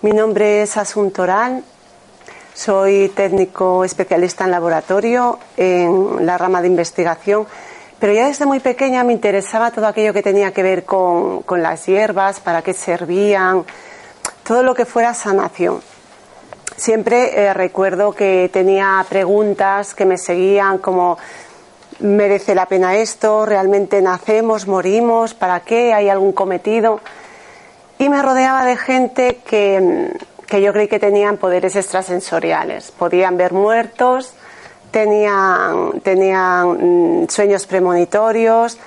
Mi 0.00 0.12
nombre 0.12 0.62
es 0.62 0.76
Asuntoral, 0.76 1.64
soy 2.54 3.08
técnico 3.08 3.84
especialista 3.84 4.44
en 4.44 4.52
laboratorio 4.52 5.40
en 5.56 6.24
la 6.24 6.38
rama 6.38 6.62
de 6.62 6.68
investigación, 6.68 7.44
pero 7.98 8.12
ya 8.12 8.28
desde 8.28 8.46
muy 8.46 8.60
pequeña 8.60 9.02
me 9.02 9.14
interesaba 9.14 9.72
todo 9.72 9.88
aquello 9.88 10.12
que 10.12 10.22
tenía 10.22 10.52
que 10.52 10.62
ver 10.62 10.84
con, 10.84 11.42
las 11.56 11.86
hierbas, 11.86 12.38
para 12.38 12.62
qué 12.62 12.72
servían, 12.72 13.64
todo 14.44 14.62
lo 14.62 14.76
que 14.76 14.84
fuera 14.84 15.12
sanación. 15.12 15.80
Siempre 16.76 17.36
eh, 17.36 17.52
recuerdo 17.52 18.12
que 18.12 18.48
tenía 18.52 19.04
preguntas 19.08 19.96
que 19.96 20.04
me 20.04 20.16
seguían 20.16 20.78
como 20.78 21.18
¿merece 22.00 22.54
la 22.54 22.66
pena 22.66 22.96
esto? 22.96 23.46
¿Realmente 23.46 24.00
nacemos, 24.02 24.66
morimos? 24.66 25.34
¿Para 25.34 25.60
qué? 25.60 25.92
¿Hay 25.94 26.08
algún 26.08 26.32
cometido? 26.32 27.00
y 27.98 28.08
me 28.08 28.22
rodeaba 28.22 28.64
de 28.64 28.76
gente 28.76 29.40
que, 29.44 30.12
yo 30.60 30.72
creí 30.72 30.88
que 30.88 31.00
tenían 31.00 31.36
poderes 31.36 31.74
extrasensoriales. 31.76 32.92
Podían 32.92 33.36
ver 33.36 33.52
muertos, 33.52 34.32
tenían, 34.90 36.00
tenían 36.00 37.22
mm, 37.22 37.28
sueños 37.28 37.66
premonitorios, 37.66 38.78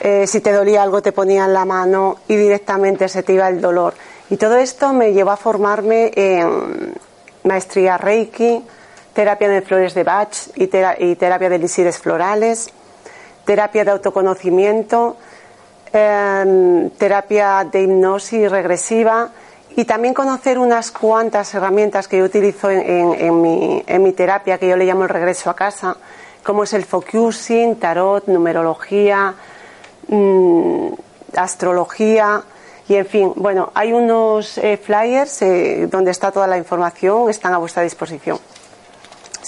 eh, 0.00 0.26
si 0.26 0.40
te 0.40 0.52
dolía 0.52 0.82
algo 0.82 1.02
te 1.02 1.12
ponían 1.12 1.52
la 1.52 1.64
mano 1.64 2.18
y 2.28 2.36
directamente 2.36 3.08
se 3.08 3.22
te 3.22 3.32
iba 3.34 3.48
el 3.48 3.60
dolor. 3.60 3.94
Y 4.30 4.36
todo 4.36 4.56
esto 4.56 4.92
me 4.92 5.12
llevó 5.12 5.30
a 5.30 5.36
formarme 5.36 6.10
en 6.14 6.94
maestría 7.44 7.96
Reiki, 7.96 8.62
terapia 9.18 9.48
de 9.48 9.62
flores 9.62 9.94
de 9.94 10.04
Bach 10.04 10.34
y, 10.54 10.68
terapia 10.68 11.48
de 11.48 11.56
elixires 11.56 11.98
florales, 11.98 12.70
terapia 13.44 13.84
de 13.84 13.90
autoconocimiento, 13.90 15.16
Em, 15.90 16.90
terapia 16.90 17.64
de 17.64 17.82
hipnosis 17.82 18.50
regresiva 18.50 19.30
y 19.74 19.86
también 19.86 20.12
conocer 20.12 20.58
unas 20.58 20.90
cuantas 20.90 21.54
herramientas 21.54 22.08
que 22.08 22.18
yo 22.18 22.24
utilizo 22.24 22.68
en, 22.70 23.40
mi, 24.02 24.12
terapia, 24.12 24.58
que 24.58 24.68
yo 24.68 24.76
le 24.76 24.84
llamo 24.84 25.04
el 25.04 25.08
regreso 25.08 25.48
a 25.48 25.56
casa, 25.56 25.96
como 26.42 26.64
es 26.64 26.74
el 26.74 26.84
focusing, 26.84 27.76
tarot, 27.76 28.26
numerología, 28.26 29.34
mm, 30.08 30.88
astrología. 31.36 32.42
Y 32.86 32.96
en 32.96 33.06
fin, 33.06 33.32
bueno, 33.36 33.70
hay 33.74 33.92
unos 33.92 34.58
eh, 34.58 34.76
flyers 34.76 35.40
eh, 35.40 35.88
donde 35.90 36.10
está 36.10 36.30
toda 36.32 36.46
la 36.46 36.58
información, 36.58 37.30
están 37.30 37.54
a 37.54 37.58
vuestra 37.58 37.82
disposición, 37.82 38.38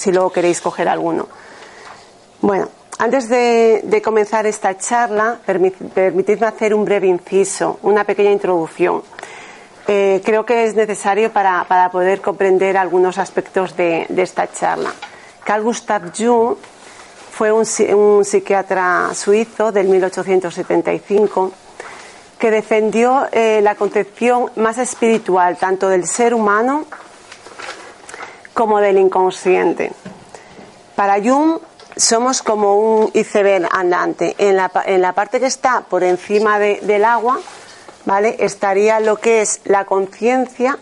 si 0.01 0.11
luego 0.11 0.31
queréis 0.31 0.59
coger 0.61 0.89
alguno. 0.89 1.27
Bueno, 2.41 2.69
antes 2.97 3.29
de, 3.29 4.01
comenzar 4.03 4.47
esta 4.47 4.75
charla, 4.75 5.37
permitidme 5.45 6.47
hacer 6.47 6.73
un 6.73 6.83
breve 6.83 7.05
inciso, 7.05 7.77
una 7.83 8.03
pequeña 8.03 8.31
introducción. 8.31 9.03
Eh, 9.87 10.21
creo 10.25 10.43
que 10.43 10.65
es 10.65 10.73
necesario 10.73 11.31
para, 11.31 11.89
poder 11.91 12.19
comprender 12.19 12.77
algunos 12.77 13.19
aspectos 13.19 13.77
de, 13.77 14.07
esta 14.17 14.51
charla. 14.51 14.91
Carl 15.43 15.63
Gustav 15.63 16.11
Jung 16.17 16.55
fue 17.31 17.51
un, 17.51 18.25
psiquiatra 18.25 19.11
suizo 19.13 19.71
del 19.71 19.87
1875 19.87 21.51
que 22.39 22.49
defendió 22.49 23.27
eh, 23.31 23.61
la 23.61 23.75
concepción 23.75 24.49
más 24.55 24.79
espiritual 24.79 25.57
tanto 25.57 25.89
del 25.89 26.07
ser 26.07 26.33
humano 26.33 26.85
como 28.53 28.79
del 28.79 28.97
inconsciente. 28.97 29.91
Para 30.95 31.21
Jung, 31.21 31.59
somos 31.95 32.41
como 32.41 32.77
un 32.77 33.11
iceberg 33.13 33.67
andante. 33.71 34.35
En 34.37 34.57
la, 34.57 34.71
en 34.85 35.01
la 35.01 35.13
parte 35.13 35.39
que 35.39 35.47
está 35.47 35.81
por 35.81 36.03
encima 36.03 36.59
del 36.59 37.05
agua, 37.05 37.39
¿vale? 38.05 38.35
Estaría 38.39 38.99
lo 38.99 39.17
que 39.17 39.41
es 39.41 39.61
la 39.65 39.85
conciencia, 39.85 40.77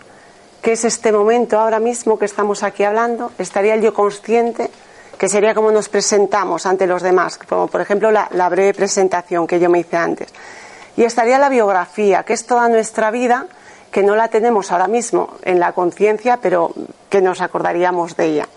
que 0.61 0.73
es 0.73 0.85
este 0.85 1.11
momento 1.11 1.59
ahora 1.59 1.79
mismo 1.79 2.19
que 2.19 2.25
estamos 2.25 2.63
aquí 2.63 2.83
hablando, 2.83 3.31
estaría 3.37 3.75
el 3.75 3.81
yo 3.81 3.93
consciente, 3.93 4.69
que 5.17 5.29
sería 5.29 5.53
como 5.53 5.71
nos 5.71 5.89
presentamos 5.89 6.65
ante 6.65 6.87
los 6.87 7.01
demás, 7.01 7.37
como 7.37 7.67
por 7.67 7.81
ejemplo 7.81 8.11
la, 8.11 8.27
la 8.31 8.49
breve 8.49 8.73
presentación 8.73 9.47
que 9.47 9.59
yo 9.59 9.69
me 9.69 9.79
hice 9.79 9.97
antes. 9.97 10.29
Y 10.97 11.03
estaría 11.03 11.39
la 11.39 11.49
biografía, 11.49 12.23
que 12.23 12.33
es 12.33 12.45
toda 12.45 12.67
nuestra 12.67 13.11
vida, 13.11 13.47
que 13.91 14.03
no 14.03 14.15
la 14.15 14.27
tenemos 14.27 14.71
ahora 14.71 14.87
mismo 14.87 15.35
en 15.43 15.59
la 15.59 15.73
conciencia, 15.73 16.37
pero 16.41 16.73
que 17.09 17.21
nos 17.21 17.41
acordaríamos 17.41 18.15
de 18.15 18.25
ella. 18.25 18.47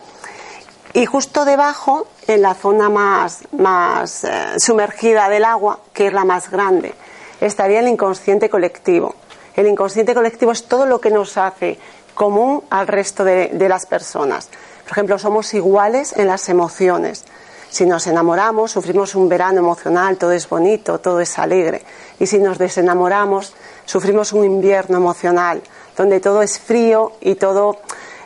Y 0.94 1.06
justo 1.06 1.44
debajo, 1.44 2.06
en 2.26 2.42
la 2.42 2.54
zona 2.54 2.90
más, 2.90 3.44
más 3.52 4.24
eh, 4.24 4.58
sumergida 4.58 5.30
del 5.30 5.44
agua, 5.44 5.80
que 5.94 6.08
es 6.08 6.12
la 6.12 6.24
más 6.24 6.50
grande, 6.50 6.94
estaría 7.40 7.80
el 7.80 7.88
inconsciente 7.88 8.50
colectivo. 8.50 9.14
El 9.56 9.66
inconsciente 9.66 10.14
colectivo 10.14 10.52
es 10.52 10.64
todo 10.64 10.84
lo 10.84 11.00
que 11.00 11.10
nos 11.10 11.38
hace 11.38 11.78
común 12.14 12.62
al 12.68 12.86
resto 12.86 13.24
de, 13.24 13.48
de 13.48 13.68
las 13.70 13.86
personas. 13.86 14.50
Por 14.82 14.92
ejemplo, 14.92 15.18
somos 15.18 15.54
iguales 15.54 16.14
en 16.16 16.28
las 16.28 16.48
emociones. 16.50 17.24
Si 17.72 17.86
nos 17.86 18.06
enamoramos, 18.06 18.70
sufrimos 18.70 19.14
un 19.14 19.30
verano 19.30 19.60
emocional, 19.60 20.18
todo 20.18 20.32
es 20.32 20.46
bonito, 20.46 20.98
todo 20.98 21.20
es 21.20 21.38
alegre. 21.38 21.80
Y 22.20 22.26
si 22.26 22.38
nos 22.38 22.58
desenamoramos, 22.58 23.54
sufrimos 23.86 24.34
un 24.34 24.44
invierno 24.44 24.98
emocional, 24.98 25.62
donde 25.96 26.20
todo 26.20 26.42
es 26.42 26.58
frío 26.58 27.12
y 27.22 27.36
todo 27.36 27.78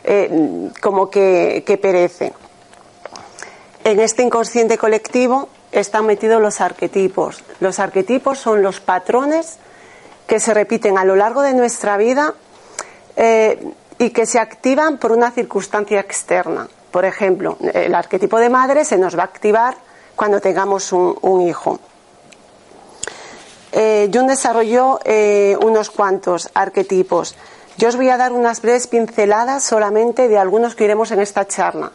eh, 0.03 0.69
como 0.81 1.09
que, 1.09 1.79
perece. 1.81 2.33
En 3.85 4.01
este 4.01 4.21
inconsciente 4.21 4.77
colectivo 4.77 5.47
están 5.71 6.05
metidos 6.05 6.41
los 6.41 6.59
arquetipos. 6.59 7.41
Los 7.61 7.79
arquetipos 7.79 8.39
son 8.39 8.61
los 8.61 8.81
patrones 8.81 9.59
que 10.27 10.41
se 10.41 10.53
repiten 10.53 10.97
a 10.97 11.05
lo 11.05 11.15
largo 11.15 11.41
de 11.41 11.53
nuestra 11.53 11.95
vida 11.95 12.33
eh, 13.15 13.65
y 13.97 14.09
que 14.09 14.25
se 14.25 14.39
activan 14.39 14.97
por 14.97 15.13
una 15.13 15.31
circunstancia 15.31 16.01
externa. 16.01 16.67
Por 16.91 17.05
ejemplo, 17.05 17.57
el 17.73 17.93
arquetipo 17.93 18.39
de 18.39 18.49
madre 18.49 18.85
se 18.85 18.97
nos 18.97 19.17
va 19.17 19.23
a 19.23 19.25
activar 19.25 19.75
cuando 20.15 20.41
tengamos 20.41 20.91
un, 20.91 21.41
hijo. 21.41 21.79
Eh, 23.71 24.09
Jung 24.13 24.27
desarrolló 24.27 24.99
eh, 25.05 25.55
unos 25.61 25.89
cuantos 25.89 26.49
arquetipos. 26.53 27.35
Yo 27.77 27.89
os 27.89 27.95
voy 27.95 28.09
a 28.09 28.17
dar 28.17 28.31
unas 28.31 28.61
breves 28.61 28.87
pinceladas 28.87 29.63
solamente 29.63 30.27
de 30.27 30.37
algunos 30.39 30.73
que 30.73 30.85
iremos 30.85 31.11
en 31.11 31.19
esta 31.19 31.45
charla. 31.45 31.91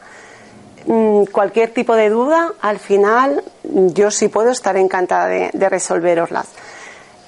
Mm, 0.86 1.24
cualquier 1.24 1.72
tipo 1.72 1.94
de 1.94 2.08
duda, 2.08 2.52
al 2.60 2.78
final 2.78 3.42
yo 3.64 4.10
sí 4.10 4.28
puedo 4.28 4.50
estar 4.50 4.76
encantada 4.76 5.26
de, 5.26 5.68
resolveroslas. 5.68 6.48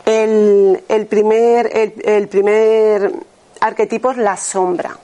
El, 0.05 1.07
primer, 1.09 1.71
el, 2.05 2.29
primer 2.29 3.13
arquetipo 3.61 4.11
es 4.11 4.19
la 4.19 4.37
sombra. 4.37 4.99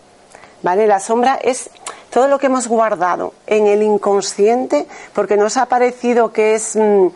¿Vale? 0.63 0.87
La 0.87 1.01
sombra 1.01 1.39
es 1.43 1.71
todo 2.11 2.29
lo 2.29 2.39
que 2.39 2.47
hemos 2.47 2.69
guardado 2.69 3.35
en 3.47 3.67
el 3.67 3.83
inconsciente 3.83 4.87
porque 5.15 5.37
nos 5.37 5.57
ha 5.57 5.67
parecido 5.67 6.33
que 6.33 6.55
es 6.55 6.77
mm, 6.77 7.07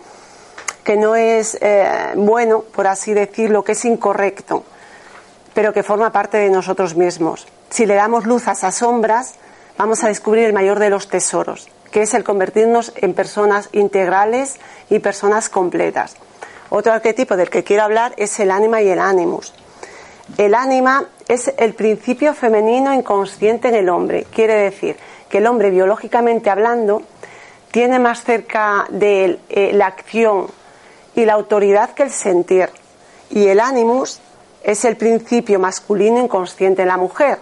que 0.85 0.97
no 0.97 1.17
es 1.17 1.59
eh, 1.61 2.13
bueno, 2.15 2.61
por 2.61 2.87
así 2.87 3.15
decirlo, 3.15 3.65
que 3.65 3.73
es 3.73 3.85
incorrecto, 3.85 4.65
pero 5.55 5.73
que 5.73 5.83
forma 5.83 6.13
parte 6.13 6.37
de 6.37 6.51
nosotros 6.51 6.95
mismos. 6.95 7.47
Si 7.71 7.87
le 7.87 7.95
damos 7.95 8.27
luz 8.27 8.47
a 8.47 8.53
esas 8.53 8.77
sombras, 8.77 9.35
vamos 9.79 10.05
a 10.05 10.09
descubrir 10.09 10.45
el 10.45 10.53
mayor 10.53 10.79
de 10.79 10.91
los 10.91 11.09
tesoros, 11.09 11.69
que 11.91 12.03
es 12.03 12.13
el 12.15 12.23
convertirnos 12.23 12.93
en 12.97 13.15
personas 13.15 13.71
integrales 13.73 14.57
y 14.91 14.99
personas 14.99 15.49
completas. 15.49 16.17
Otro 16.69 16.93
arquetipo 16.93 17.37
del 17.37 17.51
que 17.51 17.65
quiero 17.65 17.83
hablar 17.83 18.13
es 18.17 18.39
el 18.39 18.51
ánima 18.51 18.83
y 18.83 18.89
el 18.89 18.99
ánimus. 18.99 19.55
El 20.39 20.55
ánima 20.55 21.05
es 21.29 21.53
el 21.57 21.75
principio 21.75 22.35
femenino 22.35 22.93
inconsciente 22.93 23.69
en 23.69 23.75
el 23.75 23.89
hombre. 23.89 24.27
Quiere 24.35 24.55
decir 24.55 24.97
que 25.29 25.39
el 25.39 25.47
hombre, 25.47 25.71
biológicamente 25.71 26.51
hablando, 26.51 27.03
tiene 27.71 27.99
más 27.99 28.25
cerca 28.25 28.87
de 28.89 29.39
eh, 29.49 29.73
la 29.75 29.87
acción 29.87 30.47
y 31.15 31.25
la 31.25 31.35
autoridad 31.35 31.91
que 31.91 32.05
el 32.05 32.11
sentir. 32.11 32.71
Y 33.31 33.47
el 33.49 33.61
ánimus 33.61 34.21
es 34.63 34.85
el 34.85 34.97
principio 34.97 35.59
masculino 35.59 36.19
inconsciente 36.21 36.83
en 36.83 36.89
la 36.89 36.97
mujer 36.97 37.39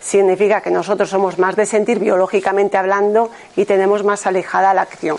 significa 0.00 0.62
que 0.62 0.70
nosotros 0.70 1.10
somos 1.10 1.38
más 1.38 1.54
de 1.56 1.66
sentir 1.66 1.98
biológicamente 1.98 2.78
hablando 2.78 3.30
y 3.54 3.66
tenemos 3.66 4.02
más 4.02 4.26
alejada 4.26 4.74
la 4.74 4.82
acción. 4.82 5.18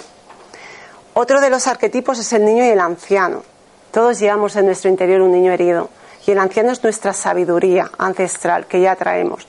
Otro 1.13 1.39
de 1.39 1.49
los 1.49 1.67
arquetipos 1.67 2.19
es 2.19 2.33
el 2.33 2.45
niño 2.45 2.65
y 2.65 2.69
el 2.69 2.79
anciano. 2.79 3.43
Todos 3.91 4.19
llevamos 4.19 4.55
en 4.55 4.65
nuestro 4.65 4.89
interior 4.89 5.21
un 5.21 5.31
niño 5.31 5.51
herido 5.51 5.89
y 6.25 6.31
el 6.31 6.39
anciano 6.39 6.71
es 6.71 6.83
nuestra 6.83 7.13
sabiduría 7.13 7.89
ancestral 7.97 8.67
que 8.67 8.81
ya 8.81 8.95
traemos. 8.95 9.47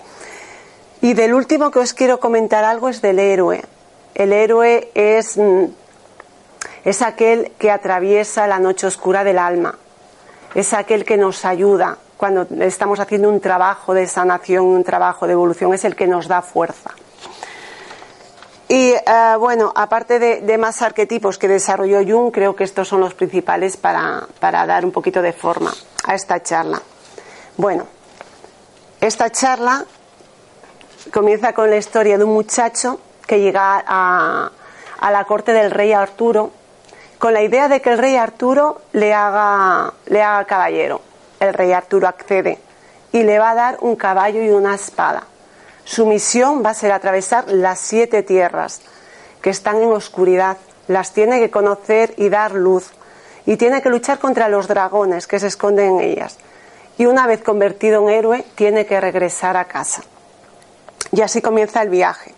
Y 1.01 1.15
del 1.15 1.35
último 1.35 1.71
que 1.71 1.81
os 1.81 1.95
quiero 1.95 2.21
comentar 2.21 2.65
algo 2.65 2.89
es 2.89 3.03
del 3.03 3.19
héroe. 3.19 3.65
El 4.15 4.33
héroe 4.33 4.91
es, 4.95 5.37
mm, 5.37 5.65
es 6.85 7.03
aquel 7.03 7.53
que 7.59 7.71
atraviesa 7.71 8.47
la 8.47 8.59
noche 8.59 8.87
oscura 8.87 9.25
del 9.25 9.39
alma, 9.39 9.79
es 10.55 10.73
aquel 10.73 11.05
que 11.05 11.17
nos 11.17 11.45
ayuda, 11.45 11.99
cuando 12.17 12.47
estamos 12.61 13.01
haciendo 13.01 13.29
un 13.29 13.41
trabajo 13.41 13.95
de 13.95 14.07
sanación, 14.07 14.65
un 14.65 14.85
trabajo 14.85 15.27
de 15.27 15.33
evolución, 15.33 15.75
es 15.75 15.85
el 15.85 15.97
que 15.97 16.07
nos 16.07 16.29
da 16.29 16.41
fuerza. 16.41 16.91
Y 18.73 18.95
eh, 18.95 19.37
bueno, 19.39 19.71
aparte 19.77 20.19
de, 20.19 20.57
más 20.57 20.81
arquetipos 20.81 21.37
que 21.37 21.47
desarrolló 21.47 21.99
Jung, 21.99 22.33
creo 22.33 22.57
que 22.57 22.65
estos 22.65 22.89
son 22.89 23.01
los 23.01 23.13
principales 23.13 23.77
para, 23.77 24.27
para 24.41 24.65
dar 24.65 24.87
un 24.87 24.93
poquito 24.93 25.21
de 25.21 25.35
forma 25.35 25.75
a 26.07 26.15
esta 26.15 26.43
charla. 26.43 26.81
Bueno, 27.59 27.87
esta 28.99 29.29
charla 29.29 29.85
comienza 31.13 31.53
con 31.53 31.69
la 31.69 31.77
historia 31.77 32.17
de 32.17 32.25
un 32.25 32.33
muchacho 32.33 32.99
que 33.27 33.41
llega 33.41 33.85
a, 33.87 34.51
a 35.01 35.11
la 35.11 35.25
corte 35.25 35.53
del 35.53 35.71
rey 35.71 35.93
Arturo 35.93 36.51
con 37.19 37.35
la 37.35 37.43
idea 37.43 37.69
de 37.69 37.83
que 37.83 37.91
el 37.91 37.99
rey 37.99 38.17
Arturo 38.17 38.81
le 38.93 39.13
haga, 39.13 39.93
le 40.07 40.23
haga 40.23 40.47
caballero. 40.47 41.03
El 41.41 41.53
rey 41.53 41.73
Arturo 41.73 42.09
accede 42.09 42.59
y 43.13 43.23
le 43.23 43.39
va 43.39 43.51
a 43.51 43.55
dar 43.55 43.77
un 43.83 43.97
caballo 43.97 44.43
y 44.43 44.49
una 44.49 44.77
espada. 44.77 45.25
Su 45.85 46.07
misión 46.07 46.63
va 46.65 46.71
a 46.71 46.75
ser 46.75 46.93
atravesar 46.93 47.45
las 47.49 47.79
siete 47.79 48.23
tierras 48.23 48.81
que 49.41 49.51
están 49.51 49.83
en 49.83 49.91
oscuridad. 49.91 50.57
Las 50.89 51.13
tiene 51.13 51.41
que 51.41 51.51
conocer 51.51 52.15
y 52.17 52.29
dar 52.29 52.53
luz. 52.53 52.91
Y 53.47 53.57
tiene 53.57 53.83
que 53.83 53.91
luchar 53.91 54.19
contra 54.19 54.49
los 54.49 54.69
dragones 54.69 55.27
que 55.27 55.41
se 55.41 55.49
esconden 55.49 55.99
en 55.99 56.01
ellas. 56.01 56.39
Y 56.99 57.07
una 57.07 57.27
vez 57.27 57.43
convertido 57.43 58.03
en 58.03 58.15
héroe, 58.15 58.45
tiene 58.55 58.87
que 58.87 59.01
regresar 59.01 59.57
a 59.57 59.65
casa. 59.65 60.03
Y 61.11 61.21
así 61.21 61.43
comienza 61.43 61.83
el 61.83 61.89
viaje. 61.89 62.35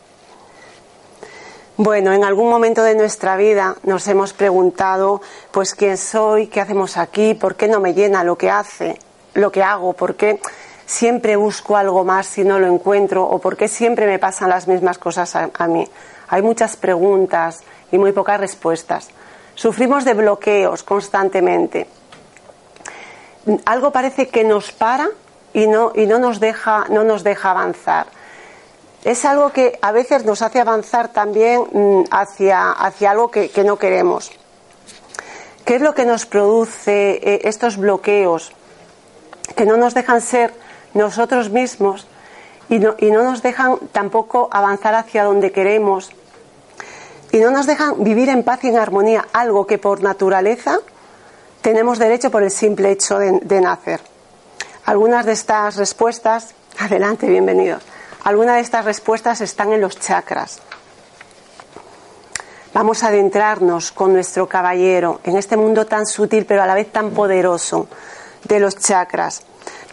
Bueno, 1.77 2.13
en 2.13 2.23
algún 2.23 2.49
momento 2.49 2.85
de 2.85 2.95
nuestra 2.95 3.37
vida 3.37 3.77
nos 3.83 4.07
hemos 4.07 4.33
preguntado, 4.33 5.21
pues 5.51 5.75
quién 5.75 5.99
soy, 5.99 6.47
qué 6.47 6.61
hacemos 6.61 6.97
aquí, 6.97 7.35
por 7.35 7.57
qué 7.57 7.67
no 7.67 7.81
me 7.81 7.95
llena 7.95 8.23
lo 8.23 8.39
que 8.39 8.49
hace, 8.49 8.97
lo 9.35 9.51
que 9.51 9.63
hago, 9.63 9.93
por 9.93 10.15
qué 10.15 10.41
siempre 10.87 11.37
busco 11.37 11.77
algo 11.77 12.05
más 12.05 12.27
si 12.27 12.45
no 12.45 12.59
lo 12.59 12.67
encuentro 12.67 13.25
o 13.25 13.39
por 13.39 13.57
qué 13.57 13.69
siempre 13.69 14.07
me 14.07 14.19
pasan 14.19 14.51
las 14.51 14.69
mismas 14.69 14.99
cosas 14.99 15.35
a, 15.37 15.67
mí. 15.67 15.89
Hay 16.29 16.43
muchas 16.43 16.77
preguntas 16.77 17.63
y 17.93 17.99
muy 17.99 18.13
pocas 18.13 18.41
respuestas. 18.41 19.09
Sufrimos 19.55 20.05
de 20.05 20.15
bloqueos 20.15 20.83
constantemente. 20.83 21.87
Algo 23.67 23.93
parece 23.93 24.29
que 24.29 24.45
nos 24.45 24.73
para 24.73 25.09
y 25.53 25.67
no, 25.67 25.93
y 25.95 26.07
no 26.07 26.19
nos 26.19 26.41
deja, 26.41 26.87
no 26.89 27.05
nos 27.05 27.23
deja 27.23 27.51
avanzar 27.51 28.07
es 29.05 29.25
algo 29.27 29.53
que 29.53 29.79
a 29.83 29.93
veces 29.93 30.25
nos 30.25 30.41
hace 30.41 30.61
avanzar 30.61 31.09
también 31.09 31.63
mm, 31.71 32.05
hacia, 32.11 32.73
hacia 32.73 33.11
algo 33.11 33.31
que, 33.31 33.51
no 33.65 33.77
queremos. 33.79 34.33
¿Qué 35.65 35.77
es 35.77 35.83
lo 35.83 35.95
que 35.95 36.07
nos 36.07 36.27
produce 36.27 37.21
eh, 37.23 37.41
estos 37.45 37.77
bloqueos 37.77 38.53
que 39.57 39.67
no 39.67 39.77
nos 39.77 39.95
dejan 39.95 40.21
ser 40.21 40.55
nosotros 40.95 41.51
mismos 41.51 42.07
y 42.69 42.79
no, 42.79 42.95
nos 43.23 43.43
dejan 43.43 43.79
tampoco 43.93 44.49
avanzar 44.51 44.95
hacia 44.95 45.25
donde 45.25 45.53
queremos 45.53 46.11
y 47.31 47.39
no 47.39 47.51
nos 47.51 47.67
dejan 47.67 48.03
vivir 48.03 48.29
en 48.29 48.43
paz 48.43 48.65
y 48.65 48.69
en 48.69 48.79
armonía, 48.79 49.27
algo 49.33 49.67
que 49.67 49.79
por 49.79 50.03
naturaleza 50.03 50.79
tenemos 51.61 51.99
derecho 51.99 52.31
por 52.31 52.43
el 52.43 52.51
simple 52.51 52.91
hecho 52.91 53.19
de 53.19 53.61
nacer? 53.61 54.01
Algunas 54.87 55.27
de 55.27 55.33
estas 55.33 55.77
respuestas, 55.77 56.55
adelante, 56.79 57.27
bienvenidos 57.27 57.83
algunas 58.25 58.57
de 58.57 58.63
estas 58.63 58.85
respuestas 58.87 59.43
están 59.43 59.73
en 59.73 59.83
los 59.83 60.01
chakras. 60.01 60.61
Vamos 62.73 63.05
a 63.05 63.09
adentrarnos 63.09 63.93
con 63.93 64.13
nuestro 64.13 64.49
caballero 64.49 65.21
en 65.25 65.37
este 65.37 65.57
mundo 65.57 65.87
tan 65.87 66.07
sutil 66.07 66.45
pero 66.47 66.63
a 66.63 66.67
la 66.67 66.75
vez 66.75 66.91
tan 66.91 67.11
poderoso 67.11 67.87
de 68.45 68.59
los 68.59 68.79
chakras, 68.79 69.43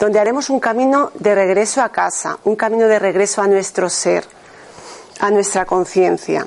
donde 0.01 0.19
haremos 0.19 0.49
un 0.49 0.59
camino 0.59 1.11
de 1.13 1.35
regreso 1.35 1.79
a 1.79 1.89
casa, 1.89 2.39
un 2.45 2.55
camino 2.55 2.87
de 2.87 2.97
regreso 2.97 3.43
a 3.43 3.47
nuestro 3.47 3.87
ser, 3.87 4.25
a 5.19 5.29
nuestra 5.29 5.63
conciencia. 5.63 6.43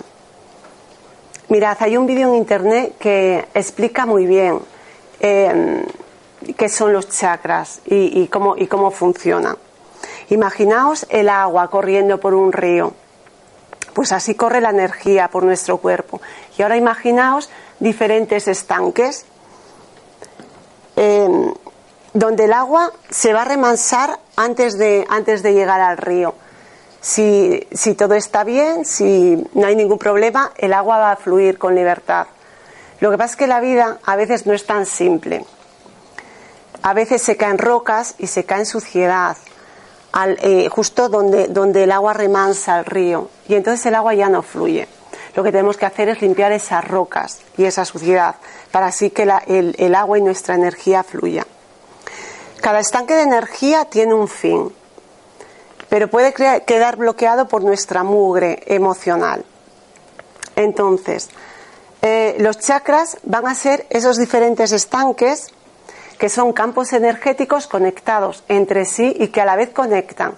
Mirad, 1.51 1.77
hay 1.79 1.97
un 1.97 2.05
vídeo 2.05 2.31
en 2.31 2.35
internet 2.35 2.97
que 2.99 3.47
explica 3.55 4.07
muy 4.07 4.27
bien 4.27 4.59
eh, 5.21 5.87
qué 6.57 6.69
son 6.69 6.93
los 6.93 7.09
chakras 7.09 7.81
y, 7.87 8.27
cómo, 8.27 8.57
y 8.57 8.67
cómo 8.67 8.91
funcionan. 8.91 9.57
Imaginaos 10.31 11.07
el 11.09 11.29
agua 11.29 11.71
corriendo 11.71 12.19
por 12.19 12.35
un 12.35 12.53
río. 12.53 12.93
Pues 13.93 14.11
así 14.11 14.35
corre 14.35 14.61
la 14.61 14.71
energía 14.71 15.29
por 15.29 15.45
nuestro 15.45 15.77
cuerpo. 15.77 16.21
Y 16.59 16.63
ahora 16.63 16.77
imaginaos 16.77 17.49
diferentes 17.79 18.49
estanques 18.49 19.27
em, 20.97 21.55
donde 22.15 22.45
el 22.45 22.53
agua 22.53 22.93
se 23.11 23.33
va 23.33 23.43
a 23.43 23.45
remansar 23.45 24.19
antes 24.37 24.79
de, 24.79 25.05
antes 25.11 25.43
de 25.43 25.53
llegar 25.53 25.81
al 25.81 25.99
río. 25.99 26.35
Si, 27.01 27.67
si 27.73 27.95
todo 27.95 28.15
está 28.15 28.45
bien, 28.45 28.85
si 28.87 29.45
no 29.53 29.67
hay 29.67 29.77
ningún 29.77 29.99
problema, 29.99 30.53
el 30.57 30.73
agua 30.73 30.97
va 30.97 31.13
a 31.13 31.17
fluir 31.17 31.59
con 31.59 31.75
libertad. 31.75 32.29
Lo 33.01 33.11
que 33.11 33.19
pasa 33.19 33.33
es 33.33 33.37
que 33.37 33.47
la 33.47 33.61
vida 33.61 33.99
a 34.05 34.17
veces 34.17 34.47
no 34.47 34.55
es 34.55 34.65
tan 34.65 34.87
simple. 34.87 35.45
A 36.83 36.95
veces 36.95 37.21
se 37.21 37.37
caen 37.37 37.59
rocas 37.59 38.15
y 38.19 38.29
se 38.29 38.45
cae 38.45 38.61
en 38.61 38.67
suciedad, 38.67 39.37
eh, 40.25 40.69
justo 40.71 41.09
donde, 41.09 41.49
donde 41.49 41.85
el 41.85 41.93
agua 41.93 42.13
remansa 42.13 42.77
al 42.77 42.85
río 42.85 43.29
y 43.49 43.57
entonces 43.57 43.85
el 43.87 43.97
agua 43.97 44.15
ya 44.15 44.29
no 44.29 44.43
fluye. 44.43 44.87
Lo 45.35 45.43
que 45.43 45.51
tenemos 45.51 45.77
que 45.77 45.87
hacer 45.87 46.09
es 46.09 46.23
limpiar 46.23 46.53
esas 46.53 46.87
rocas 46.87 47.41
y 47.57 47.65
esa 47.65 47.85
suciedad 47.85 48.37
para 48.71 48.87
así 48.87 49.11
que 49.11 49.29
el, 49.47 49.75
el 49.79 49.95
agua 49.97 50.19
y 50.19 50.23
nuestra 50.23 50.55
energía 50.55 51.03
fluya. 51.03 51.45
Cada 52.65 52.81
estanque 52.81 53.15
de 53.15 53.25
energía 53.25 53.85
tiene 53.85 54.15
un 54.15 54.27
fin, 54.27 54.73
pero 55.91 56.09
puede 56.09 56.33
quedar 56.33 56.97
bloqueado 56.97 57.47
por 57.47 57.63
nuestra 57.63 58.05
mugre 58.05 58.63
emocional. 58.65 59.45
Entonces, 60.57 61.29
eh, 62.01 62.37
los 62.39 62.59
chakras 62.59 63.19
van 63.23 63.47
a 63.49 63.55
ser 63.55 63.87
esos 63.91 64.17
diferentes 64.17 64.73
estanques 64.73 65.49
que 66.17 66.31
son 66.31 66.55
campos 66.55 66.95
energéticos 66.95 67.67
conectados 67.67 68.43
entre 68.49 68.87
sí 68.87 69.15
y 69.15 69.29
que 69.29 69.43
a 69.43 69.45
la 69.45 69.57
vez 69.57 69.69
conectan 69.69 70.33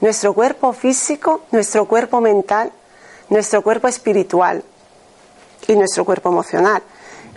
nuestro 0.00 0.34
cuerpo 0.34 0.72
físico, 0.72 1.40
nuestro 1.50 1.88
cuerpo 1.88 2.20
mental, 2.20 2.70
nuestro 3.28 3.60
cuerpo 3.60 3.88
espiritual 3.88 4.62
y 5.66 5.74
nuestro 5.74 6.04
cuerpo 6.04 6.28
emocional. 6.28 6.80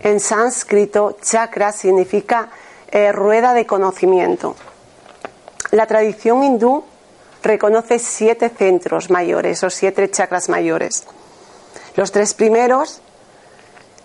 En 0.03 0.19
sánscrito, 0.19 1.17
chakra 1.19 1.71
significa 1.71 2.51
eh, 2.91 3.11
rueda 3.11 3.53
de 3.53 3.65
conocimiento. 3.65 4.55
La 5.71 5.87
tradición 5.87 6.43
hindú 6.43 6.83
reconoce 7.43 7.99
siete 7.99 8.49
centros 8.49 9.09
mayores 9.09 9.63
o 9.63 9.69
siete 9.69 10.09
chakras 10.09 10.49
mayores. 10.49 11.05
Los 11.95 12.11
tres 12.11 12.33
primeros 12.33 13.01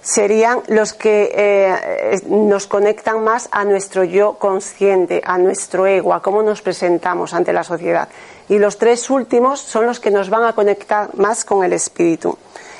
serían 0.02 0.62
los 0.68 0.94
que 0.94 1.30
eh, 1.34 2.20
nos 2.26 2.66
conectan 2.66 3.22
más 3.22 3.48
a 3.52 3.64
nuestro 3.64 4.04
yo 4.04 4.34
consciente, 4.34 5.20
a 5.24 5.38
nuestro 5.38 5.86
ego, 5.86 6.14
a 6.14 6.22
cómo 6.22 6.42
nos 6.42 6.62
presentamos 6.62 7.34
ante 7.34 7.52
la 7.52 7.64
sociedad. 7.64 8.08
Y 8.48 8.58
los 8.58 8.78
tres 8.78 9.10
últimos 9.10 9.60
son 9.60 9.86
los 9.86 10.00
que 10.00 10.10
nos 10.10 10.30
van 10.30 10.44
a 10.44 10.54
conectar 10.54 11.14
más 11.16 11.44
con 11.44 11.64
el 11.64 11.72
espíritu. 11.72 12.36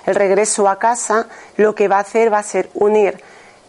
El 0.07 0.15
regreso 0.15 0.69
a 0.69 0.79
casa 0.79 1.29
lo 1.57 1.75
que 1.75 1.89
va 1.89 1.99
a 1.99 2.01
hacer 2.01 2.33
va 2.33 2.39
a 2.39 2.43
ser 2.43 2.71
unir 2.75 3.23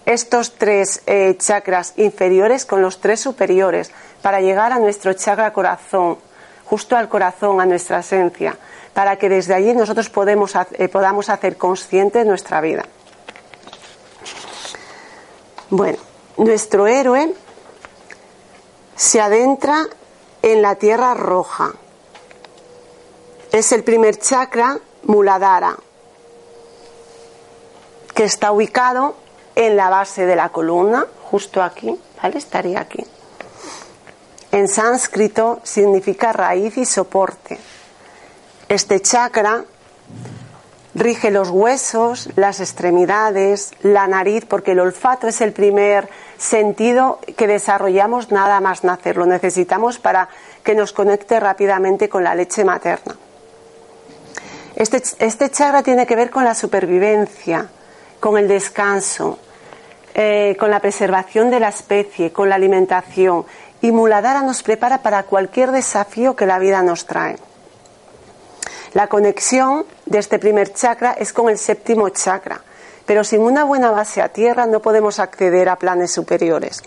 estos 0.05 0.53
tres 0.53 1.01
eh, 1.05 1.36
chakras 1.38 1.93
inferiores 1.98 2.65
con 2.65 2.81
los 2.81 3.00
tres 3.00 3.20
superiores 3.20 3.91
para 4.22 4.41
llegar 4.41 4.72
a 4.72 4.79
nuestro 4.79 5.13
chakra 5.13 5.53
corazón, 5.53 6.17
justo 6.65 6.96
al 6.96 7.10
corazón, 7.10 7.62
a 7.62 7.65
nuestra 7.65 8.00
esencia, 8.00 8.58
para 8.93 9.17
que 9.17 9.29
desde 9.29 9.53
allí 9.53 9.74
nosotros 9.74 10.12
eh, 10.74 10.88
podamos 10.89 11.29
hacer 11.29 11.58
consciente 11.58 12.25
nuestra 12.25 12.62
vida. 12.62 12.84
Bueno, 15.70 16.00
nuestro 16.38 16.88
héroe 16.88 17.34
se 18.96 19.22
adentra 19.22 19.88
en 20.41 20.62
la 20.62 20.75
tierra 20.75 21.13
roja. 21.13 21.72
Es 23.51 23.72
el 23.72 23.84
primer 23.84 24.17
chakra 24.17 24.77
Muladhara, 25.03 25.77
que 28.13 28.24
está 28.24 28.51
ubicado 28.51 29.15
en 29.55 29.75
la 29.75 29.89
base 29.89 30.25
de 30.25 30.36
la 30.36 30.50
columna, 30.50 31.05
justo 31.24 31.62
aquí. 31.62 31.98
Estaría 32.24 32.79
aquí. 32.79 33.03
En 34.51 34.67
sánscrito 34.67 35.60
significa 35.63 36.34
raíz 36.34 36.77
y 36.77 36.86
soporte. 36.86 37.58
Este 38.70 39.01
chakra 39.01 39.63
rige 40.93 41.31
los 41.31 41.50
huesos, 41.50 42.29
las 42.36 42.60
extremidades, 42.60 43.72
la 43.81 44.08
nariz, 44.08 44.46
porque 44.46 44.74
el 44.74 44.79
olfato 44.79 45.27
es 45.27 45.41
el 45.41 45.53
primer 45.53 46.10
sentido 46.38 47.20
que 47.38 47.48
desarrollamos 47.48 48.31
nada 48.31 48.60
más 48.60 48.84
nacer. 48.84 49.17
Lo 49.17 49.25
necesitamos 49.25 50.00
para 50.00 50.29
que 50.63 50.75
nos 50.75 50.91
conecte 50.91 51.39
rápidamente 51.39 52.10
con 52.10 52.24
la 52.24 52.36
leche 52.36 52.63
materna. 52.65 53.15
Este, 54.75 55.01
este 55.20 55.50
chakra 55.50 55.84
tiene 55.84 56.05
que 56.05 56.15
ver 56.15 56.29
con 56.29 56.43
la 56.43 56.55
supervivencia, 56.55 57.70
con 58.22 58.38
el 58.38 58.48
descanso, 58.48 59.40
eh, 60.13 60.56
con 60.58 60.70
la 60.70 60.80
preservación 60.80 61.50
de 61.50 61.60
la 61.60 61.70
especie, 61.70 62.32
con 62.32 62.48
la 62.48 62.56
alimentación. 62.56 63.46
Y 63.82 63.92
Muladhara 63.92 64.44
nos 64.44 64.63
prepara 64.63 65.00
para 65.00 65.24
cualquier 65.24 65.72
desafío 65.72 66.36
que 66.36 66.46
la 66.46 66.60
vida 66.60 66.82
nos 66.84 67.06
trae. 67.06 67.36
La 68.94 69.08
conexión 69.08 69.86
de 70.06 70.20
este 70.20 70.38
primer 70.38 70.74
chakra 70.74 71.13
es 71.13 71.34
con 71.34 71.50
el 71.50 71.58
séptimo 71.58 72.10
chakra, 72.10 72.62
pero 73.06 73.24
sin 73.24 73.42
una 73.42 73.63
buena 73.63 73.90
base 73.90 74.22
a 74.22 74.30
tierra 74.30 74.68
no 74.68 74.82
podemos 74.82 75.20
acceder 75.20 75.68
a 75.68 75.78
planes 75.78 76.12
superiores. 76.12 76.84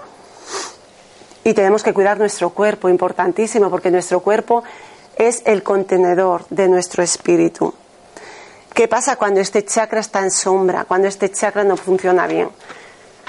Y 1.43 1.53
tenemos 1.53 1.83
que 1.83 1.93
cuidar 1.93 2.19
nuestro 2.19 2.51
cuerpo, 2.51 2.89
importantísimo, 2.89 3.71
porque 3.71 3.91
nuestro 3.91 4.21
cuerpo 4.21 4.63
es 5.17 5.43
el 5.47 5.63
contenedor 5.63 6.47
de 6.49 6.69
nuestro 6.69 7.03
espíritu. 7.03 7.75
¿Qué 8.75 8.89
pasa 8.89 9.15
cuando 9.15 9.41
este 9.41 9.65
chakra 9.65 10.01
está 10.01 10.19
en 10.19 10.33
sombra, 10.33 10.85
cuando 10.85 11.07
este 11.07 11.31
chakra 11.31 11.63
no 11.63 11.77
funciona 11.77 12.27
bien? 12.27 12.49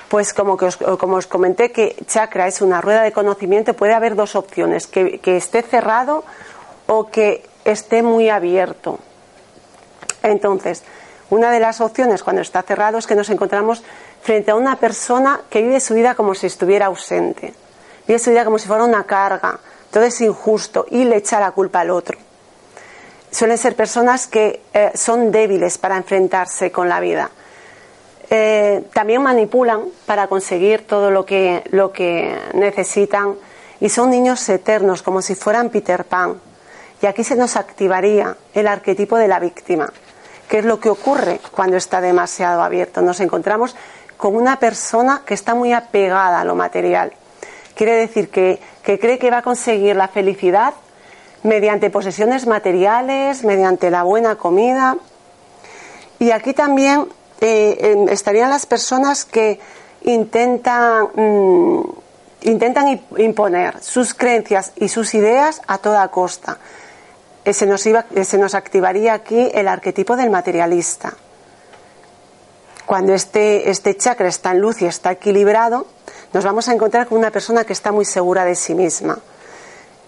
Pues 0.10 0.34
como, 0.34 0.54
os, 0.54 0.78
como 0.78 1.18
os 1.18 1.28
comenté 1.28 1.72
que 1.72 1.96
chakra 2.08 2.48
es 2.48 2.62
una 2.62 2.82
rueda 2.82 3.04
de 3.04 3.12
conocimiento, 3.12 3.76
puede 3.76 3.94
haber 3.94 4.16
dos 4.16 4.36
opciones, 4.36 4.88
que, 4.88 5.20
que 5.20 5.38
esté 5.38 5.62
cerrado 5.62 6.24
o 6.88 7.12
que 7.12 7.46
esté 7.64 8.02
muy 8.02 8.30
abierto. 8.30 8.98
Entonces, 10.24 10.82
una 11.30 11.52
de 11.52 11.60
las 11.60 11.80
opciones 11.80 12.24
cuando 12.24 12.42
está 12.42 12.64
cerrado 12.64 12.98
es 12.98 13.06
que 13.06 13.14
nos 13.14 13.30
encontramos 13.30 13.84
frente 14.24 14.50
a 14.50 14.56
una 14.56 14.78
persona 14.78 15.42
que 15.52 15.62
vive 15.62 15.80
su 15.80 15.94
vida 15.94 16.16
como 16.16 16.34
si 16.34 16.48
estuviera 16.48 16.88
ausente, 16.88 17.54
vive 18.08 18.18
su 18.18 18.32
vida 18.32 18.46
como 18.46 18.58
si 18.58 18.68
fuera 18.68 18.84
una 18.84 19.04
carga, 19.04 19.60
todo 19.92 20.06
es 20.06 20.20
injusto 20.22 20.88
y 20.90 21.04
le 21.04 21.18
echa 21.18 21.40
la 21.40 21.52
culpa 21.52 21.82
al 21.82 21.92
otro. 21.92 22.25
Suelen 23.36 23.58
ser 23.58 23.76
personas 23.76 24.28
que 24.28 24.62
eh, 24.74 24.92
son 24.96 25.30
débiles 25.30 25.78
para 25.78 25.98
enfrentarse 25.98 26.72
con 26.72 26.88
la 26.88 27.02
vida. 27.02 27.30
Eh, 28.30 28.86
también 28.94 29.22
manipulan 29.22 29.82
para 30.06 30.28
conseguir 30.28 30.88
todo 30.88 31.12
lo 31.12 31.26
que, 31.26 31.62
lo 31.72 31.92
que 31.92 32.34
necesitan 32.54 33.36
y 33.82 33.90
son 33.90 34.10
niños 34.10 34.48
eternos, 34.48 35.02
como 35.02 35.22
si 35.22 35.36
fueran 35.36 35.70
Peter 35.70 36.06
Pan. 36.06 36.40
Y 37.02 37.08
aquí 37.08 37.26
se 37.26 37.36
nos 37.36 37.58
activaría 37.58 38.38
el 38.54 38.68
arquetipo 38.68 39.18
de 39.18 39.28
la 39.28 39.42
víctima, 39.42 39.92
que 40.48 40.60
es 40.60 40.64
lo 40.64 40.80
que 40.80 40.90
ocurre 40.90 41.42
cuando 41.52 41.76
está 41.76 42.00
demasiado 42.00 42.62
abierto. 42.62 43.02
Nos 43.02 43.20
encontramos 43.20 43.76
con 44.16 44.34
una 44.34 44.60
persona 44.60 45.24
que 45.26 45.34
está 45.34 45.56
muy 45.56 45.74
apegada 45.74 46.40
a 46.40 46.46
lo 46.46 46.56
material. 46.56 47.12
Quiere 47.76 47.98
decir 47.98 48.30
que 48.30 48.62
que 48.86 49.00
cree 49.00 49.18
que 49.18 49.32
va 49.32 49.40
a 49.40 49.42
conseguir 49.42 49.96
la 49.96 50.08
felicidad 50.08 50.76
mediante 51.46 51.92
posesiones 51.92 52.48
materiales, 52.48 53.44
mediante 53.44 53.92
la 53.92 54.04
buena 54.04 54.36
comida. 54.36 54.98
Y 56.18 56.32
aquí 56.32 56.54
también 56.54 57.08
eh, 57.40 58.06
estarían 58.10 58.50
las 58.50 58.66
personas 58.66 59.26
que 59.26 59.60
intentan, 60.04 61.08
mm, 61.14 61.82
intentan 62.42 63.00
imponer 63.18 63.82
sus 63.84 64.16
creencias 64.16 64.72
y 64.76 64.88
sus 64.90 65.14
ideas 65.14 65.62
a 65.68 65.78
toda 65.78 66.08
costa. 66.08 66.58
Eh, 67.44 67.54
se, 67.54 67.68
nos 67.68 67.86
iba, 67.86 68.06
eh, 68.16 68.26
se 68.26 68.40
nos 68.40 68.56
activaría 68.56 69.14
aquí 69.14 69.52
el 69.54 69.68
arquetipo 69.68 70.16
del 70.16 70.32
materialista. 70.32 71.14
Cuando 72.88 73.14
este, 73.14 73.70
este 73.70 73.96
chakra 73.96 74.28
está 74.28 74.52
en 74.52 74.62
luz 74.62 74.82
y 74.82 74.86
está 74.86 75.12
equilibrado, 75.12 75.86
nos 76.34 76.44
vamos 76.44 76.68
a 76.70 76.74
encontrar 76.74 77.08
con 77.08 77.20
una 77.20 77.30
persona 77.30 77.66
que 77.66 77.74
está 77.74 77.92
muy 77.92 78.06
segura 78.06 78.46
de 78.46 78.56
sí 78.56 78.74
misma, 78.74 79.20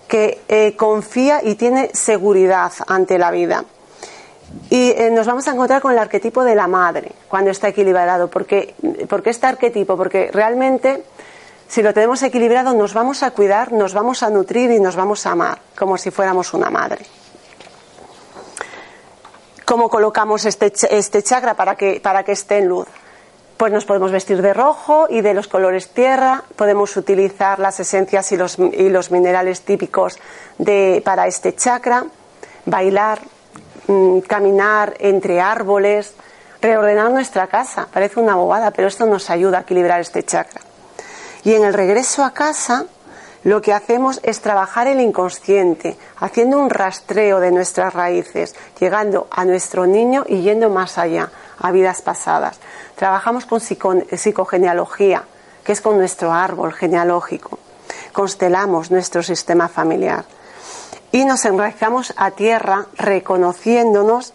que 0.08 0.42
eh, 0.48 0.76
confía 0.76 1.42
y 1.44 1.56
tiene 1.56 1.90
seguridad 1.94 2.72
ante 2.88 3.18
la 3.18 3.32
vida. 3.32 3.66
Y 4.70 4.92
eh, 4.92 5.10
nos 5.12 5.28
vamos 5.28 5.48
a 5.48 5.52
encontrar 5.52 5.82
con 5.82 5.92
el 5.92 6.00
arquetipo 6.00 6.44
de 6.44 6.56
la 6.56 6.68
madre 6.68 7.12
cuando 7.28 7.52
está 7.52 7.68
equilibrado. 7.68 8.30
porque 8.30 8.76
qué 8.80 9.30
este 9.30 9.48
arquetipo? 9.48 9.98
Porque 9.98 10.30
realmente, 10.32 11.04
si 11.68 11.82
lo 11.82 11.94
tenemos 11.94 12.24
equilibrado, 12.24 12.74
nos 12.74 12.94
vamos 12.94 13.24
a 13.24 13.32
cuidar, 13.32 13.72
nos 13.72 13.94
vamos 13.94 14.24
a 14.24 14.30
nutrir 14.30 14.72
y 14.72 14.80
nos 14.80 14.96
vamos 14.96 15.26
a 15.26 15.32
amar, 15.32 15.60
como 15.78 15.98
si 15.98 16.12
fuéramos 16.12 16.54
una 16.54 16.70
madre. 16.70 17.06
¿Cómo 19.66 19.90
colocamos 19.90 20.46
este, 20.46 20.72
este 20.92 21.24
chakra 21.24 21.54
para 21.54 21.76
que, 21.76 22.00
para 22.00 22.24
que 22.24 22.32
esté 22.32 22.60
en 22.60 22.70
luz? 22.70 22.88
Pues 23.58 23.74
nos 23.74 23.86
podemos 23.86 24.12
vestir 24.12 24.42
de 24.42 24.54
rojo 24.54 25.08
y 25.10 25.22
de 25.22 25.34
los 25.34 25.48
colores 25.48 25.90
tierra, 25.90 26.44
podemos 26.56 26.96
utilizar 26.96 27.60
las 27.60 27.80
esencias 27.80 28.32
y 28.32 28.38
los, 28.38 28.60
y 28.60 28.90
los 28.90 29.10
minerales 29.12 29.62
típicos 29.62 30.20
de, 30.60 31.02
para 31.04 31.26
este 31.26 31.56
chakra, 31.56 32.06
bailar, 32.66 33.20
mm, 33.88 34.20
caminar 34.20 34.94
entre 35.00 35.42
árboles, 35.42 36.14
reordenar 36.62 37.10
nuestra 37.12 37.48
casa. 37.48 37.88
Parece 37.92 38.20
una 38.20 38.36
bobada, 38.36 38.72
pero 38.72 38.88
esto 38.88 39.08
nos 39.08 39.30
ayuda 39.32 39.60
a 39.60 39.62
equilibrar 39.62 40.02
este 40.02 40.24
chakra. 40.24 40.62
Y 41.44 41.54
en 41.54 41.64
el 41.64 41.74
regreso 41.74 42.24
a 42.24 42.34
casa, 42.34 42.86
lo 43.44 43.62
que 43.62 43.74
hacemos 43.74 44.20
es 44.24 44.42
trabajar 44.42 44.88
el 44.88 45.00
inconsciente, 45.00 45.98
haciendo 46.18 46.60
un 46.60 46.70
rastreo 46.70 47.40
de 47.40 47.52
nuestras 47.52 47.94
raíces, 47.94 48.56
llegando 48.80 49.28
a 49.32 49.46
nuestro 49.46 49.88
niño 49.88 50.26
y 50.28 50.42
yendo 50.42 50.70
más 50.70 50.98
allá, 50.98 51.32
a 51.60 51.72
vidas 51.72 52.02
pasadas. 52.02 52.60
Trabajamos 52.96 53.46
con 53.46 53.60
psicogenealogía, 53.62 55.24
que 55.64 55.72
es 55.72 55.82
con 55.82 55.98
nuestro 55.98 56.32
árbol 56.32 56.74
genealógico. 56.74 57.60
Constelamos 58.14 58.92
nuestro 58.92 59.24
sistema 59.24 59.68
familiar. 59.68 60.26
Y 61.12 61.26
nos 61.26 61.46
enraizamos 61.46 62.14
a 62.18 62.32
tierra 62.32 62.88
reconociéndonos 62.98 64.34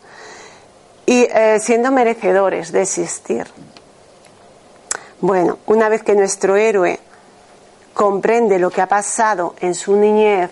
y 1.06 1.28
eh, 1.30 1.58
siendo 1.60 1.90
merecedores 1.90 2.72
de 2.72 2.82
existir. 2.82 3.46
Bueno, 5.20 5.58
una 5.66 5.88
vez 5.88 6.02
que 6.02 6.14
nuestro 6.14 6.56
héroe 6.56 6.98
comprende 7.94 8.58
lo 8.58 8.70
que 8.70 8.80
ha 8.80 8.88
pasado 8.88 9.54
en 9.60 9.74
su 9.74 9.96
niñez, 9.96 10.50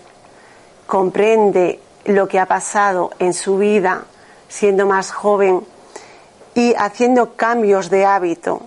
comprende 0.86 1.80
lo 2.04 2.28
que 2.28 2.38
ha 2.38 2.46
pasado 2.46 3.10
en 3.18 3.34
su 3.34 3.58
vida, 3.58 4.04
siendo 4.48 4.86
más 4.86 5.12
joven, 5.12 5.64
y 6.54 6.75
haciendo 6.76 7.35
cambios 7.37 7.90
de 7.90 8.04
hábito, 8.04 8.62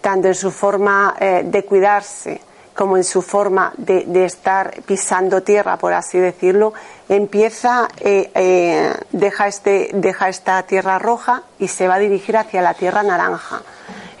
tanto 0.00 0.28
en 0.28 0.34
su 0.34 0.50
forma 0.50 1.16
eh, 1.18 1.42
de 1.44 1.64
cuidarse 1.64 2.40
como 2.78 2.96
en 2.96 3.02
su 3.02 3.22
forma 3.22 3.72
de, 3.76 4.24
estar 4.24 4.72
pisando 4.86 5.42
tierra, 5.42 5.78
por 5.78 5.92
así 5.92 6.16
decirlo, 6.16 6.74
empieza, 7.08 7.88
eh, 7.98 8.30
eh, 8.36 8.94
deja, 9.10 9.48
este, 9.48 9.90
deja 9.94 10.28
esta 10.28 10.62
tierra 10.62 10.96
roja 11.00 11.42
y 11.58 11.66
se 11.66 11.88
va 11.88 11.96
a 11.96 11.98
dirigir 11.98 12.36
hacia 12.36 12.62
la 12.62 12.74
tierra 12.74 13.02
naranja. 13.02 13.62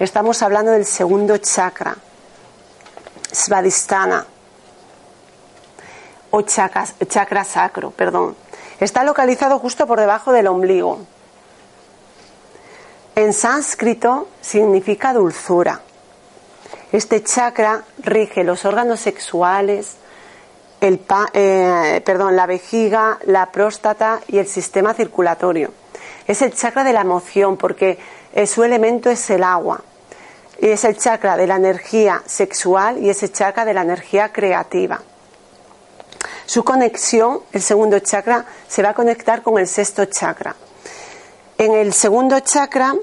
Estamos 0.00 0.42
hablando 0.42 0.72
del 0.72 0.86
segundo 0.86 1.36
chakra, 1.38 1.96
Svadhisthana, 3.30 4.26
o 6.30 6.42
chakra, 6.42 6.84
chakra 7.06 7.44
sacro, 7.44 7.92
perdón. 7.92 8.34
Está 8.80 9.04
localizado 9.04 9.60
justo 9.60 9.86
por 9.86 10.00
debajo 10.00 10.32
del 10.32 10.48
ombligo. 10.48 10.98
En 13.18 13.32
sánscrito 13.32 14.28
significa 14.40 15.12
dulzura. 15.12 15.80
Este 16.92 17.24
chakra 17.24 17.82
rige 17.98 18.44
los 18.44 18.64
órganos 18.64 19.00
sexuales, 19.00 19.96
eh, 20.80 22.02
la 22.06 22.46
vejiga, 22.46 23.18
la 23.24 23.46
próstata 23.50 24.20
y 24.28 24.38
el 24.38 24.46
sistema 24.46 24.94
circulatorio. 24.94 25.72
Es 26.28 26.42
el 26.42 26.54
chakra 26.54 26.84
de 26.84 26.92
la 26.92 27.00
emoción 27.00 27.56
porque 27.56 27.98
su 28.46 28.62
elemento 28.62 29.10
es 29.10 29.28
el 29.30 29.42
agua. 29.42 29.82
Y 30.60 30.68
es 30.68 30.84
el 30.84 30.96
chakra 30.96 31.36
de 31.36 31.48
la 31.48 31.56
energía 31.56 32.22
sexual 32.24 32.98
y 32.98 33.10
es 33.10 33.20
el 33.24 33.32
chakra 33.32 33.64
de 33.64 33.74
la 33.74 33.82
energía 33.82 34.32
creativa. 34.32 35.02
Su 36.46 36.62
conexión, 36.62 37.40
el 37.52 37.62
segundo 37.62 37.98
chakra, 37.98 38.44
se 38.68 38.80
va 38.80 38.90
a 38.90 38.94
conectar 38.94 39.42
con 39.42 39.58
el 39.58 39.66
sexto 39.66 40.04
chakra. 40.04 40.54
En 41.58 41.74
el 41.74 41.92
segundo 41.92 42.38
chakra 42.38 42.94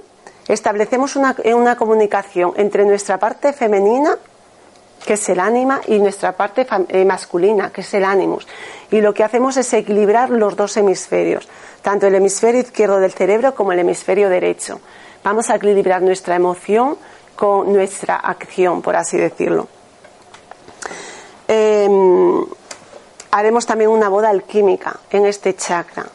establecemos 0.47 1.17
una, 1.17 1.35
una 1.53 1.75
comunicación 1.75 2.53
entre 2.55 2.85
nuestra 2.85 3.17
parte 3.17 3.51
femenina, 3.51 4.17
que 5.05 5.15
es 5.15 5.27
el 5.27 5.41
ánima, 5.41 5.81
y 5.87 5.99
nuestra 5.99 6.31
parte 6.31 6.65
eh, 6.87 7.03
masculina, 7.03 7.73
que 7.73 7.81
es 7.81 7.93
el 7.93 8.05
ánimos. 8.05 8.47
Y 8.91 9.01
lo 9.01 9.13
que 9.13 9.25
hacemos 9.25 9.57
es 9.57 9.73
equilibrar 9.73 10.29
los 10.29 10.55
dos 10.55 10.77
hemisferios, 10.77 11.49
tanto 11.81 12.07
el 12.07 12.15
hemisferio 12.15 12.61
izquierdo 12.61 13.01
del 13.01 13.11
cerebro 13.11 13.53
como 13.53 13.73
el 13.73 13.79
hemisferio 13.79 14.29
derecho. 14.29 14.79
Vamos 15.21 15.49
a 15.49 15.55
equilibrar 15.55 16.01
nuestra 16.01 16.37
emoción 16.37 16.97
con 17.35 17.73
nuestra 17.73 18.15
acción, 18.15 18.81
por 18.81 18.95
así 18.95 19.17
decirlo. 19.17 19.67
Em, 21.49 22.45
haremos 23.31 23.65
también 23.65 23.89
una 23.89 24.07
boda 24.07 24.29
alquímica 24.29 24.97
en 25.11 25.25
este 25.25 25.55
chakra 25.55 26.05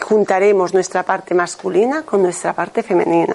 juntaremos 0.00 0.72
nuestra 0.74 1.02
parte 1.02 1.34
masculina 1.34 2.02
con 2.02 2.22
nuestra 2.22 2.52
parte 2.52 2.82
femenina. 2.82 3.34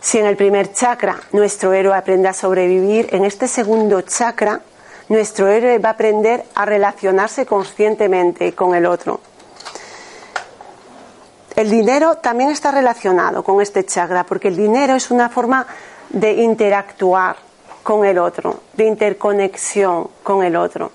Si 0.00 0.18
en 0.18 0.26
el 0.26 0.36
primer 0.36 0.72
chakra 0.72 1.18
nuestro 1.32 1.72
héroe 1.72 1.96
aprende 1.96 2.28
a 2.28 2.32
sobrevivir, 2.32 3.08
en 3.12 3.24
este 3.24 3.48
segundo 3.48 4.02
chakra 4.02 4.60
nuestro 5.08 5.48
héroe 5.48 5.78
va 5.78 5.90
a 5.90 5.92
aprender 5.92 6.44
a 6.54 6.64
relacionarse 6.64 7.46
conscientemente 7.46 8.52
con 8.52 8.74
el 8.74 8.86
otro. 8.86 9.20
El 11.54 11.70
dinero 11.70 12.16
también 12.18 12.50
está 12.50 12.70
relacionado 12.70 13.42
con 13.42 13.62
este 13.62 13.84
chakra, 13.86 14.24
porque 14.24 14.48
el 14.48 14.56
dinero 14.56 14.94
es 14.94 15.10
una 15.10 15.28
forma 15.28 15.66
de 16.10 16.32
interactuar 16.32 17.36
con 17.82 18.04
el 18.04 18.18
otro, 18.18 18.60
de 18.74 18.84
interconexión 18.84 20.08
con 20.22 20.44
el 20.44 20.54
otro. 20.54 20.90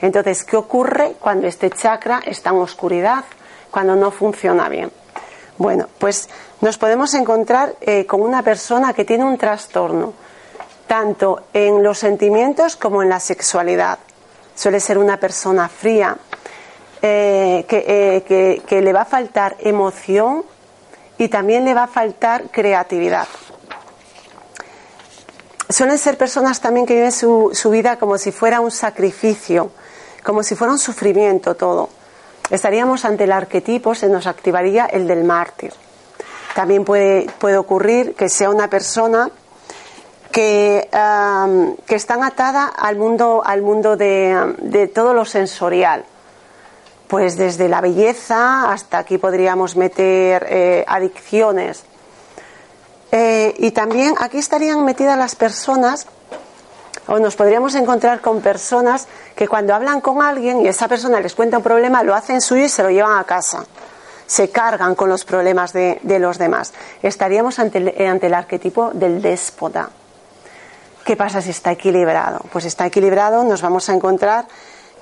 Entonces, 0.00 0.44
¿qué 0.44 0.56
ocurre 0.56 1.16
cuando 1.20 1.46
este 1.46 1.70
chakra 1.70 2.22
está 2.24 2.50
en 2.50 2.56
oscuridad? 2.56 3.24
Cuando 3.76 3.94
no 3.94 4.10
funciona 4.10 4.70
bien. 4.70 4.90
Bueno, 5.58 5.86
pues 5.98 6.30
nos 6.62 6.78
podemos 6.78 7.12
encontrar 7.12 7.74
eh, 7.82 8.06
con 8.06 8.22
una 8.22 8.42
persona 8.42 8.94
que 8.94 9.04
tiene 9.04 9.22
un 9.22 9.36
trastorno, 9.36 10.14
tanto 10.86 11.42
en 11.52 11.82
los 11.82 11.98
sentimientos 11.98 12.74
como 12.74 13.02
en 13.02 13.10
la 13.10 13.20
sexualidad. 13.20 13.98
Suele 14.54 14.80
ser 14.80 14.96
una 14.96 15.20
persona 15.20 15.68
fría, 15.68 16.16
eh, 17.02 17.66
que, 17.68 18.62
que 18.66 18.80
le 18.80 18.92
va 18.94 19.02
a 19.02 19.04
faltar 19.04 19.56
emoción 19.58 20.42
y 21.18 21.28
también 21.28 21.66
le 21.66 21.74
va 21.74 21.82
a 21.82 21.88
faltar 21.88 22.44
creatividad 22.44 23.28
suelen 25.68 25.98
ser 25.98 26.16
personas 26.16 26.60
también 26.60 26.86
que 26.86 26.94
viven 26.94 27.12
su, 27.12 27.50
vida 27.70 27.98
como 27.98 28.16
si 28.16 28.32
fuera 28.32 28.60
un 28.60 28.70
sacrificio, 28.70 29.70
como 30.24 30.42
si 30.42 30.54
fuera 30.54 30.72
un 30.72 30.78
sufrimiento 30.78 31.56
todo. 31.56 31.90
Estaríamos 32.50 33.04
ante 33.04 33.24
el 33.24 33.32
arquetipo, 33.32 33.94
se 33.94 34.08
nos 34.08 34.26
activaría 34.26 34.86
el 34.86 35.06
del 35.06 35.24
mártir. 35.24 35.72
También 36.54 36.84
puede, 36.84 37.26
puede 37.38 37.56
ocurrir 37.56 38.14
que 38.14 38.28
sea 38.28 38.50
una 38.50 38.68
persona 38.68 39.30
que, 40.32 40.88
que 41.86 41.94
está 41.94 42.26
atada 42.26 42.66
al 42.66 42.96
mundo, 42.96 43.42
al 43.44 43.62
mundo 43.62 43.96
de, 43.96 44.90
todo 44.94 45.14
lo 45.14 45.24
sensorial. 45.24 46.04
Pues 47.08 47.36
desde 47.36 47.68
la 47.68 47.80
belleza 47.80 48.70
hasta 48.70 48.98
aquí 48.98 49.16
podríamos 49.16 49.76
meter 49.76 50.46
eh, 50.48 50.84
adicciones 50.86 51.84
eh, 53.12 53.54
y 53.58 53.70
también 53.70 54.14
aquí 54.18 54.38
estarían 54.38 54.84
metidas 54.84 55.16
las 55.16 55.36
personas, 55.36 56.06
o 57.08 57.18
nos 57.18 57.36
podríamos 57.36 57.74
encontrar 57.74 58.20
con 58.20 58.40
personas 58.40 59.06
que 59.34 59.48
cuando 59.48 59.74
hablan 59.74 60.00
con 60.00 60.22
alguien 60.22 60.62
y 60.62 60.68
esa 60.68 60.88
persona 60.88 61.20
les 61.20 61.34
cuenta 61.34 61.58
un 61.58 61.62
problema, 61.62 62.02
lo 62.02 62.14
hacen 62.14 62.40
suyo 62.40 62.64
y 62.64 62.68
se 62.68 62.82
lo 62.82 62.90
llevan 62.90 63.18
a 63.18 63.24
casa. 63.24 63.64
Se 64.26 64.50
cargan 64.50 64.96
con 64.96 65.08
los 65.08 65.24
problemas 65.24 65.72
de, 65.72 66.00
los 66.02 66.38
demás. 66.38 66.72
Estaríamos 67.02 67.58
ante 67.60 67.78
el, 67.78 67.88
eh, 67.88 68.08
ante 68.08 68.26
el 68.26 68.34
arquetipo 68.34 68.90
del 68.92 69.22
déspota. 69.22 69.90
¿Qué 71.04 71.16
pasa 71.16 71.40
si 71.40 71.50
está 71.50 71.70
equilibrado? 71.70 72.40
Pues 72.52 72.64
está 72.64 72.86
equilibrado, 72.86 73.44
nos 73.44 73.62
vamos 73.62 73.88
a 73.88 73.94
encontrar 73.94 74.46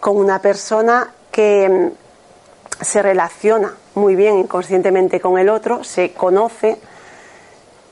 con 0.01 0.19
una 0.19 0.41
persona 0.41 1.11
que 1.31 1.69
mm, 1.71 2.85
se 2.85 3.01
relaciona 3.01 3.75
muy 3.95 4.15
bien 4.15 4.39
inconscientemente 4.41 5.21
con 5.21 5.39
el 5.39 5.49
otro, 5.49 5.83
se 5.85 6.13
conoce, 6.13 6.79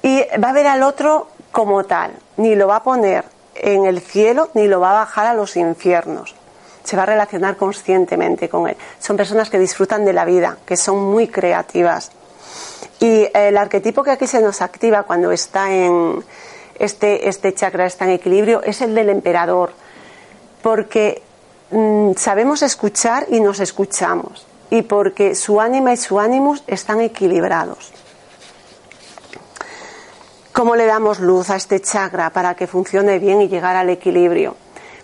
y 0.02 0.22
va 0.42 0.50
a 0.50 0.52
ver 0.52 0.66
al 0.66 0.82
otro 0.82 1.28
como 1.50 1.84
tal, 1.84 2.12
ni 2.36 2.54
lo 2.54 2.66
va 2.66 2.76
a 2.76 2.82
poner 2.82 3.31
en 3.54 3.84
el 3.86 4.00
cielo 4.00 4.50
ni 4.54 4.66
lo 4.66 4.80
va 4.80 4.90
a 4.90 5.04
bajar 5.04 5.26
a 5.26 5.34
los 5.34 5.56
infiernos. 5.56 6.34
Se 6.84 6.96
va 6.96 7.04
a 7.04 7.06
relacionar 7.06 7.56
conscientemente 7.56 8.48
con 8.48 8.68
él. 8.68 8.76
Son 8.98 9.16
personas 9.16 9.50
que 9.50 9.58
disfrutan 9.58 10.04
de 10.04 10.12
la 10.12 10.24
vida, 10.24 10.58
que 10.66 10.76
son 10.76 10.98
muy 10.98 11.28
creativas. 11.28 12.10
Y 12.98 13.28
el 13.34 13.56
arquetipo 13.56 14.02
que 14.02 14.10
aquí 14.10 14.26
se 14.26 14.40
nos 14.40 14.62
activa 14.62 15.04
cuando 15.04 15.30
está 15.30 15.72
en 15.72 16.24
este, 16.78 17.28
este 17.28 17.54
chakra, 17.54 17.86
está 17.86 18.04
en 18.04 18.12
equilibrio, 18.12 18.62
es 18.62 18.80
el 18.80 18.94
del 18.94 19.10
emperador. 19.10 19.72
Porque 20.62 21.22
mm, 21.70 22.12
sabemos 22.16 22.62
escuchar 22.62 23.26
y 23.28 23.40
nos 23.40 23.60
escuchamos. 23.60 24.46
Y 24.70 24.82
porque 24.82 25.34
su 25.34 25.60
ánima 25.60 25.92
y 25.92 25.96
su 25.96 26.18
ánimos 26.18 26.64
están 26.66 27.00
equilibrados. 27.00 27.92
¿Cómo 30.52 30.76
le 30.76 30.84
damos 30.84 31.18
luz 31.18 31.48
a 31.48 31.56
este 31.56 31.80
chakra 31.80 32.28
para 32.28 32.54
que 32.54 32.66
funcione 32.66 33.18
bien 33.18 33.40
y 33.40 33.48
llegar 33.48 33.74
al 33.74 33.88
equilibrio? 33.88 34.54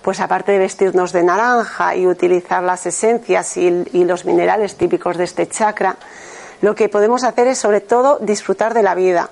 Pues 0.03 0.21
aparte 0.21 0.53
de 0.53 0.59
vestirnos 0.59 1.11
de 1.13 1.23
naranja 1.23 1.97
y 1.97 2.07
utilizar 2.07 2.63
las 2.63 2.85
esencias 2.85 3.57
y, 3.57 3.71
los 4.05 4.27
minerales 4.27 4.77
típicos 4.77 5.17
de 5.17 5.25
este 5.25 5.49
chakra, 5.49 5.97
lo 6.61 6.75
que 6.75 6.91
podemos 6.91 7.25
hacer 7.25 7.47
es 7.47 7.59
sobre 7.59 7.81
todo 7.81 8.19
disfrutar 8.21 8.75
de 8.75 8.83
la 8.83 8.95
vida, 8.95 9.31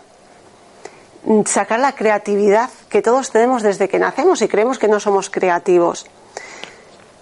sacar 1.44 1.80
la 1.80 1.94
creatividad 1.94 2.70
que 2.88 3.02
todos 3.02 3.30
tenemos 3.30 3.62
desde 3.62 3.90
que 3.90 3.98
nacemos 3.98 4.40
y 4.40 4.48
creemos 4.48 4.78
que 4.78 4.88
no 4.88 5.00
somos 5.00 5.28
creativos. 5.28 6.06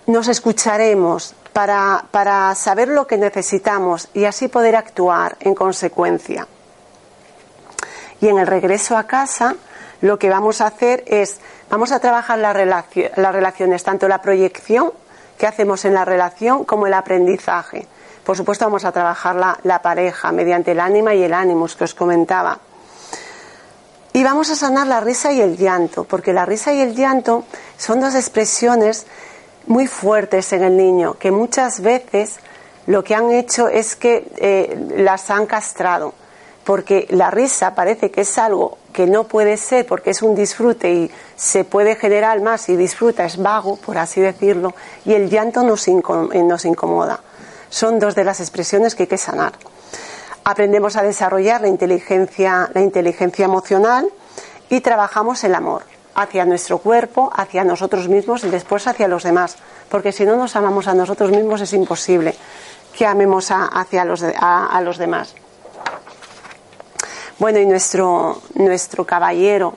Nos 0.06 0.28
escucharemos 0.28 1.34
para, 1.52 2.04
para 2.12 2.54
saber 2.54 2.86
lo 2.86 3.08
que 3.08 3.18
necesitamos 3.18 4.08
y 4.14 4.24
así 4.24 4.46
poder 4.46 4.76
actuar 4.76 5.36
en 5.40 5.56
consecuencia. 5.56 6.46
Y 8.24 8.28
en 8.28 8.38
el 8.38 8.46
regreso 8.46 8.96
a 8.96 9.04
casa, 9.04 9.54
lo 10.00 10.18
que 10.18 10.30
vamos 10.30 10.62
a 10.62 10.68
hacer 10.68 11.04
es, 11.06 11.40
vamos 11.68 11.92
a 11.92 12.00
trabajar 12.00 12.38
las 12.38 12.56
relaciones, 12.56 13.84
tanto 13.84 14.08
la 14.08 14.22
proyección 14.22 14.94
que 15.36 15.46
hacemos 15.46 15.84
en 15.84 15.92
la 15.92 16.06
relación 16.06 16.64
como 16.64 16.86
el 16.86 16.94
aprendizaje. 16.94 17.86
Por 18.24 18.34
supuesto, 18.34 18.64
vamos 18.64 18.86
a 18.86 18.92
trabajar 18.92 19.36
la, 19.62 19.82
pareja 19.82 20.32
mediante 20.32 20.72
el 20.72 20.80
ánima 20.80 21.14
y 21.14 21.22
el 21.22 21.34
ánimos 21.34 21.76
que 21.76 21.84
os 21.84 21.92
comentaba. 21.92 22.58
Y 24.14 24.24
vamos 24.24 24.48
a 24.48 24.56
sanar 24.56 24.86
la 24.86 25.00
risa 25.00 25.30
y 25.30 25.42
el 25.42 25.58
llanto, 25.58 26.04
porque 26.04 26.32
la 26.32 26.46
risa 26.46 26.72
y 26.72 26.80
el 26.80 26.94
llanto 26.94 27.44
son 27.76 28.00
dos 28.00 28.14
expresiones 28.14 29.06
muy 29.66 29.86
fuertes 29.86 30.50
en 30.54 30.64
el 30.64 30.78
niño, 30.78 31.18
que 31.18 31.30
muchas 31.30 31.82
veces 31.82 32.38
lo 32.86 33.04
que 33.04 33.14
han 33.14 33.30
hecho 33.32 33.68
es 33.68 33.94
que 33.96 34.32
eh, 34.38 34.88
las 34.96 35.28
han 35.28 35.44
castrado 35.44 36.14
porque 36.64 37.06
la 37.10 37.30
risa 37.30 37.74
parece 37.74 38.10
que 38.10 38.22
es 38.22 38.38
algo 38.38 38.78
que 38.92 39.06
no 39.06 39.24
puede 39.24 39.56
ser 39.56 39.86
porque 39.86 40.10
es 40.10 40.22
un 40.22 40.34
disfrute 40.34 40.90
y 40.90 41.10
se 41.36 41.64
puede 41.64 41.94
generar 41.96 42.40
más 42.40 42.68
y 42.68 42.76
disfruta, 42.76 43.24
es 43.24 43.36
vago, 43.36 43.76
por 43.76 43.98
así 43.98 44.20
decirlo, 44.20 44.74
y 45.04 45.12
el 45.12 45.28
llanto 45.28 45.62
nos, 45.62 45.86
eh, 45.88 45.92
nos 46.42 46.64
incomoda. 46.64 47.20
Son 47.68 47.98
dos 47.98 48.14
de 48.14 48.24
las 48.24 48.40
expresiones 48.40 48.94
que 48.94 49.02
hay 49.02 49.06
que 49.08 49.18
sanar. 49.18 49.52
Aprendemos 50.44 50.96
a 50.96 51.02
desarrollar 51.02 51.60
la 51.60 51.68
inteligencia, 51.68 52.70
la 52.72 52.80
inteligencia 52.80 53.44
emocional 53.44 54.08
y 54.70 54.80
trabajamos 54.80 55.42
el 55.44 55.54
amor 55.54 55.82
hacia 56.14 56.44
nuestro 56.44 56.78
cuerpo, 56.78 57.30
hacia 57.34 57.64
nosotros 57.64 58.08
mismos 58.08 58.44
y 58.44 58.50
después 58.50 58.86
hacia 58.86 59.08
los 59.08 59.24
demás. 59.24 59.56
Porque 59.90 60.12
si 60.12 60.24
no 60.24 60.36
nos 60.36 60.54
amamos 60.54 60.86
a 60.86 60.94
nosotros 60.94 61.30
mismos 61.30 61.60
es 61.60 61.72
imposible 61.72 62.34
que 62.96 63.06
amemos 63.06 63.48
hacia 63.50 64.04
los, 64.04 64.22
a 64.22 64.80
los 64.82 64.98
demás. 64.98 65.34
Bueno, 67.38 67.58
y 67.58 67.66
nuestro, 67.66 68.40
nuestro 68.54 69.04
caballero 69.04 69.76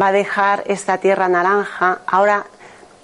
va 0.00 0.08
a 0.08 0.12
dejar 0.12 0.62
esta 0.66 0.98
tierra 0.98 1.26
naranja, 1.26 2.00
ahora 2.06 2.44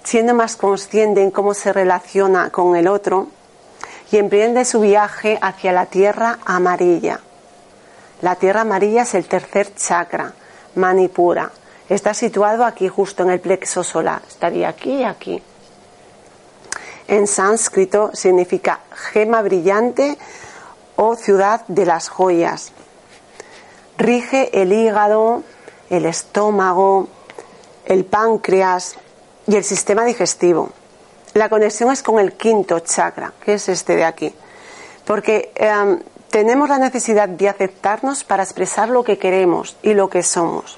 siendo 0.03 0.35
más 0.35 0.55
consciente 0.55 1.23
en 1.23 1.31
cómo 1.31 1.55
se 1.55 1.73
relaciona 1.73 2.51
con 2.51 2.75
el 2.75 2.87
otro, 2.87 3.29
y 4.11 4.17
emprende 4.17 4.63
su 4.63 4.81
viaje 4.81 5.39
hacia 5.41 5.71
la 5.71 5.87
tierra 5.87 6.37
amarilla. 6.45 7.19
La 8.21 8.35
tierra 8.35 8.61
amarilla 8.61 9.01
es 9.01 9.15
el 9.15 9.25
tercer 9.25 9.73
chakra, 9.73 10.33
Manipura. 10.75 11.51
Está 11.89 12.13
situado 12.13 12.65
aquí, 12.65 12.87
justo 12.87 13.23
en 13.23 13.31
el 13.31 13.39
plexo 13.39 13.83
solar. 13.83 14.21
Estaría 14.27 14.69
aquí 14.69 14.97
y 14.97 15.03
aquí. 15.03 15.41
En 17.07 17.25
sánscrito 17.25 18.11
significa 18.13 18.81
gema 18.91 19.41
brillante 19.41 20.15
o 20.95 21.15
ciudad 21.15 21.65
de 21.67 21.87
las 21.87 22.07
joyas 22.07 22.71
rige 23.97 24.61
el 24.61 24.73
hígado, 24.73 25.43
el 25.89 26.05
estómago, 26.05 27.07
el 27.85 28.05
páncreas 28.05 28.95
y 29.47 29.55
el 29.55 29.63
sistema 29.63 30.05
digestivo. 30.05 30.69
La 31.33 31.49
conexión 31.49 31.91
es 31.91 32.03
con 32.03 32.19
el 32.19 32.33
quinto 32.33 32.79
chakra, 32.79 33.33
que 33.43 33.55
es 33.55 33.69
este 33.69 33.95
de 33.95 34.05
aquí. 34.05 34.33
Porque 35.05 35.51
em, 35.55 35.99
tenemos 36.29 36.69
la 36.69 36.77
necesidad 36.77 37.27
de 37.27 37.49
aceptarnos 37.49 38.23
para 38.23 38.43
expresar 38.43 38.89
lo 38.89 39.03
que 39.03 39.17
queremos 39.17 39.77
y 39.81 39.93
lo 39.93 40.09
que 40.09 40.23
somos. 40.23 40.77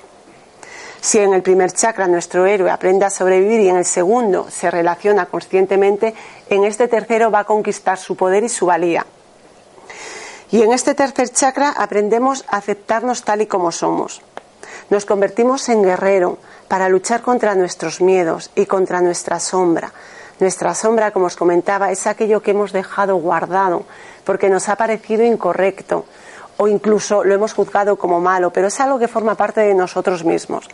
Si 1.01 1.19
en 1.19 1.33
el 1.33 1.43
primer 1.43 1.71
chakra 1.71 2.07
nuestro 2.07 2.47
héroe 2.47 2.71
aprende 2.71 3.05
a 3.05 3.09
sobrevivir 3.09 3.59
y 3.59 3.69
en 3.69 3.77
el 3.77 3.85
segundo 3.85 4.47
se 4.49 4.71
relaciona 4.71 5.27
conscientemente, 5.27 6.15
en 6.49 6.63
este 6.63 6.87
tercero 6.87 7.29
va 7.29 7.39
a 7.39 7.43
conquistar 7.43 7.97
su 7.99 8.15
poder 8.15 8.43
y 8.43 8.49
su 8.49 8.65
valía. 8.65 9.05
Y 10.51 10.61
en 10.61 10.71
este 10.71 10.93
tercer 10.93 11.29
chakra 11.29 11.69
aprendemos 11.69 12.45
a 12.47 12.57
aceptarnos 12.57 13.23
tal 13.23 13.41
y 13.41 13.47
como 13.47 13.71
somos. 13.71 14.21
Nos 14.89 15.05
convertimos 15.05 15.67
en 15.69 15.83
guerrero 15.83 16.37
para 16.67 16.89
luchar 16.89 17.21
contra 17.21 17.55
nuestros 17.55 18.01
miedos 18.01 18.51
y 18.55 18.65
contra 18.65 19.01
nuestra 19.01 19.39
sombra. 19.39 19.91
Nuestra 20.39 20.75
sombra, 20.75 21.11
como 21.11 21.27
os 21.27 21.35
comentaba, 21.35 21.91
es 21.91 22.07
aquello 22.07 22.41
que 22.41 22.51
hemos 22.51 22.73
dejado 22.73 23.15
guardado 23.15 23.85
porque 24.23 24.49
nos 24.49 24.69
ha 24.69 24.75
parecido 24.75 25.23
incorrecto 25.23 26.05
o 26.57 26.67
incluso 26.67 27.23
lo 27.23 27.33
hemos 27.33 27.53
juzgado 27.53 27.97
como 27.97 28.19
malo, 28.19 28.51
pero 28.51 28.67
es 28.67 28.79
algo 28.79 28.99
que 28.99 29.07
forma 29.07 29.35
parte 29.35 29.61
de 29.61 29.73
nosotros 29.73 30.23
mismos, 30.23 30.67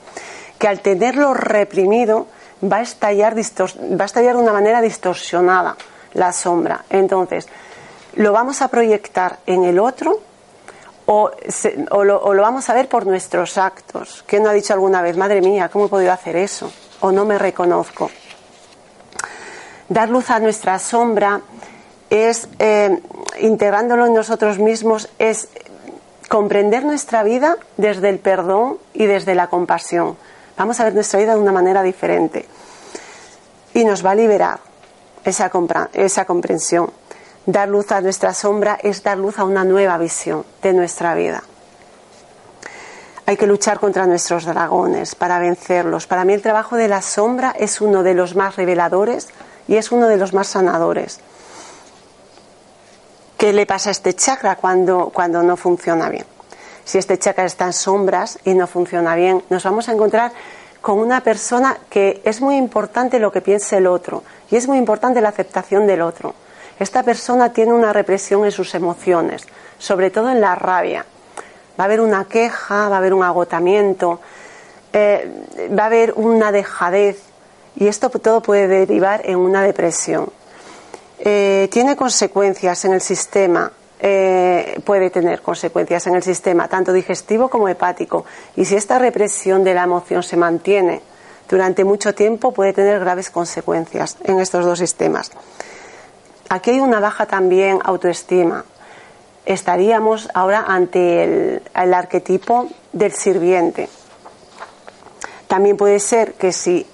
que 0.57 0.67
al 0.67 0.81
tenerlo 0.81 1.33
reprimido 1.33 2.27
va 2.63 2.77
a 2.77 2.81
estallar, 2.81 3.35
va 3.35 4.03
a 4.03 4.05
estallar 4.05 4.35
de 4.35 4.41
una 4.41 4.53
manera 4.53 4.81
distorsionada 4.81 5.75
la 6.13 6.33
sombra. 6.33 6.85
Entonces, 6.89 7.47
lo 8.13 8.31
vamos 8.33 8.61
a 8.61 8.67
proyectar 8.67 9.39
en 9.45 9.63
el 9.63 9.79
otro 9.79 10.19
o, 11.05 11.31
lo, 12.03 12.41
vamos 12.41 12.69
a 12.69 12.73
ver 12.73 12.87
por 12.87 13.05
nuestros 13.05 13.57
actos. 13.57 14.23
¿Quién 14.25 14.43
no 14.43 14.49
ha 14.49 14.53
dicho 14.53 14.73
alguna 14.73 15.01
vez, 15.01 15.17
madre 15.17 15.41
mía, 15.41 15.69
cómo 15.69 15.85
he 15.85 15.89
podido 15.89 16.13
hacer 16.13 16.35
eso? 16.37 16.71
O 17.01 17.11
no 17.11 17.25
me 17.25 17.37
reconozco. 17.37 18.09
Dar 19.89 20.09
luz 20.09 20.29
a 20.29 20.39
nuestra 20.39 20.79
sombra 20.79 21.41
es, 22.09 22.47
eh, 22.59 22.97
integrándolo 23.39 24.05
en 24.05 24.13
nosotros 24.13 24.57
mismos, 24.59 25.09
es 25.19 25.49
comprender 26.29 26.85
nuestra 26.85 27.23
vida 27.23 27.57
desde 27.75 28.07
el 28.07 28.19
perdón 28.19 28.77
y 28.93 29.05
desde 29.05 29.35
la 29.35 29.47
compasión. 29.47 30.15
Vamos 30.57 30.79
a 30.79 30.85
ver 30.85 30.93
nuestra 30.93 31.19
vida 31.19 31.33
de 31.33 31.41
una 31.41 31.51
manera 31.51 31.83
diferente. 31.83 32.45
Y 33.73 33.83
nos 33.83 34.05
va 34.05 34.11
a 34.11 34.15
liberar 34.15 34.59
esa, 35.25 35.51
esa 35.93 36.25
comprensión. 36.25 37.00
Dar 37.45 37.67
luz 37.67 37.91
a 37.91 38.01
nuestra 38.01 38.33
sombra 38.35 38.77
es 38.83 39.01
dar 39.01 39.17
luz 39.17 39.39
a 39.39 39.45
una 39.45 39.63
nueva 39.63 39.97
visión 39.97 40.45
de 40.61 40.73
nuestra 40.73 41.15
vida. 41.15 41.43
Hay 43.25 43.35
que 43.35 43.47
luchar 43.47 43.79
contra 43.79 44.05
nuestros 44.05 44.45
dragones 44.45 45.15
para 45.15 45.39
vencerlos. 45.39 46.05
Para 46.05 46.23
mí 46.23 46.33
el 46.33 46.41
trabajo 46.41 46.75
de 46.75 46.87
la 46.87 47.01
sombra 47.01 47.55
es 47.57 47.81
uno 47.81 48.03
de 48.03 48.13
los 48.13 48.35
más 48.35 48.57
reveladores 48.57 49.29
y 49.67 49.77
es 49.77 49.91
uno 49.91 50.07
de 50.07 50.17
los 50.17 50.33
más 50.33 50.47
sanadores. 50.47 51.19
¿Qué 53.37 53.53
le 53.53 53.65
pasa 53.65 53.89
a 53.89 53.91
este 53.91 54.13
chakra 54.13 54.55
cuando, 54.57 55.09
cuando 55.11 55.41
no 55.41 55.57
funciona 55.57 56.09
bien? 56.09 56.25
Si 56.85 56.99
este 56.99 57.17
chakra 57.17 57.45
está 57.45 57.65
en 57.65 57.73
sombras 57.73 58.37
y 58.43 58.53
no 58.53 58.67
funciona 58.67 59.15
bien, 59.15 59.43
nos 59.49 59.63
vamos 59.63 59.89
a 59.89 59.93
encontrar 59.93 60.31
con 60.79 60.99
una 60.99 61.21
persona 61.21 61.77
que 61.89 62.21
es 62.23 62.39
muy 62.39 62.57
importante 62.57 63.17
lo 63.17 63.31
que 63.31 63.41
piense 63.41 63.77
el 63.77 63.87
otro 63.87 64.23
y 64.51 64.57
es 64.57 64.67
muy 64.67 64.77
importante 64.77 65.21
la 65.21 65.29
aceptación 65.29 65.87
del 65.87 66.01
otro. 66.01 66.35
Esta 66.81 67.03
persona 67.03 67.53
tiene 67.53 67.73
una 67.73 67.93
represión 67.93 68.43
en 68.43 68.51
sus 68.51 68.73
emociones, 68.73 69.45
sobre 69.77 70.09
todo 70.09 70.31
en 70.31 70.41
la 70.41 70.55
rabia. 70.55 71.05
Va 71.79 71.83
a 71.83 71.85
haber 71.85 72.01
una 72.01 72.25
queja, 72.25 72.89
va 72.89 72.95
a 72.95 72.97
haber 72.97 73.13
un 73.13 73.21
agotamiento, 73.21 74.19
eh, 74.91 75.69
va 75.77 75.83
a 75.83 75.85
haber 75.85 76.11
una 76.15 76.51
dejadez 76.51 77.21
y 77.75 77.85
esto 77.85 78.09
todo 78.09 78.41
puede 78.41 78.67
derivar 78.67 79.21
en 79.25 79.37
una 79.37 79.61
depresión. 79.61 80.31
Eh, 81.19 81.69
tiene 81.71 81.95
consecuencias 81.95 82.83
en 82.85 82.93
el 82.93 83.01
sistema, 83.01 83.71
eh, 83.99 84.81
puede 84.83 85.11
tener 85.11 85.43
consecuencias 85.43 86.07
en 86.07 86.15
el 86.15 86.23
sistema, 86.23 86.67
tanto 86.67 86.93
digestivo 86.93 87.47
como 87.47 87.69
hepático. 87.69 88.25
Y 88.55 88.65
si 88.65 88.75
esta 88.75 88.97
represión 88.97 89.63
de 89.63 89.75
la 89.75 89.83
emoción 89.83 90.23
se 90.23 90.35
mantiene 90.35 91.03
durante 91.47 91.83
mucho 91.83 92.15
tiempo, 92.15 92.51
puede 92.51 92.73
tener 92.73 92.99
graves 92.99 93.29
consecuencias 93.29 94.17
en 94.23 94.39
estos 94.39 94.65
dos 94.65 94.79
sistemas. 94.79 95.29
Aquí 96.51 96.71
hay 96.71 96.81
una 96.81 96.99
baja 96.99 97.27
también 97.27 97.79
autoestima. 97.81 98.65
Estaríamos 99.45 100.27
ahora 100.33 100.65
ante 100.67 101.23
el, 101.23 101.93
arquetipo 101.93 102.67
del 102.91 103.13
sirviente. 103.13 103.87
También 105.47 105.77
puede 105.77 106.01
ser 106.01 106.33
que 106.33 106.51
si 106.51 106.85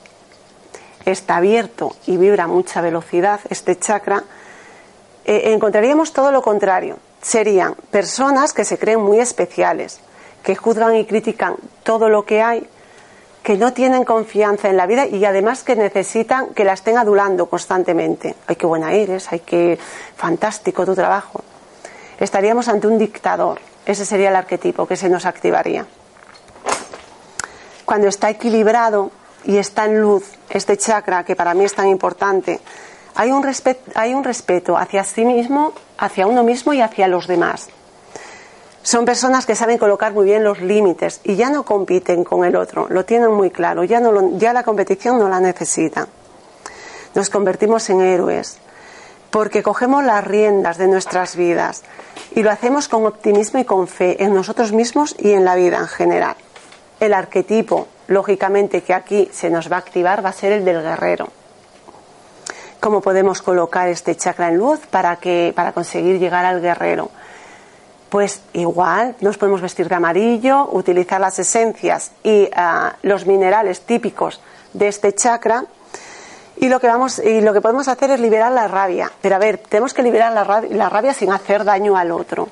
está 1.06 1.38
abierto 1.38 1.96
y 2.06 2.18
vibra 2.18 2.44
a 2.44 2.48
mucha 2.48 2.82
velocidad 2.82 3.40
este 3.50 3.80
chakra, 3.80 4.26
eh, 5.26 5.42
encontraríamos 5.46 6.14
todo 6.14 6.32
lo 6.32 6.44
contrario. 6.44 7.00
Serían 7.24 7.74
personas 7.90 8.54
que 8.54 8.64
se 8.64 8.78
creen 8.78 9.02
muy 9.02 9.20
especiales, 9.20 10.02
que 10.44 10.56
juzgan 10.56 10.96
y 10.98 11.06
critican 11.06 11.56
todo 11.82 12.10
lo 12.10 12.26
que 12.26 12.44
hay, 12.44 12.70
que 13.44 13.58
no 13.58 13.74
tienen 13.74 14.04
confianza 14.04 14.70
en 14.70 14.78
la 14.78 14.86
vida 14.86 15.06
y 15.08 15.24
además 15.26 15.64
que 15.64 15.76
necesitan 15.76 16.50
que 16.50 16.66
la 16.66 16.74
estén 16.74 16.98
adulando 16.98 17.46
constantemente. 17.48 18.36
Ay, 18.46 18.56
qué 18.56 18.66
buena 18.66 18.92
eres, 18.92 19.32
ay, 19.32 19.40
qué 19.40 19.80
fantástico 20.16 20.86
tu 20.86 20.96
trabajo. 20.96 21.42
Estaríamos 22.20 22.68
ante 22.68 22.88
un 22.88 22.98
dictador. 22.98 23.60
Ese 23.86 24.06
sería 24.06 24.30
el 24.30 24.36
arquetipo 24.36 24.86
que 24.86 24.98
se 24.98 25.10
nos 25.10 25.26
activaría. 25.26 25.86
Cuando 27.86 28.08
está 28.08 28.30
equilibrado 28.30 29.12
y 29.46 29.58
está 29.58 29.86
en 29.86 30.02
luz 30.02 30.26
este 30.50 30.76
chakra 30.76 31.24
que 31.24 31.36
para 31.38 31.54
mí 31.54 31.64
es 31.64 31.74
tan 31.74 31.88
importante, 31.88 32.60
hay 33.16 33.32
un, 33.32 33.50
hay 33.96 34.14
un 34.14 34.24
respeto 34.24 34.78
hacia 34.78 35.04
sí 35.04 35.24
mismo, 35.24 35.74
hacia 35.98 36.28
uno 36.28 36.44
mismo 36.44 36.74
y 36.74 36.82
hacia 36.82 37.08
los 37.08 37.28
demás. 37.28 37.70
Son 38.88 39.04
personas 39.04 39.46
que 39.46 39.54
saben 39.54 39.78
colocar 39.78 40.14
muy 40.14 40.24
bien 40.24 40.46
los 40.46 40.62
límites 40.62 41.20
y 41.26 41.36
ya 41.36 41.50
no 41.50 41.64
compiten 41.64 42.24
con 42.24 42.46
el 42.46 42.56
otro, 42.56 42.88
lo 42.90 43.04
tienen 43.04 43.34
muy 43.34 43.52
claro, 43.52 43.84
ya, 43.84 44.00
no 44.00 44.38
ya 44.38 44.54
la 44.54 44.64
competición 44.64 45.20
no 45.20 45.28
la 45.28 45.42
necesitan. 45.42 46.08
Nos 47.14 47.30
convertimos 47.30 47.90
en 47.90 48.00
héroes 48.00 48.60
porque 49.30 49.62
cogemos 49.62 50.06
las 50.06 50.24
riendas 50.24 50.78
de 50.78 50.88
nuestras 50.88 51.36
vidas 51.36 51.84
y 52.34 52.44
lo 52.44 52.50
hacemos 52.50 52.88
con 52.88 53.06
optimismo 53.06 53.60
y 53.60 53.66
con 53.66 53.90
fe 53.90 54.24
en 54.24 54.34
nosotros 54.34 54.72
mismos 54.72 55.18
y 55.20 55.32
en 55.32 55.44
la 55.44 55.56
vida 55.56 55.80
en 55.80 55.88
general. 55.90 56.38
El 57.02 57.14
arquetipo, 57.14 57.90
lógicamente, 58.08 58.84
que 58.84 58.94
aquí 58.94 59.30
se 59.34 59.50
nos 59.50 59.70
va 59.70 59.76
a 59.76 59.80
activar 59.80 60.24
va 60.24 60.30
a 60.30 60.32
ser 60.32 60.54
el 60.54 60.64
del 60.64 60.82
guerrero 60.82 61.28
cómo 62.80 63.02
podemos 63.02 63.42
colocar 63.42 63.90
este 63.90 64.16
chakra 64.16 64.48
en 64.48 64.58
luz 64.58 64.80
para, 64.90 65.18
que, 65.18 65.52
para 65.56 65.74
conseguir 65.74 66.20
llegar 66.20 66.46
al 66.46 66.62
guerrero. 66.62 67.10
Pues 68.10 68.42
igual 68.54 69.16
nos 69.20 69.38
podemos 69.38 69.62
vestir 69.62 69.90
de 69.90 69.96
amarillo, 69.96 70.70
utilizar 70.72 71.20
las 71.20 71.40
esencias 71.40 72.12
y 72.24 72.50
ah, 72.56 72.96
los 73.02 73.26
minerales 73.26 73.82
típicos 73.82 74.40
de 74.74 74.88
este 74.88 75.14
chakra 75.14 75.66
y 76.56 76.70
lo 76.70 76.80
que 76.80 76.88
vamos 76.88 77.20
y 77.20 77.42
lo 77.42 77.54
que 77.54 77.62
podemos 77.62 77.88
hacer 77.88 78.12
es 78.12 78.20
liberar 78.20 78.52
la 78.52 78.68
rabia. 78.68 79.12
Pero 79.22 79.36
a 79.36 79.40
ver, 79.40 79.58
tenemos 79.58 79.94
que 79.94 80.04
liberar 80.04 80.34
la 80.34 80.44
rabia, 80.44 80.76
la 80.76 80.90
rabia 80.90 81.14
sin 81.14 81.32
hacer 81.32 81.64
daño 81.64 81.98
al 81.98 82.12
otro. 82.12 82.50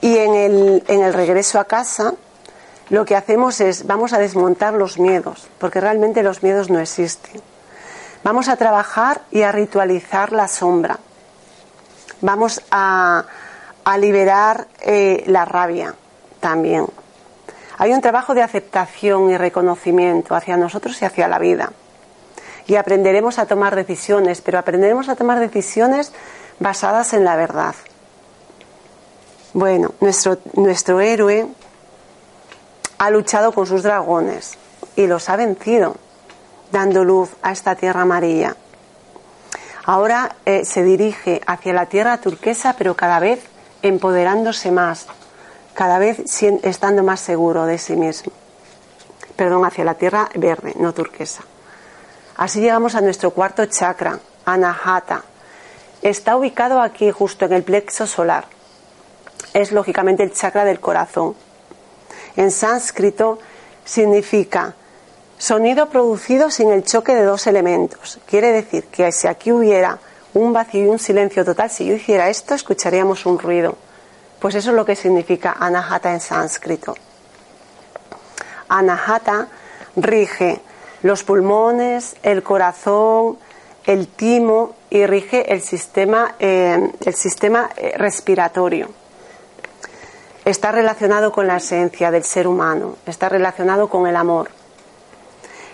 Y 0.00 0.18
en 0.18 0.34
el, 0.34 0.84
en 0.88 1.02
el 1.02 1.14
regreso 1.14 1.58
a 1.58 1.64
casa, 1.64 2.12
lo 2.90 3.04
que 3.04 3.16
hacemos 3.16 3.60
es 3.60 3.86
vamos 3.86 4.12
a 4.12 4.18
desmontar 4.18 4.74
los 4.74 4.98
miedos, 4.98 5.48
porque 5.58 5.80
realmente 5.80 6.22
los 6.22 6.42
miedos 6.42 6.70
no 6.70 6.78
existen. 6.78 7.40
Vamos 8.22 8.48
a 8.48 8.56
trabajar 8.56 9.22
y 9.30 9.42
a 9.42 9.52
ritualizar 9.52 10.32
la 10.32 10.48
sombra. 10.48 10.98
Vamos 12.20 12.60
a, 13.86 13.98
liberar 13.98 14.66
eh, 14.82 15.24
la 15.26 15.44
rabia 15.44 15.94
también. 16.40 16.86
Hay 17.78 17.92
un 17.92 18.00
trabajo 18.00 18.34
de 18.34 18.42
aceptación 18.42 19.30
y 19.30 19.36
reconocimiento 19.36 20.34
hacia 20.34 20.56
nosotros 20.56 21.00
y 21.00 21.04
hacia 21.04 21.28
la 21.28 21.38
vida. 21.38 21.72
Y 22.66 22.76
aprenderemos 22.76 23.38
a 23.38 23.46
tomar 23.46 23.76
decisiones, 23.76 24.40
pero 24.40 24.58
aprenderemos 24.58 25.08
a 25.08 25.16
tomar 25.16 25.38
decisiones 25.38 26.12
basadas 26.58 27.12
en 27.12 27.24
la 27.24 27.36
verdad. 27.36 27.74
Bueno, 29.52 29.94
nuestro, 30.00 30.38
nuestro 30.54 31.00
héroe 31.00 31.46
ha 32.98 33.10
luchado 33.10 33.52
con 33.52 33.66
sus 33.66 33.82
dragones 33.82 34.58
y 34.96 35.06
los 35.06 35.28
ha 35.28 35.36
vencido 35.36 35.96
dando 36.72 37.04
luz 37.04 37.30
a 37.42 37.52
esta 37.52 37.74
tierra 37.74 38.02
amarilla. 38.02 38.56
Ahora 39.84 40.36
eh, 40.44 40.64
se 40.64 40.82
dirige 40.82 41.40
hacia 41.46 41.72
la 41.72 41.86
tierra 41.86 42.18
turquesa, 42.18 42.74
pero 42.76 42.96
cada 42.96 43.20
vez 43.20 43.40
empoderándose 43.82 44.70
más, 44.70 45.06
cada 45.74 45.98
vez 45.98 46.18
estando 46.62 47.02
más 47.02 47.20
seguro 47.20 47.66
de 47.66 47.78
sí 47.78 47.96
mismo. 47.96 48.32
Perdón, 49.36 49.64
hacia 49.64 49.84
la 49.84 49.94
tierra 49.94 50.30
verde, 50.34 50.74
no 50.78 50.94
turquesa. 50.94 51.42
Así 52.36 52.60
llegamos 52.60 52.94
a 52.94 53.00
nuestro 53.00 53.30
cuarto 53.30 53.66
chakra, 53.66 54.18
Anahata. 54.44 55.24
Está 56.02 56.36
ubicado 56.36 56.80
aquí, 56.80 57.10
justo 57.10 57.44
en 57.44 57.52
el 57.52 57.62
plexo 57.62 58.06
solar. 58.06 58.46
Es 59.52 59.72
lógicamente 59.72 60.22
el 60.22 60.32
chakra 60.32 60.64
del 60.64 60.80
corazón. 60.80 61.34
En 62.36 62.50
sánscrito 62.50 63.38
significa 63.84 64.74
Sonido 65.38 65.90
producido 65.90 66.50
sin 66.50 66.72
el 66.72 66.82
choque 66.84 67.14
de 67.14 67.22
dos 67.22 67.46
elementos. 67.46 68.18
Quiere 68.26 68.52
decir 68.52 68.84
que 68.84 69.12
si 69.12 69.26
aquí 69.26 69.52
hubiera 69.52 69.98
un 70.36 70.52
vacío 70.52 70.84
y 70.84 70.88
un 70.88 70.98
silencio 70.98 71.46
total, 71.46 71.70
si 71.70 71.86
yo 71.86 71.94
hiciera 71.94 72.28
esto, 72.28 72.54
escucharíamos 72.54 73.24
un 73.24 73.38
ruido. 73.38 73.76
Pues 74.38 74.54
eso 74.54 74.70
es 74.70 74.76
lo 74.76 74.84
que 74.84 74.94
significa 74.94 75.56
anahata 75.58 76.12
en 76.12 76.20
sánscrito. 76.20 76.94
Anahata 78.68 79.48
rige 79.96 80.60
los 81.02 81.24
pulmones, 81.24 82.16
el 82.22 82.42
corazón, 82.42 83.38
el 83.86 84.08
timo 84.08 84.74
y 84.90 85.06
rige 85.06 85.54
el 85.54 85.62
sistema, 85.62 86.34
eh, 86.38 86.92
el 87.02 87.14
sistema 87.14 87.70
eh, 87.74 87.94
respiratorio. 87.96 88.90
Está 90.44 90.70
relacionado 90.70 91.32
con 91.32 91.46
la 91.46 91.56
esencia 91.56 92.10
del 92.10 92.24
ser 92.24 92.46
humano, 92.46 92.96
está 93.06 93.30
relacionado 93.30 93.88
con 93.88 94.06
el 94.06 94.16
amor. 94.16 94.50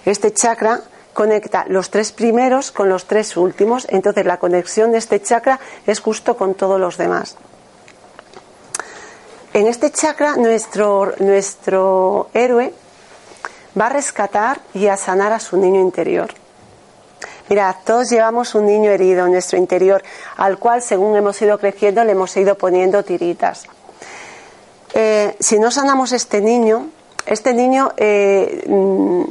Este 0.04 0.32
chakra 0.32 0.82
conecta 1.12 1.64
los 1.68 1.90
tres 1.90 2.12
primeros 2.12 2.70
con 2.70 2.88
los 2.88 3.06
tres 3.06 3.36
últimos, 3.36 3.86
entonces 3.90 4.24
la 4.24 4.38
conexión 4.38 4.92
de 4.92 4.98
este 4.98 5.20
chakra 5.20 5.60
es 5.86 6.00
justo 6.00 6.36
con 6.36 6.54
todos 6.54 6.80
los 6.80 6.96
demás. 6.96 7.36
En 9.54 9.66
este 9.66 9.90
chakra 9.90 10.36
nuestro, 10.36 11.12
nuestro 11.18 12.28
héroe 12.32 12.72
va 13.78 13.86
a 13.86 13.90
rescatar 13.90 14.60
y 14.72 14.86
a 14.86 14.96
sanar 14.96 15.32
a 15.32 15.40
su 15.40 15.58
niño 15.58 15.80
interior. 15.80 16.30
Mirad, 17.48 17.76
todos 17.84 18.08
llevamos 18.08 18.54
un 18.54 18.64
niño 18.64 18.90
herido 18.90 19.26
en 19.26 19.32
nuestro 19.32 19.58
interior, 19.58 20.02
al 20.36 20.58
cual 20.58 20.80
según 20.80 21.16
hemos 21.16 21.40
ido 21.42 21.58
creciendo 21.58 22.02
le 22.02 22.12
hemos 22.12 22.34
ido 22.36 22.56
poniendo 22.56 23.02
tiritas. 23.02 23.64
Eh, 24.94 25.36
si 25.38 25.58
no 25.58 25.70
sanamos 25.70 26.12
este 26.12 26.40
niño, 26.40 26.88
este 27.26 27.52
niño 27.52 27.92
eh, 27.96 28.64
mm, 28.66 29.22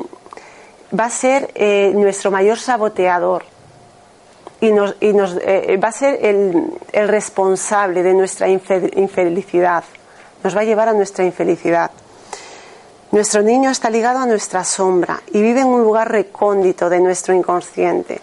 va 0.97 1.05
a 1.05 1.09
ser 1.09 1.51
eh, 1.55 1.91
nuestro 1.95 2.31
mayor 2.31 2.57
saboteador. 2.57 3.43
y, 4.59 4.71
nos, 4.71 4.95
nos 5.01 5.37
eh, 5.41 5.79
va 5.83 5.87
a 5.87 5.91
ser 5.91 6.19
el 6.21 7.07
responsable 7.07 8.03
de 8.03 8.13
nuestra 8.13 8.47
infelicidad. 8.47 9.83
Nos 10.43 10.55
va 10.55 10.61
a 10.61 10.63
llevar 10.63 10.89
a 10.89 10.93
nuestra 10.93 11.25
infelicidad. 11.25 11.91
Nuestro 13.11 13.41
niño 13.41 13.69
está 13.69 13.89
ligado 13.89 14.19
a 14.19 14.25
nuestra 14.25 14.63
sombra 14.63 15.21
y 15.33 15.41
vive 15.41 15.61
en 15.61 15.67
un 15.67 15.83
lugar 15.83 16.09
recóndito 16.09 16.89
de 16.89 17.01
nuestro 17.01 17.33
inconsciente. 17.33 18.21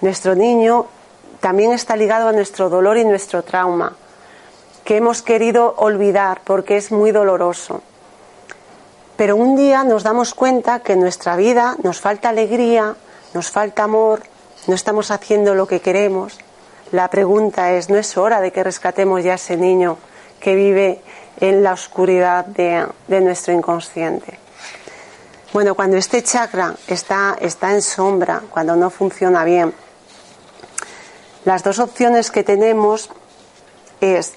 Nuestro 0.00 0.34
niño 0.34 0.86
también 1.38 1.70
está 1.72 1.94
ligado 1.94 2.28
a 2.28 2.32
nuestro 2.32 2.68
dolor 2.68 2.96
y 2.96 3.04
nuestro 3.04 3.44
trauma, 3.44 3.94
que 4.84 4.96
hemos 4.96 5.22
querido 5.22 5.74
olvidar 5.76 6.40
porque 6.42 6.76
es 6.76 6.90
muy 6.90 7.12
doloroso. 7.12 7.82
Pero 9.18 9.34
un 9.34 9.56
día 9.56 9.82
nos 9.82 10.04
damos 10.04 10.32
cuenta 10.32 10.78
que 10.78 10.92
en 10.92 11.00
nuestra 11.00 11.34
vida 11.34 11.74
nos 11.82 12.00
falta 12.00 12.28
alegría, 12.28 12.94
nos 13.34 13.50
falta 13.50 13.82
amor, 13.82 14.22
no 14.68 14.76
estamos 14.76 15.10
haciendo 15.10 15.56
lo 15.56 15.66
que 15.66 15.80
queremos. 15.80 16.38
La 16.92 17.10
pregunta 17.10 17.72
es, 17.72 17.90
¿no 17.90 17.96
es 17.96 18.16
hora 18.16 18.40
de 18.40 18.52
que 18.52 18.62
rescatemos 18.62 19.24
ya 19.24 19.32
a 19.32 19.34
ese 19.34 19.56
niño 19.56 19.98
que 20.38 20.54
vive 20.54 21.00
en 21.40 21.64
la 21.64 21.72
oscuridad 21.72 22.46
de, 22.46 22.86
nuestro 23.08 23.52
inconsciente? 23.52 24.38
Bueno, 25.52 25.74
cuando 25.74 25.96
este 25.96 26.22
chakra 26.22 26.76
está, 26.86 27.36
está 27.40 27.74
en 27.74 27.82
sombra, 27.82 28.42
cuando 28.48 28.76
no 28.76 28.88
funciona 28.88 29.42
bien, 29.42 29.74
las 31.44 31.64
dos 31.64 31.80
opciones 31.80 32.30
que 32.30 32.44
tenemos 32.44 33.10
es, 34.00 34.34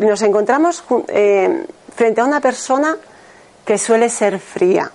nos 0.00 0.22
encontramos 0.22 0.82
eh, 1.06 1.66
frente 1.94 2.20
a 2.20 2.24
una 2.24 2.40
persona 2.40 2.98
que 3.70 3.78
suele 3.78 4.08
ser 4.08 4.40
fría 4.40 4.90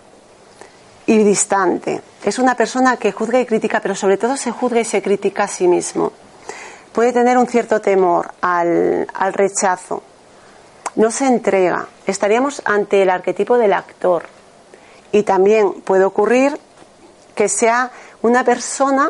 y 1.05 1.19
distante. 1.19 2.01
Es 2.25 2.39
una 2.39 2.55
persona 2.55 2.97
que 2.97 3.13
juzga 3.13 3.39
y 3.39 3.45
critica, 3.45 3.79
pero 3.79 3.95
sobre 3.95 4.17
todo 4.17 4.35
se 4.35 4.51
juzga 4.51 4.81
y 4.81 4.83
se 4.83 5.01
critica 5.01 5.45
a 5.45 5.47
sí 5.47 5.65
mismo. 5.65 6.11
Puede 6.91 7.13
tener 7.13 7.37
un 7.37 7.47
cierto 7.47 7.79
temor 7.79 8.33
al, 8.41 9.07
al 9.13 9.31
rechazo. 9.31 10.03
No 10.97 11.09
se 11.09 11.25
entrega. 11.25 11.87
Estaríamos 12.05 12.61
ante 12.65 13.01
el 13.01 13.11
arquetipo 13.11 13.57
del 13.57 13.71
actor. 13.71 14.23
Y 15.13 15.23
también 15.23 15.71
puede 15.75 16.03
ocurrir 16.03 16.59
que 17.33 17.47
sea 17.47 17.91
una 18.23 18.43
persona 18.43 19.09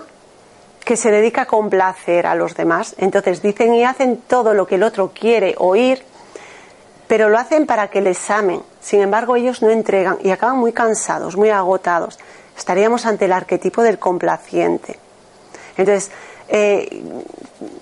que 0.83 0.95
se 0.95 1.09
dedica 1.09 1.41
a 1.41 1.47
complacer 1.47 2.27
a 2.27 2.35
los 2.35 2.53
demás. 2.53 2.93
Entonces 2.99 3.41
dicen 3.41 3.73
y 3.73 3.83
hacen 3.83 4.17
todo 4.27 4.53
lo 4.53 4.67
que 4.67 4.75
el 4.75 4.83
otro 4.83 5.11
quiere 5.11 5.55
oír, 5.57 6.05
pero 7.07 7.29
lo 7.29 7.37
hacen 7.37 7.65
para 7.65 7.89
que 7.89 8.01
les 8.01 8.29
amen. 8.29 8.61
Sin 8.81 9.01
embargo, 9.01 9.35
ellos 9.35 9.61
no 9.61 9.69
entregan 9.69 10.17
y 10.23 10.31
acaban 10.31 10.57
muy 10.57 10.73
cansados, 10.73 11.35
muy 11.35 11.49
agotados. 11.49 12.17
Estaríamos 12.57 13.05
ante 13.05 13.25
el 13.25 13.33
arquetipo 13.33 13.83
del 13.83 13.99
complaciente. 13.99 14.97
Entonces, 15.77 16.11
eh, 16.47 17.03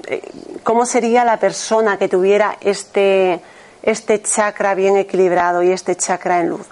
eh, 0.07 0.21
¿cómo 0.63 0.86
sería 0.86 1.23
la 1.23 1.38
persona 1.38 1.97
que 1.97 2.09
tuviera 2.09 2.57
este, 2.62 3.41
este 3.81 4.21
chakra 4.21 4.73
bien 4.73 4.97
equilibrado 4.97 5.62
y 5.63 5.71
este 5.71 5.95
chakra 5.95 6.39
en 6.39 6.49
luz? 6.49 6.67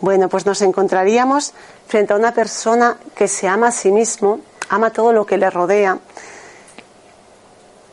Bueno, 0.00 0.28
pues 0.28 0.46
nos 0.46 0.62
encontraríamos 0.62 1.52
frente 1.86 2.12
a 2.14 2.16
una 2.16 2.32
persona 2.32 2.96
que 3.14 3.28
se 3.28 3.46
ama 3.48 3.68
a 3.68 3.72
sí 3.72 3.92
mismo, 3.92 4.40
ama 4.70 4.90
todo 4.90 5.12
lo 5.12 5.26
que 5.26 5.36
le 5.36 5.50
rodea. 5.50 5.98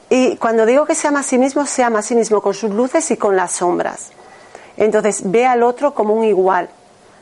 Y 0.10 0.38
cuando 0.38 0.65
digo 0.65 0.86
que 0.86 0.96
se 0.96 1.08
ama 1.08 1.20
a 1.20 1.24
sí 1.24 1.38
mismo, 1.38 1.65
se 1.65 1.84
ama 1.84 2.00
a 2.00 2.02
sí 2.02 2.15
mismo 2.15 2.41
con 2.41 2.54
sus 2.54 2.72
luces 2.72 3.12
y 3.12 3.17
con 3.17 3.36
las 3.36 3.52
sombras. 3.52 4.12
Entonces 4.78 5.30
ve 5.30 5.46
al 5.46 5.63
otro 5.63 5.93
como 5.93 6.13
un 6.13 6.24
igual, 6.24 6.70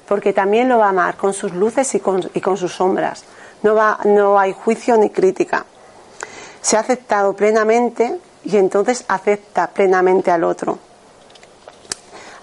porque 0.07 0.33
también 0.33 0.69
lo 0.69 0.77
va 0.77 0.87
a 0.87 0.89
amar 0.89 1.17
con 1.17 1.33
sus 1.33 1.53
luces 1.53 1.95
y 1.95 1.99
con, 1.99 2.29
y 2.33 2.41
con 2.41 2.57
sus 2.57 2.73
sombras. 2.73 3.23
No, 3.63 3.73
va, 3.73 3.99
no 4.03 4.37
hay 4.37 4.53
juicio 4.53 4.97
ni 4.97 5.09
crítica. 5.09 5.65
Se 6.61 6.77
ha 6.77 6.81
aceptado 6.81 7.33
plenamente 7.33 8.19
y 8.43 8.57
entonces 8.57 9.03
acepta 9.07 9.67
plenamente 9.67 10.29
al 10.29 10.43
otro. 10.43 10.77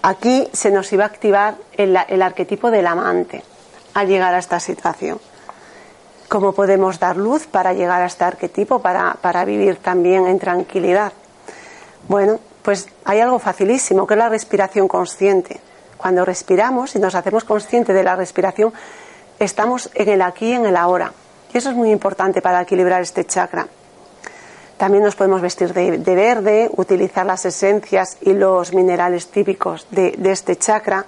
Aquí 0.01 0.49
se 0.51 0.71
nos 0.71 0.91
iba 0.91 1.05
a 1.05 1.07
activar 1.07 1.55
el, 1.77 1.97
el 2.09 2.21
arquetipo 2.21 2.69
del 2.69 2.87
amante 2.87 3.43
al 3.93 4.07
llegar 4.07 4.33
a 4.33 4.39
esta 4.39 4.59
situación 4.59 5.19
cómo 6.33 6.53
podemos 6.53 6.97
dar 6.97 7.15
luz 7.15 7.45
para 7.45 7.73
llegar 7.73 8.01
a 8.01 8.07
este 8.07 8.23
arquetipo, 8.23 8.79
para, 8.79 9.13
para 9.21 9.45
vivir 9.45 9.75
también 9.75 10.25
en 10.25 10.39
tranquilidad. 10.39 11.13
Bueno, 12.07 12.39
pues 12.63 12.87
hay 13.05 13.19
algo 13.19 13.37
facilísimo, 13.37 14.07
que 14.07 14.15
es 14.15 14.17
la 14.17 14.29
respiración 14.29 14.87
consciente. 14.87 15.59
Cuando 15.95 16.25
respiramos 16.25 16.95
y 16.95 16.99
nos 16.99 17.13
hacemos 17.13 17.43
conscientes 17.43 17.95
de 17.95 18.03
la 18.03 18.15
respiración, 18.15 18.73
estamos 19.37 19.91
en 19.93 20.09
el 20.09 20.23
aquí 20.23 20.47
y 20.47 20.53
en 20.53 20.65
el 20.65 20.75
ahora. 20.75 21.13
Y 21.53 21.57
eso 21.59 21.69
es 21.69 21.75
muy 21.75 21.91
importante 21.91 22.41
para 22.41 22.63
equilibrar 22.63 23.03
este 23.03 23.25
chakra. 23.25 23.67
También 24.77 25.03
nos 25.03 25.15
podemos 25.15 25.39
vestir 25.39 25.71
de, 25.71 26.15
verde, 26.15 26.67
utilizar 26.75 27.27
las 27.27 27.45
esencias 27.45 28.17
y 28.21 28.33
los 28.33 28.73
minerales 28.73 29.27
típicos 29.27 29.85
de, 29.91 30.15
de 30.17 30.31
este 30.31 30.55
chakra. 30.55 31.05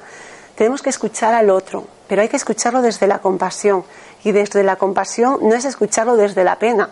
Tenemos 0.53 0.83
que 0.83 0.91
escuchar 0.91 1.33
al 1.33 1.49
otro, 1.49 1.87
pero 2.07 2.21
hay 2.21 2.29
que 2.29 2.37
escucharlo 2.37 2.83
desde 2.83 3.07
la 3.07 3.17
compasión, 3.17 3.83
y 4.25 4.31
desde 4.31 4.63
la 4.63 4.75
compasión 4.75 5.37
no 5.43 5.53
es 5.53 5.65
escucharlo 5.65 6.17
desde 6.17 6.43
la 6.43 6.57
pena. 6.57 6.89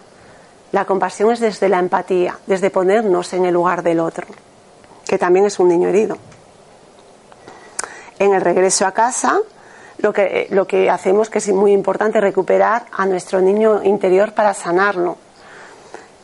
La 0.72 0.86
compasión 0.86 1.32
es 1.32 1.40
desde 1.40 1.68
la 1.68 1.80
empatía, 1.80 2.38
desde 2.46 2.70
ponernos 2.70 3.34
en 3.34 3.46
el 3.46 3.56
lugar 3.56 3.82
del 3.82 4.00
otro, 4.00 4.28
que 5.06 5.18
también 5.18 5.48
es 5.48 5.58
un 5.58 5.68
niño 5.68 5.90
herido. 5.90 6.18
En 8.20 8.36
el 8.36 8.42
regreso 8.42 8.86
a 8.86 8.92
casa, 8.92 9.40
lo 9.98 10.14
que, 10.14 10.48
lo 10.52 10.68
que 10.68 10.92
hacemos, 10.92 11.32
que 11.32 11.40
es 11.40 11.48
muy 11.50 11.72
importante, 11.72 12.22
recuperar 12.22 12.86
a 12.92 13.08
nuestro 13.08 13.42
niño 13.42 13.82
interior 13.84 14.34
para 14.34 14.54
sanarlo. 14.54 15.18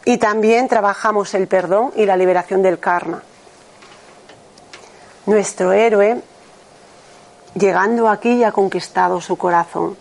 Y 0.05 0.19
también 0.19 0.67
trabajamos 0.67 1.33
el 1.33 1.47
perdón 1.47 1.91
y 1.95 2.05
la 2.05 2.17
liberación 2.17 2.61
del 2.61 2.77
karma. 2.77 3.23
Nuestro 5.25 5.71
héroe, 5.71 6.21
llegando 7.55 8.07
aquí, 8.09 8.43
ha 8.43 8.51
conquistado 8.51 9.19
su 9.21 9.37
corazón 9.37 9.97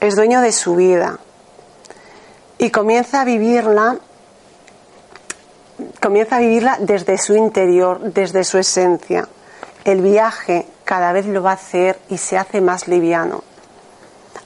es 0.00 0.16
dueño 0.16 0.40
de 0.40 0.52
su 0.52 0.76
vida 0.76 1.18
y 2.58 2.70
comienza 2.70 3.22
a 3.22 3.24
vivirla 3.24 3.98
comienza 6.00 6.36
a 6.36 6.40
vivirla 6.40 6.76
desde 6.80 7.18
su 7.18 7.36
interior, 7.36 8.00
desde 8.00 8.44
su 8.44 8.58
esencia. 8.58 9.28
El 9.84 10.02
viaje 10.02 10.66
cada 10.84 11.12
vez 11.12 11.26
lo 11.26 11.42
va 11.42 11.52
a 11.52 11.54
hacer 11.54 11.98
y 12.08 12.18
se 12.18 12.36
hace 12.36 12.60
más 12.60 12.88
liviano. 12.88 13.42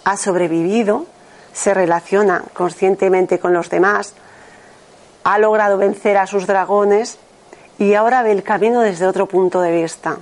Ha 0.05 0.17
sobrevivido, 0.17 1.07
se 1.53 1.75
relaciona 1.75 2.43
conscientemente 2.53 3.39
con 3.39 3.53
los 3.53 3.71
demás, 3.71 4.15
ha 5.25 5.39
logrado 5.39 5.79
vencer 5.79 6.17
a 6.19 6.27
sus 6.27 6.47
dragones 6.47 7.19
y 7.79 7.95
ahora 7.95 8.23
ve 8.23 8.33
el 8.33 8.43
camino 8.43 8.81
desde 8.81 9.07
otro 9.07 9.27
punto 9.27 9.61
de 9.61 9.73
vista. 9.73 10.19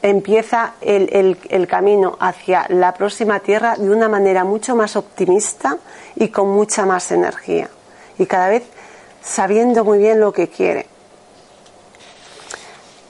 Empieza 0.00 0.74
el, 0.80 1.66
camino 1.68 2.16
hacia 2.20 2.66
la 2.68 2.94
próxima 2.94 3.40
tierra 3.40 3.74
de 3.76 3.90
una 3.90 4.08
manera 4.08 4.44
mucho 4.44 4.76
más 4.76 4.94
optimista 4.94 5.76
y 6.14 6.28
con 6.28 6.48
mucha 6.50 6.86
más 6.86 7.10
energía. 7.10 7.68
Y 8.18 8.26
cada 8.26 8.48
vez 8.48 8.62
sabiendo 9.22 9.84
muy 9.84 9.98
bien 9.98 10.20
lo 10.20 10.32
que 10.32 10.48
quiere. 10.48 10.86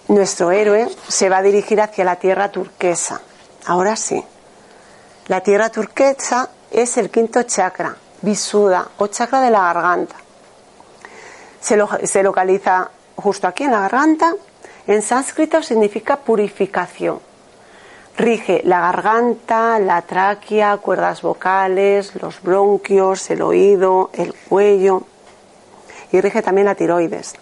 Nuestro 0.08 0.50
héroe 0.50 0.88
se 1.06 1.28
va 1.28 1.38
a 1.38 1.42
dirigir 1.42 1.80
hacia 1.80 2.04
la 2.04 2.16
tierra 2.16 2.50
turquesa. 2.50 3.20
Ahora 3.66 3.94
sí. 3.94 4.24
La 5.26 5.42
tierra 5.42 5.68
turquesa 5.68 6.48
es 6.70 6.96
el 6.96 7.10
quinto 7.10 7.42
chakra, 7.42 7.94
Visuda, 8.22 8.88
o 8.96 9.08
chakra 9.08 9.42
de 9.42 9.50
la 9.50 9.60
garganta. 9.60 10.16
Se, 11.60 11.78
se 12.06 12.22
localiza 12.22 12.90
justo 13.16 13.46
aquí 13.46 13.64
en 13.64 13.72
la 13.72 13.80
garganta 13.80 14.34
en 14.88 15.02
sánscrito 15.02 15.62
significa 15.62 16.16
purificación. 16.16 17.20
Rige 18.16 18.62
la 18.64 18.80
garganta, 18.80 19.78
la 19.78 20.02
tráquea, 20.02 20.78
cuerdas 20.78 21.22
vocales, 21.22 22.14
los 22.20 22.42
bronquios, 22.42 23.30
el 23.30 23.42
oído, 23.42 24.10
el 24.14 24.34
cuello 24.34 25.04
y 26.10 26.20
rige 26.20 26.42
también 26.42 26.64
la 26.64 26.74
tiroides. 26.74 27.34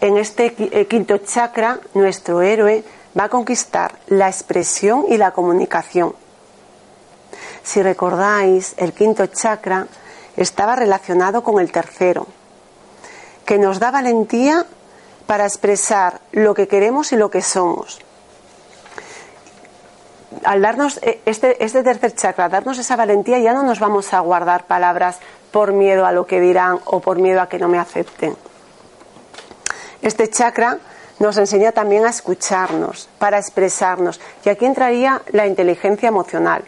En 0.00 0.18
este 0.18 0.54
eh, 0.58 0.86
quinto 0.86 1.18
chakra, 1.18 1.80
nuestro 1.94 2.42
héroe 2.42 2.84
va 3.18 3.24
a 3.24 3.28
conquistar 3.28 3.98
la 4.08 4.28
expresión 4.28 5.06
y 5.08 5.16
la 5.16 5.32
comunicación. 5.32 6.14
Si 7.64 7.82
recordáis, 7.82 8.74
el 8.76 8.92
quinto 8.92 9.26
chakra 9.26 9.86
estaba 10.36 10.76
relacionado 10.76 11.42
con 11.42 11.58
el 11.58 11.72
tercero, 11.72 12.26
que 13.44 13.58
nos 13.58 13.80
da 13.80 13.90
valentía 13.90 14.66
para 15.28 15.44
expresar 15.44 16.22
lo 16.32 16.54
que 16.54 16.66
queremos 16.66 17.12
y 17.12 17.16
lo 17.16 17.30
que 17.30 17.42
somos. 17.42 18.00
Al 20.42 20.62
darnos 20.62 20.98
eh, 21.02 21.20
este, 21.26 21.62
este 21.62 21.82
tercer 21.82 22.14
chakra, 22.14 22.48
darnos 22.48 22.78
esa 22.78 22.96
valentía, 22.96 23.38
ya 23.38 23.52
no 23.52 23.62
nos 23.62 23.78
vamos 23.78 24.14
a 24.14 24.20
guardar 24.20 24.66
palabras 24.66 25.18
por 25.52 25.74
miedo 25.74 26.06
a 26.06 26.12
lo 26.12 26.26
que 26.26 26.40
dirán 26.40 26.80
o 26.86 27.00
por 27.00 27.18
miedo 27.18 27.42
a 27.42 27.48
que 27.48 27.58
no 27.58 27.68
me 27.68 27.78
acepten. 27.78 28.36
Este 30.00 30.30
chakra 30.30 30.78
nos 31.18 31.36
enseña 31.36 31.72
también 31.72 32.06
a 32.06 32.10
escucharnos, 32.10 33.10
para 33.18 33.38
expresarnos. 33.38 34.22
Y 34.46 34.48
aquí 34.48 34.64
entraría 34.64 35.20
la 35.32 35.46
inteligencia 35.46 36.08
emocional. 36.08 36.64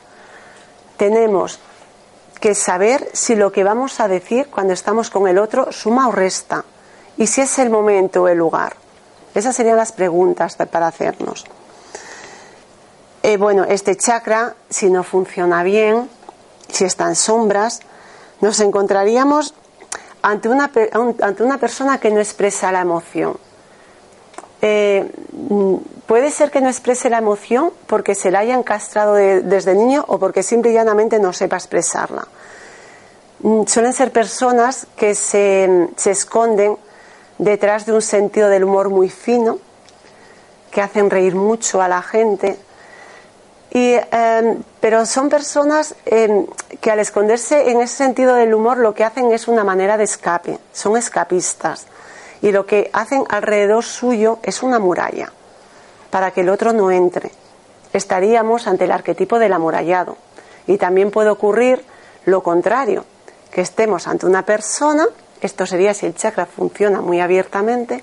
tenemos 0.99 1.61
que 2.41 2.55
saber 2.55 3.09
si 3.15 3.37
lo 3.37 3.53
que 3.53 3.65
vamos 3.65 4.01
a 4.01 4.09
decir 4.09 4.49
cuando 4.51 4.75
estamos 4.75 5.09
con 5.09 5.29
el 5.29 5.39
otro 5.39 5.73
suma 5.73 6.09
o 6.09 6.13
resta 6.13 6.67
y 7.21 7.27
si 7.27 7.43
es 7.43 7.59
el 7.59 7.69
momento 7.69 8.23
o 8.23 8.29
el 8.29 8.39
lugar. 8.39 8.75
Esas 9.35 9.55
serían 9.55 9.77
las 9.77 9.93
preguntas 9.93 10.57
para 10.57 10.87
hacernos. 10.87 11.45
Eh, 13.23 13.37
bueno, 13.37 13.65
este 13.69 13.95
chakra, 13.95 14.55
si 14.71 14.89
no 14.89 15.05
funciona 15.05 15.63
bien, 15.63 16.09
si 16.69 16.85
está 16.85 17.09
en 17.09 17.15
sombras, 17.15 17.81
nos 18.41 18.59
encontraríamos 18.61 19.53
ante 20.23 20.49
una, 20.49 20.69
persona 21.59 22.01
que 22.01 22.11
no 22.11 22.21
expresa 22.21 22.73
la 22.73 22.81
emoción. 22.81 23.37
Eh, 24.63 25.13
puede 26.07 26.31
ser 26.31 26.51
que 26.51 26.63
no 26.63 26.71
exprese 26.71 27.11
la 27.11 27.19
emoción 27.19 27.71
porque 27.87 28.15
se 28.15 28.31
la 28.31 28.39
hayan 28.39 28.63
castrado 28.63 29.13
desde 29.15 29.75
niño 29.75 30.07
o 30.09 30.19
porque 30.19 30.43
simple 30.43 30.71
y 30.71 30.75
llanamente 30.75 31.19
no 31.19 31.35
sepa 31.35 31.57
expresarla. 31.57 32.27
Mm, 33.41 33.65
suelen 33.67 33.93
ser 33.93 34.11
personas 34.11 34.87
que 34.97 35.15
se 35.15 35.91
esconden 36.07 36.79
detrás 37.41 37.87
de 37.87 37.95
un 37.95 38.03
sentido 38.03 38.49
del 38.49 38.65
humor 38.65 38.91
muy 38.91 39.09
fino, 39.09 39.59
que 40.71 40.83
hacen 40.83 41.11
reír 41.11 41.35
mucho 41.35 41.81
a 41.81 41.89
la 41.89 42.03
gente, 42.03 42.59
y, 43.71 43.95
em, 43.95 44.63
pero 44.81 45.07
son 45.07 45.29
personas 45.29 45.95
em, 46.05 46.47
que 46.81 46.91
al 46.91 46.99
esconderse 46.99 47.71
en 47.71 47.81
ese 47.81 47.97
sentido 47.97 48.35
del 48.35 48.53
humor 48.53 48.79
lo 48.79 48.95
que 48.95 49.05
hacen 49.05 49.33
es 49.33 49.49
una 49.49 49.65
manera 49.65 49.97
de 49.97 50.05
escape, 50.05 50.59
son 50.73 50.97
escapistas. 50.97 51.87
Y 52.43 52.53
lo 52.53 52.67
que 52.67 52.91
hacen 52.93 53.25
alrededor 53.29 53.85
suyo 53.85 54.39
es 54.43 54.63
una 54.63 54.79
muralla, 54.79 55.33
para 56.11 56.33
que 56.33 56.43
el 56.43 56.49
otro 56.49 56.73
no 56.73 56.91
entre. 56.91 57.31
Estaríamos 57.93 58.67
ante 58.67 58.85
el 58.85 58.93
arquetipo 58.93 59.39
del 59.39 59.53
amurallado. 59.53 60.17
Y 60.67 60.77
también 60.79 61.11
puede 61.11 61.31
ocurrir 61.31 61.85
lo 62.25 62.43
contrario, 62.43 63.05
que 63.51 63.61
estemos 63.61 64.07
ante 64.07 64.27
una 64.27 64.45
persona, 64.45 65.07
esto 65.41 65.67
sería 65.67 65.95
si 65.95 66.07
el 66.07 66.15
chakra 66.15 66.47
funciona 66.47 67.01
muy 67.01 67.21
abiertamente, 67.21 68.03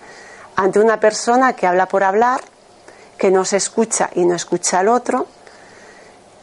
ante 0.56 0.80
una 0.80 1.00
persona 1.00 1.54
que 1.54 1.67
habla 1.67 1.88
por 1.88 2.04
hablar, 2.04 2.41
que 3.17 3.32
no 3.32 3.45
se 3.45 3.58
escucha 3.58 4.10
y 4.15 4.26
no 4.26 4.36
escucha 4.36 4.80
al 4.80 4.88
otro, 4.88 5.28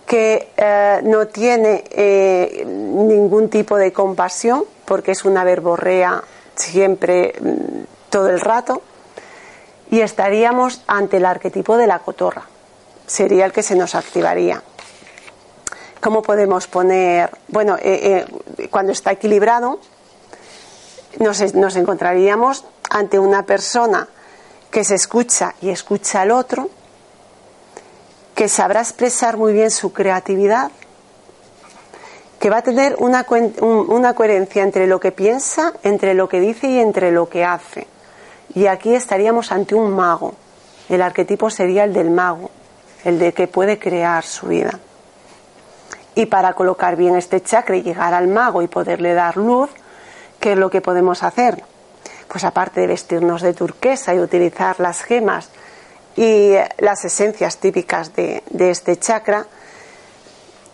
que 0.06 0.52
eh, 0.56 1.00
no 1.02 1.26
tiene 1.28 1.84
eh, 1.90 2.64
ningún 2.66 3.48
tipo 3.48 3.76
de 3.76 3.92
compasión 3.92 4.64
porque 4.84 5.12
es 5.12 5.24
una 5.24 5.44
verborrea 5.44 6.22
siempre 6.54 7.34
mm, 7.40 8.10
todo 8.10 8.28
el 8.28 8.40
rato 8.40 8.82
y 9.90 10.00
estaríamos 10.00 10.82
ante 10.86 11.16
el 11.16 11.24
arquetipo 11.24 11.76
de 11.76 11.86
la 11.86 12.00
cotorra. 12.00 12.42
Sería 13.06 13.46
el 13.46 13.52
que 13.52 13.62
se 13.62 13.76
nos 13.76 13.94
activaría. 13.94 14.62
¿Cómo 16.00 16.22
podemos 16.22 16.66
poner? 16.66 17.30
Bueno, 17.48 17.76
eh, 17.80 18.24
cuando 18.70 18.92
está 18.92 19.12
equilibrado, 19.12 19.80
nos, 21.18 21.54
nos 21.54 21.76
encontraríamos 21.76 22.64
ante 22.90 23.18
una 23.18 23.44
persona 23.44 24.08
que 24.70 24.84
se 24.84 24.96
escucha 24.96 25.54
y 25.60 25.70
escucha 25.70 26.22
al 26.22 26.30
otro, 26.30 26.68
que 28.34 28.48
sabrá 28.48 28.80
expresar 28.80 29.36
muy 29.36 29.52
bien 29.52 29.70
su 29.70 29.92
creatividad, 29.92 30.70
que 32.40 32.50
va 32.50 32.58
a 32.58 32.62
tener 32.62 32.96
una, 32.98 33.24
una, 33.60 34.14
coherencia 34.14 34.62
entre 34.62 34.86
lo 34.86 35.00
que 35.00 35.12
piensa, 35.12 35.72
entre 35.82 36.14
lo 36.14 36.28
que 36.28 36.40
dice 36.40 36.66
y 36.66 36.78
entre 36.78 37.10
lo 37.10 37.28
que 37.28 37.44
hace. 37.44 37.86
Y 38.54 38.66
aquí 38.66 38.94
estaríamos 38.94 39.50
ante 39.52 39.74
un 39.74 39.92
mago. 39.92 40.34
El 40.88 41.00
arquetipo 41.00 41.48
sería 41.48 41.84
el 41.84 41.92
del 41.94 42.10
mago, 42.10 42.50
el 43.04 43.18
de 43.18 43.32
que 43.32 43.46
puede 43.46 43.78
crear 43.78 44.24
su 44.24 44.48
vida. 44.48 44.78
Y 46.14 46.26
para 46.26 46.52
colocar 46.52 46.96
bien 46.96 47.16
este 47.16 47.40
chakra 47.40 47.76
y 47.76 47.82
llegar 47.82 48.12
al 48.12 48.28
mago 48.28 48.60
y 48.60 48.68
poderle 48.68 49.14
dar 49.14 49.36
luz, 49.36 49.70
¿qué 50.44 50.52
es 50.52 50.58
lo 50.58 50.68
que 50.68 50.82
podemos 50.82 51.22
hacer? 51.22 51.64
Pues 52.28 52.44
aparte 52.44 52.82
de 52.82 52.86
vestirnos 52.86 53.40
de 53.40 53.54
turquesa 53.54 54.14
y 54.14 54.18
utilizar 54.18 54.78
las 54.78 55.02
gemas 55.02 55.48
y 56.16 56.52
las 56.80 57.02
esencias 57.02 57.56
típicas 57.56 58.14
de, 58.14 58.42
este 58.50 58.98
chakra, 58.98 59.46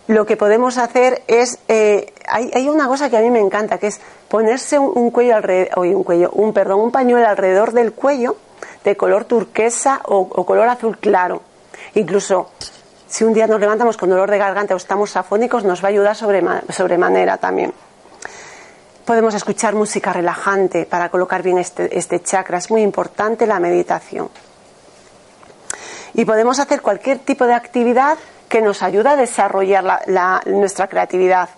lo 0.07 0.25
que 0.25 0.35
podemos 0.35 0.77
hacer 0.77 1.21
es, 1.25 1.57
eh, 1.69 2.13
hay, 2.27 2.67
una 2.67 2.89
cosa 2.89 3.09
que 3.09 3.15
a 3.15 3.21
mí 3.21 3.31
me 3.31 3.39
encanta, 3.39 3.77
que 3.77 3.87
es 3.87 4.01
ponerse 4.27 4.77
un, 4.77 5.09
cuello 5.09 5.37
alrededor, 5.37 5.77
un 5.77 6.03
cuello, 6.03 6.31
un 6.31 6.51
perdón, 6.51 6.81
un 6.81 6.91
pañuelo 6.91 7.25
alrededor 7.29 7.71
del 7.71 7.93
cuello 7.93 8.35
de 8.83 8.97
color 8.97 9.23
turquesa 9.23 10.01
o, 10.03 10.27
color 10.45 10.67
azul 10.67 10.97
claro. 10.97 11.43
Incluso 11.93 12.49
si 13.07 13.23
un 13.23 13.31
día 13.31 13.47
nos 13.47 13.61
levantamos 13.61 13.95
con 13.95 14.09
dolor 14.09 14.29
de 14.31 14.37
garganta 14.37 14.73
o 14.73 14.77
estamos 14.77 15.15
afónicos, 15.15 15.63
nos 15.63 15.81
va 15.81 15.87
a 15.87 15.91
ayudar 15.91 16.17
sobremanera 16.17 17.37
también. 17.37 17.73
Podemos 19.05 19.33
escuchar 19.33 19.75
música 19.75 20.13
relajante 20.13 20.85
para 20.85 21.09
colocar 21.09 21.43
bien 21.43 21.57
este, 21.57 21.97
este 21.97 22.21
chakra. 22.21 22.57
Es 22.57 22.69
muy 22.69 22.81
importante 22.81 23.47
la 23.47 23.59
meditación 23.59 24.29
y 26.13 26.25
podemos 26.25 26.59
hacer 26.59 26.81
cualquier 26.81 27.19
tipo 27.19 27.45
de 27.45 27.53
actividad 27.53 28.17
que 28.49 28.61
nos 28.61 28.83
ayude 28.83 29.09
a 29.09 29.15
desarrollar 29.15 30.03
nuestra 30.47 30.87
creatividad. 30.87 31.49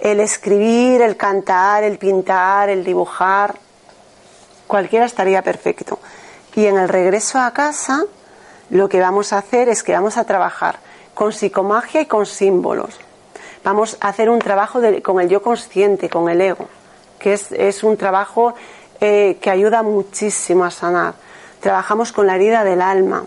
El 0.00 0.20
escribir, 0.20 1.00
el 1.00 1.16
cantar, 1.16 1.84
el 1.84 1.98
pintar, 1.98 2.68
el 2.68 2.84
dibujar, 2.84 3.54
cualquiera 4.66 5.06
estaría 5.06 5.42
perfecto. 5.42 6.00
Y 6.56 6.66
en 6.66 6.76
el 6.78 6.88
regreso 6.88 7.38
a 7.38 7.52
casa, 7.52 8.04
lo 8.70 8.88
que 8.88 9.00
vamos 9.00 9.32
a 9.32 9.38
hacer 9.38 9.68
es 9.68 9.82
que 9.82 9.92
vamos 9.92 10.16
a 10.16 10.24
trabajar 10.24 10.78
con 11.14 11.32
psicomagia 11.32 12.00
y 12.00 12.06
con 12.06 12.26
símbolos. 12.26 12.98
Vamos 13.64 13.96
a 14.00 14.08
hacer 14.08 14.28
un 14.28 14.40
trabajo 14.40 14.80
con 15.02 15.20
el 15.20 15.28
yo 15.30 15.42
consciente, 15.42 16.10
con 16.10 16.28
el 16.28 16.40
ego, 16.42 16.68
que 17.18 17.32
es, 17.32 17.82
un 17.82 17.96
trabajo 17.96 18.54
eh, 19.00 19.38
que 19.40 19.48
ayuda 19.48 19.82
muchísimo 19.82 20.64
a 20.64 20.70
sanar. 20.70 21.14
Trabajamos 21.60 22.12
con 22.12 22.26
la 22.26 22.36
herida 22.36 22.62
del 22.62 22.82
alma, 22.82 23.24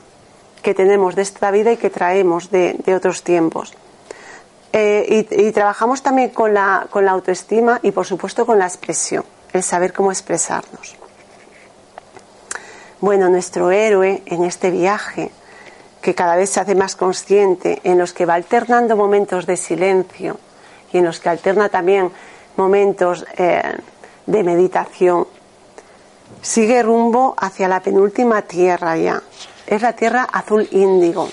que 0.61 0.75
tenemos 0.75 1.15
de 1.15 1.23
esta 1.23 1.49
vida 1.49 1.71
y 1.71 1.77
que 1.77 1.89
traemos 1.89 2.51
de, 2.51 2.77
otros 2.95 3.23
tiempos. 3.23 3.73
Eh, 4.73 5.25
y, 5.31 5.51
trabajamos 5.53 6.03
también 6.03 6.29
con 6.29 6.53
la, 6.53 6.85
con 6.91 7.03
la 7.03 7.11
autoestima 7.11 7.79
y 7.81 7.89
por 7.89 8.05
supuesto 8.05 8.45
con 8.45 8.59
la 8.59 8.67
expresión, 8.67 9.25
el 9.53 9.63
saber 9.63 9.91
cómo 9.91 10.11
expresarnos. 10.11 10.95
Bueno, 13.01 13.27
nuestro 13.29 13.71
héroe 13.71 14.21
en 14.27 14.43
este 14.43 14.69
viaje, 14.69 15.31
que 16.07 16.15
cada 16.15 16.37
vez 16.37 16.51
se 16.51 16.61
hace 16.61 16.73
más 16.73 16.95
consciente, 16.95 17.81
en 17.83 17.97
los 17.97 18.13
que 18.13 18.25
va 18.25 18.35
alternando 18.35 18.95
momentos 18.95 19.45
de 19.45 19.57
silencio 19.57 20.39
y 20.93 20.99
en 20.99 21.03
los 21.03 21.19
que 21.19 21.27
alterna 21.27 21.67
también 21.67 22.13
momentos 22.55 23.25
eh, 23.35 23.61
de 24.25 24.41
meditación, 24.41 25.27
sigue 26.41 26.81
rumbo 26.81 27.35
hacia 27.37 27.67
la 27.67 27.81
penúltima 27.81 28.41
tierra 28.43 28.95
ya, 28.95 29.21
es 29.65 29.81
la 29.81 29.97
tierra 29.97 30.23
azul 30.31 30.65
índigo. 30.71 31.27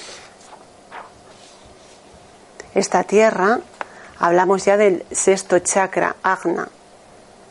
Esta 2.75 3.05
tierra, 3.05 3.61
hablamos 4.19 4.65
ya 4.65 4.77
del 4.77 5.05
sexto 5.13 5.61
chakra, 5.61 6.17
Agna. 6.25 6.69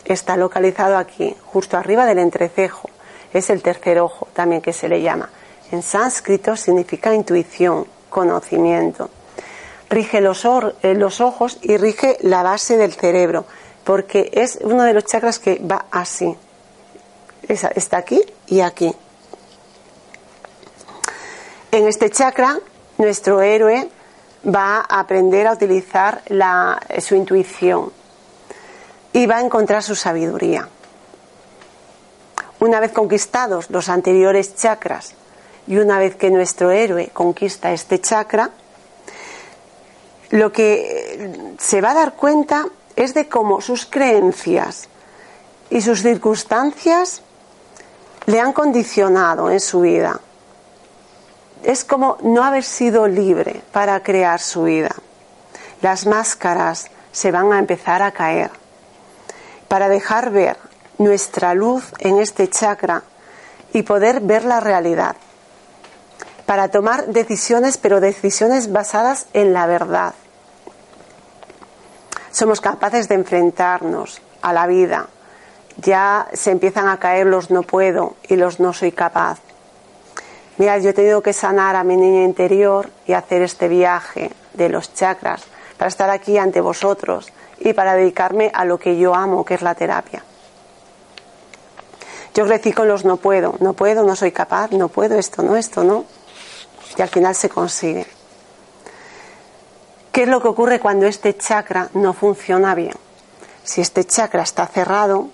Está 0.04 0.36
localizado 0.36 0.98
aquí, 0.98 1.38
justo 1.46 1.78
arriba 1.78 2.06
del 2.06 2.20
entrecejo. 2.20 2.90
Es 3.32 3.50
el 3.50 3.62
tercer 3.62 4.02
ojo 4.02 4.28
también 4.34 4.62
que 4.62 4.74
se 4.74 4.90
le 4.90 5.02
llama. 5.02 5.30
En 5.74 5.82
sánscrito 5.82 6.56
significa 6.56 7.16
intuición, 7.16 7.88
conocimiento. 8.08 9.10
Rige 9.90 10.22
los, 10.22 10.46
eh, 10.46 10.94
los 10.94 11.20
ojos 11.20 11.58
y 11.64 11.78
rige 11.78 12.20
la 12.22 12.44
base 12.44 12.78
del 12.78 12.94
cerebro, 12.94 13.46
porque 13.84 14.30
es 14.34 14.60
uno 14.62 14.84
de 14.84 14.94
los 14.94 15.06
chakras 15.06 15.40
que 15.40 15.60
va 15.60 15.88
así. 15.90 16.38
Está 17.48 17.98
aquí 17.98 18.22
y 18.46 18.60
aquí. 18.60 18.96
En 21.72 21.88
este 21.88 22.12
chakra, 22.12 22.60
nuestro 23.00 23.42
héroe 23.42 23.90
va 24.46 24.86
a 24.88 25.00
aprender 25.00 25.48
a 25.48 25.54
utilizar 25.54 26.22
su 27.00 27.16
intuición 27.16 27.92
y 29.12 29.26
va 29.26 29.38
a 29.38 29.42
encontrar 29.42 29.82
su 29.82 29.96
sabiduría. 29.96 30.70
Una 32.60 32.80
vez 32.80 32.92
conquistados 32.92 33.72
los 33.72 33.90
anteriores 33.90 34.56
chakras 34.56 35.16
y 35.68 35.78
una 35.78 36.00
vez 36.00 36.16
que 36.16 36.30
nuestro 36.30 36.72
héroe 36.72 37.10
conquista 37.14 37.72
este 37.72 38.00
chakra, 38.02 38.50
lo 40.30 40.52
que 40.52 41.56
se 41.60 41.82
va 41.82 41.92
a 41.92 41.96
dar 41.96 42.14
cuenta 42.14 42.68
es 42.96 43.14
de 43.14 43.28
cómo 43.28 43.62
sus 43.62 43.86
creencias 43.86 44.90
y 45.70 45.82
sus 45.82 46.02
circunstancias 46.02 47.22
le 48.26 48.40
han 48.40 48.54
condicionado 48.54 49.50
en 49.52 49.60
su 49.60 49.82
vida 49.82 50.20
es 51.64 51.86
como 51.86 52.18
no 52.22 52.44
haber 52.44 52.64
sido 52.64 53.08
libre 53.08 53.62
para 53.72 54.04
crear 54.04 54.40
su 54.40 54.64
vida. 54.64 54.94
Las 55.82 56.06
máscaras 56.06 56.88
se 57.12 57.32
van 57.32 57.52
a 57.54 57.60
empezar 57.60 58.02
a 58.02 58.12
caer 58.12 58.52
para 59.68 59.90
dejar 59.90 60.30
ver 60.30 60.58
nuestra 60.98 61.54
luz 61.54 61.86
en 62.00 62.20
este 62.20 62.50
chakra 62.50 63.04
y 63.72 63.84
poder 63.84 64.20
ver 64.20 64.46
la 64.46 64.60
realidad. 64.60 65.16
Para 66.46 66.70
tomar 66.70 67.08
decisiones, 67.08 67.78
pero 67.78 68.00
decisiones 68.00 68.72
basadas 68.72 69.28
en 69.34 69.54
la 69.54 69.66
verdad. 69.66 70.14
somos 72.34 72.62
capaces 72.62 73.08
de 73.08 73.16
enfrentarnos 73.16 74.20
a 74.42 74.54
la 74.54 74.66
vida. 74.66 75.08
Ya 75.78 76.28
se 76.34 76.52
empiezan 76.52 76.88
a 76.88 76.98
caer 76.98 77.28
los 77.28 77.52
no 77.52 77.62
puedo 77.62 78.16
y 78.28 78.36
los 78.36 78.60
no 78.60 78.74
soy 78.74 78.92
capaz. 78.92 79.40
Mira, 80.58 80.78
yo 80.80 80.90
he 80.90 80.94
tenido 80.94 81.22
que 81.22 81.34
sanar 81.34 81.76
a 81.76 81.84
mi 81.84 81.96
niña 81.96 82.24
interior 82.24 82.90
y 83.08 83.14
hacer 83.14 83.42
este 83.42 83.68
viaje 83.68 84.32
de 84.54 84.70
los 84.70 84.94
chakras 84.94 85.44
para 85.78 85.90
estar 85.90 86.10
aquí 86.10 86.38
ante 86.38 86.62
vosotros 86.62 87.32
y 87.60 87.74
para 87.74 87.96
dedicarme 87.96 88.52
a 88.54 88.66
lo 88.66 88.78
que 88.78 88.98
yo 88.98 89.16
amo, 89.16 89.46
que 89.46 89.56
es 89.56 89.62
la 89.62 89.76
terapia. 89.76 90.24
Yo 92.34 92.46
crecí 92.46 92.72
con 92.74 92.88
los 92.88 93.06
no 93.06 93.18
puedo, 93.18 93.56
no 93.60 93.74
puedo, 93.74 94.04
no 94.04 94.16
soy 94.16 94.32
capaz, 94.32 94.72
no 94.72 94.90
puedo 94.90 95.18
esto, 95.18 95.44
no, 95.44 95.56
esto, 95.56 95.84
no. 95.84 96.06
Y 96.98 97.02
al 97.02 97.10
final 97.10 97.36
se 97.36 97.50
consigue. 97.50 98.06
¿Qué 100.12 100.24
es 100.24 100.28
lo 100.28 100.42
que 100.42 100.48
ocurre 100.48 100.80
cuando 100.80 101.08
este 101.08 101.36
chakra 101.38 101.90
no 101.94 102.14
funciona 102.14 102.76
bien? 102.76 102.94
Si 103.64 103.82
este 103.82 104.06
chakra 104.06 104.44
está 104.44 104.68
cerrado, 104.68 105.30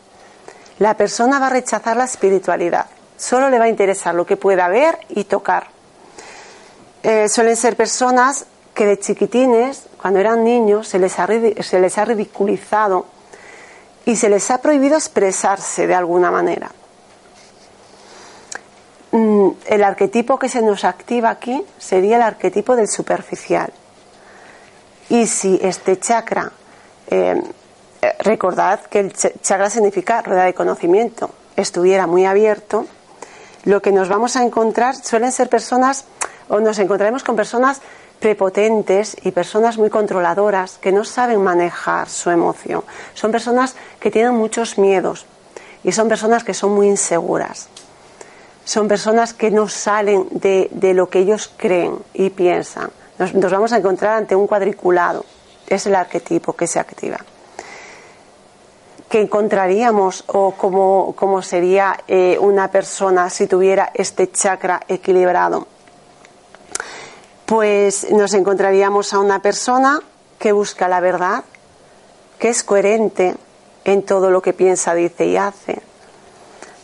la 0.78 0.96
persona 0.96 1.40
va 1.40 1.48
a 1.48 1.50
rechazar 1.50 1.98
la 1.98 2.06
espiritualidad. 2.06 2.86
Solo 3.18 3.50
le 3.50 3.60
va 3.60 3.66
a 3.66 3.70
interesar 3.70 4.16
lo 4.16 4.26
que 4.26 4.38
pueda 4.38 4.70
ver 4.70 4.98
y 5.10 5.26
tocar. 5.26 5.68
Eh, 7.04 7.28
suelen 7.28 7.58
ser 7.58 7.76
personas 7.76 8.46
que 8.74 8.86
de 8.86 9.00
chiquitines, 9.00 9.84
cuando 10.02 10.22
eran 10.22 10.46
niños, 10.46 10.88
se 10.88 11.00
les, 11.00 11.20
ha, 11.20 11.28
se 11.28 11.80
les 11.80 11.98
ha 11.98 12.06
ridiculizado 12.06 13.06
y 14.06 14.16
se 14.16 14.30
les 14.30 14.50
ha 14.52 14.62
prohibido 14.62 14.96
expresarse 14.96 15.88
de 15.88 15.96
alguna 15.96 16.32
manera. 16.32 16.72
Mm, 19.12 19.50
el 19.66 19.84
arquetipo 19.84 20.38
que 20.38 20.50
se 20.50 20.62
nos 20.62 20.84
activa 20.84 21.30
aquí 21.32 21.64
sería 21.80 22.18
el 22.18 22.22
arquetipo 22.22 22.76
del 22.76 22.88
superficial. 22.88 23.72
Y 25.10 25.26
si 25.26 25.60
este 25.64 26.00
chakra, 26.00 26.52
eh, 27.10 27.42
recordad 28.20 28.82
que 28.82 29.00
el 29.00 29.14
chakra 29.14 29.70
significa 29.70 30.22
rueda 30.22 30.44
de 30.44 30.54
conocimiento, 30.54 31.32
estuviera 31.56 32.06
muy 32.06 32.26
abierto, 32.26 32.86
lo 33.66 33.82
que 33.82 33.92
nos 33.92 34.10
vamos 34.10 34.36
a 34.36 34.44
encontrar 34.44 34.96
suelen 34.96 35.32
ser 35.32 35.50
personas, 35.50 36.06
o 36.48 36.60
nos 36.60 36.78
encontraremos 36.78 37.24
con 37.24 37.36
personas 37.36 37.82
prepotentes 38.20 39.18
y 39.24 39.32
personas 39.32 39.78
muy 39.78 39.90
controladoras 39.90 40.78
que 40.78 40.92
no 40.92 41.04
saben 41.04 41.42
manejar 41.42 42.10
su 42.10 42.30
emoción. 42.30 42.84
Son 43.14 43.32
personas 43.32 43.76
que 44.00 44.12
tienen 44.12 44.34
muchos 44.34 44.78
miedos 44.78 45.26
y 45.84 45.92
son 45.92 46.08
personas 46.10 46.44
que 46.44 46.54
son 46.54 46.72
muy 46.72 46.88
inseguras. 46.88 47.70
Son 48.70 48.88
personas 48.88 49.34
que 49.34 49.50
no 49.50 49.68
salen 49.68 50.28
de, 50.30 50.70
lo 50.94 51.10
que 51.10 51.18
ellos 51.18 51.52
creen 51.58 51.98
y 52.14 52.30
piensan 52.30 52.92
nos, 53.18 53.34
vamos 53.52 53.74
a 53.74 53.78
encontrar 53.78 54.14
ante 54.14 54.36
un 54.36 54.46
cuadriculado. 54.46 55.26
Es 55.66 55.88
el 55.88 55.96
arquetipo 55.96 56.54
que 56.54 56.68
se 56.68 56.80
activa. 56.80 57.18
¿Qué 59.10 59.22
encontraríamos 59.22 60.24
o 60.28 60.52
cómo, 60.52 61.42
sería 61.42 61.98
eh, 62.08 62.38
una 62.40 62.70
persona 62.70 63.32
si 63.32 63.48
tuviera 63.48 63.90
este 63.92 64.30
chakra 64.32 64.82
equilibrado? 64.88 65.66
Pues 67.48 68.12
nos 68.12 68.36
encontraríamos 68.36 69.16
a 69.16 69.20
una 69.20 69.42
persona 69.42 70.00
que 70.38 70.52
busca 70.52 70.88
la 70.88 71.00
verdad, 71.00 71.44
que 72.38 72.50
es 72.50 72.64
coherente 72.64 73.36
en 73.84 74.04
todo 74.04 74.30
lo 74.30 74.44
que 74.44 74.54
piensa, 74.54 74.94
dice 74.94 75.26
y 75.26 75.38
hace, 75.38 75.89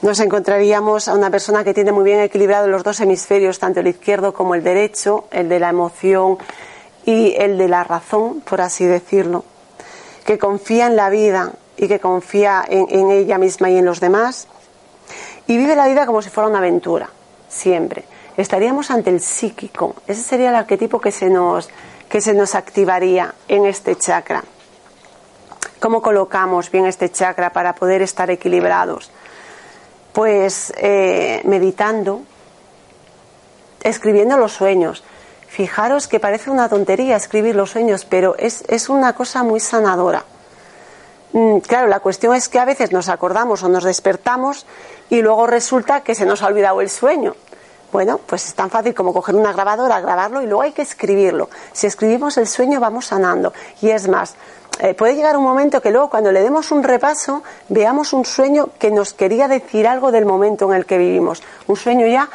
nos 0.06 0.20
encontraríamos 0.20 1.08
a 1.08 1.16
una 1.16 1.32
persona 1.32 1.64
que 1.64 1.74
tiene 1.74 1.92
muy 1.92 2.04
bien 2.04 2.20
equilibrado 2.20 2.68
los 2.68 2.84
dos 2.84 3.00
hemisferios, 3.00 3.58
tanto 3.58 3.80
el 3.80 3.88
izquierdo 3.88 4.36
como 4.36 4.54
el 4.54 4.64
derecho, 4.64 5.26
el 5.32 5.50
de 5.50 5.60
la 5.60 5.70
emoción 5.70 6.38
y 7.06 7.34
el 7.40 7.58
de 7.58 7.68
la 7.68 7.84
razón, 7.84 8.42
por 8.42 8.62
así 8.62 8.86
decirlo, 8.86 9.44
que 10.24 10.38
confía 10.38 10.86
en 10.86 10.96
la 10.96 11.10
vida 11.10 11.54
y 11.76 11.88
que 11.88 12.00
confía 12.00 12.64
en, 12.68 13.10
ella 13.10 13.40
misma 13.40 13.72
y 13.72 13.78
en 13.80 13.86
los 13.86 14.00
demás, 14.00 14.48
y 15.48 15.58
vive 15.58 15.76
la 15.76 15.88
vida 15.88 16.06
como 16.06 16.22
si 16.22 16.30
fuera 16.30 16.50
una 16.50 16.60
aventura, 16.60 17.10
siempre. 17.50 18.06
Estaríamos 18.38 18.92
ante 18.92 19.10
el 19.10 19.22
psíquico, 19.22 19.96
ese 20.06 20.22
sería 20.22 20.50
el 20.50 20.56
arquetipo 20.56 21.02
que 21.02 21.12
se 21.12 21.32
nos, 21.32 21.68
que 22.08 22.22
se 22.22 22.36
nos 22.36 22.54
activaría 22.54 23.34
en 23.48 23.66
este 23.66 23.96
chakra. 23.96 24.44
¿Cómo 25.80 26.04
colocamos 26.04 26.70
bien 26.70 26.86
este 26.86 27.10
chakra 27.12 27.52
para 27.52 27.74
poder 27.74 28.04
estar 28.04 28.30
equilibrados? 28.30 29.10
Pues 30.16 30.72
eh, 30.78 31.42
meditando, 31.44 32.22
escribiendo 33.84 34.38
los 34.38 34.54
sueños. 34.54 35.04
Fijaros 35.50 36.08
que 36.08 36.22
parece 36.22 36.50
una 36.50 36.70
tontería 36.70 37.18
escribir 37.18 37.54
los 37.54 37.72
sueños, 37.72 38.06
pero 38.06 38.36
es, 38.38 38.64
es 38.70 38.88
una 38.88 39.12
cosa 39.12 39.44
muy 39.44 39.60
sanadora. 39.60 40.24
Mm, 41.34 41.58
claro, 41.58 41.88
la 41.88 42.00
cuestión 42.00 42.34
es 42.34 42.48
que 42.48 42.60
a 42.60 42.66
veces 42.66 42.94
nos 42.94 43.10
acordamos 43.10 43.62
o 43.64 43.68
nos 43.68 43.84
despertamos 43.84 44.66
y 45.10 45.22
luego 45.22 45.48
resulta 45.48 46.00
que 46.00 46.16
se 46.16 46.26
nos 46.26 46.42
ha 46.42 46.48
olvidado 46.48 46.80
el 46.80 46.90
sueño. 46.90 47.36
Bueno, 47.92 48.22
pues 48.26 48.46
es 48.46 48.56
tan 48.56 48.70
fácil 48.70 48.94
como 48.94 49.12
coger 49.12 49.36
una 49.36 49.52
grabadora, 49.52 50.00
grabarlo 50.00 50.42
y 50.42 50.46
luego 50.46 50.62
hay 50.62 50.72
que 50.72 50.84
escribirlo. 50.84 51.50
Si 51.74 51.88
escribimos 51.88 52.38
el 52.38 52.48
sueño 52.48 52.80
vamos 52.80 53.08
sanando. 53.08 53.52
Y 53.82 53.90
es 53.90 54.08
más, 54.08 54.36
eh, 54.80 54.94
puede 54.94 55.16
llegar 55.16 55.38
un 55.38 55.44
momento 55.44 55.82
que 55.82 55.92
luego 55.92 56.10
cuando 56.10 56.32
le 56.32 56.42
demos 56.42 56.72
un 56.72 56.84
repaso 56.84 57.44
veamos 57.70 58.12
un 58.12 58.26
sueño 58.26 58.70
que 58.78 58.92
nos 58.92 59.14
quería 59.14 59.48
decir 59.48 59.88
algo 59.88 60.12
del 60.12 60.26
momento 60.26 60.70
en 60.70 60.78
el 60.78 60.86
que 60.86 60.98
vivimos, 60.98 61.42
un 61.68 61.78
sueño 61.78 62.08
ya 62.08 62.30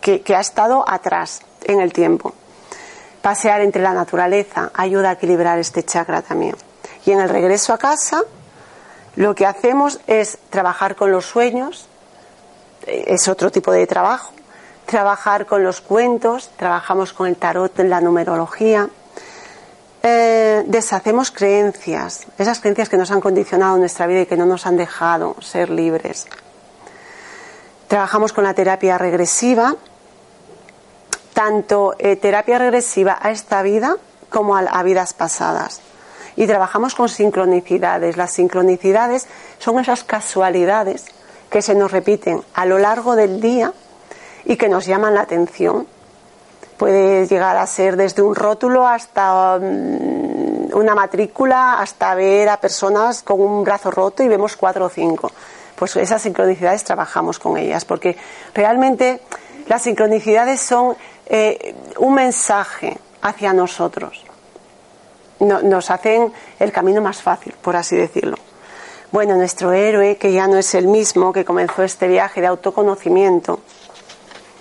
que, 0.00 0.22
ha 0.34 0.40
estado 0.40 0.84
atrás 0.86 1.42
en 1.64 1.80
el 1.80 1.92
tiempo. 1.92 2.32
Pasear 3.22 3.60
entre 3.60 3.82
la 3.82 3.92
naturaleza 3.92 4.70
ayuda 4.74 5.10
a 5.10 5.12
equilibrar 5.12 5.58
este 5.58 5.84
chakra 5.84 6.22
también. 6.22 6.56
Y 7.04 7.12
en 7.12 7.20
el 7.20 7.28
regreso 7.28 7.72
a 7.72 7.78
casa 7.78 8.22
lo 9.14 9.34
que 9.34 9.46
hacemos 9.46 10.00
es 10.06 10.38
trabajar 10.50 10.96
con 10.96 11.10
los 11.10 11.26
sueños, 11.26 11.88
eh, 12.86 13.04
es 13.08 13.28
otro 13.28 13.50
tipo 13.50 13.72
de 13.72 13.86
trabajo, 13.86 14.32
trabajar 14.86 15.46
con 15.46 15.62
los 15.62 15.80
cuentos, 15.80 16.50
trabajamos 16.56 17.12
con 17.12 17.28
el 17.28 17.36
tarot 17.36 17.78
la 17.78 18.00
numerología 18.00 18.88
eh, 20.08 20.62
deshacemos 20.68 21.32
creencias, 21.32 22.26
esas 22.38 22.60
creencias 22.60 22.88
que 22.88 22.96
nos 22.96 23.10
han 23.10 23.20
condicionado 23.20 23.76
nuestra 23.76 24.06
vida 24.06 24.20
y 24.20 24.26
que 24.26 24.36
no 24.36 24.46
nos 24.46 24.64
han 24.64 24.76
dejado 24.76 25.34
ser 25.40 25.68
libres. 25.68 26.28
Trabajamos 27.88 28.32
con 28.32 28.44
la 28.44 28.54
terapia 28.54 28.98
regresiva, 28.98 29.74
tanto 31.34 31.96
eh, 31.98 32.14
terapia 32.14 32.56
regresiva 32.56 33.18
a 33.20 33.32
esta 33.32 33.62
vida 33.62 33.96
como 34.30 34.56
a, 34.56 34.82
vidas 34.84 35.12
pasadas. 35.12 35.80
Y 36.36 36.46
trabajamos 36.46 36.94
con 36.94 37.08
sincronicidades. 37.08 38.16
Las 38.16 38.30
sincronicidades 38.30 39.26
son 39.58 39.80
esas 39.80 40.04
casualidades 40.04 41.06
que 41.50 41.62
se 41.62 41.74
nos 41.74 41.90
repiten 41.90 42.44
a 42.54 42.64
lo 42.64 42.78
largo 42.78 43.16
del 43.16 43.40
día 43.40 43.72
y 44.44 44.56
que 44.56 44.68
nos 44.68 44.86
llaman 44.86 45.14
la 45.14 45.22
atención 45.22 45.88
Puede 46.76 47.26
llegar 47.26 47.56
a 47.56 47.66
ser 47.66 47.96
desde 47.96 48.22
un 48.22 48.34
rótulo 48.34 48.86
hasta 48.86 49.58
mm, 49.58 50.74
una 50.74 50.94
matrícula, 50.94 51.80
hasta 51.80 52.14
ver 52.14 52.48
a 52.48 52.58
personas 52.58 53.22
con 53.22 53.40
un 53.40 53.64
brazo 53.64 53.90
roto 53.90 54.22
y 54.22 54.28
vemos 54.28 54.56
cuatro 54.56 54.86
o 54.86 54.88
cinco. 54.88 55.30
Pues 55.74 55.96
esas 55.96 56.22
sincronicidades 56.22 56.84
trabajamos 56.84 57.38
con 57.38 57.56
ellas, 57.56 57.84
porque 57.84 58.16
realmente 58.54 59.20
las 59.68 59.82
sincronicidades 59.82 60.60
son 60.60 60.96
eh, 61.26 61.74
un 61.98 62.14
mensaje 62.14 62.98
hacia 63.22 63.52
nosotros. 63.52 64.24
nos 65.40 65.90
hacen 65.90 66.32
el 66.58 66.72
camino 66.72 67.02
más 67.02 67.20
fácil, 67.20 67.54
por 67.60 67.76
así 67.76 67.96
decirlo. 67.96 68.36
Bueno, 69.12 69.36
nuestro 69.36 69.72
héroe, 69.72 70.16
que 70.16 70.32
ya 70.32 70.46
no 70.46 70.56
es 70.56 70.74
el 70.74 70.86
mismo 70.86 71.32
que 71.32 71.44
comenzó 71.44 71.82
este 71.82 72.08
viaje 72.08 72.40
de 72.40 72.48
autoconocimiento, 72.48 73.60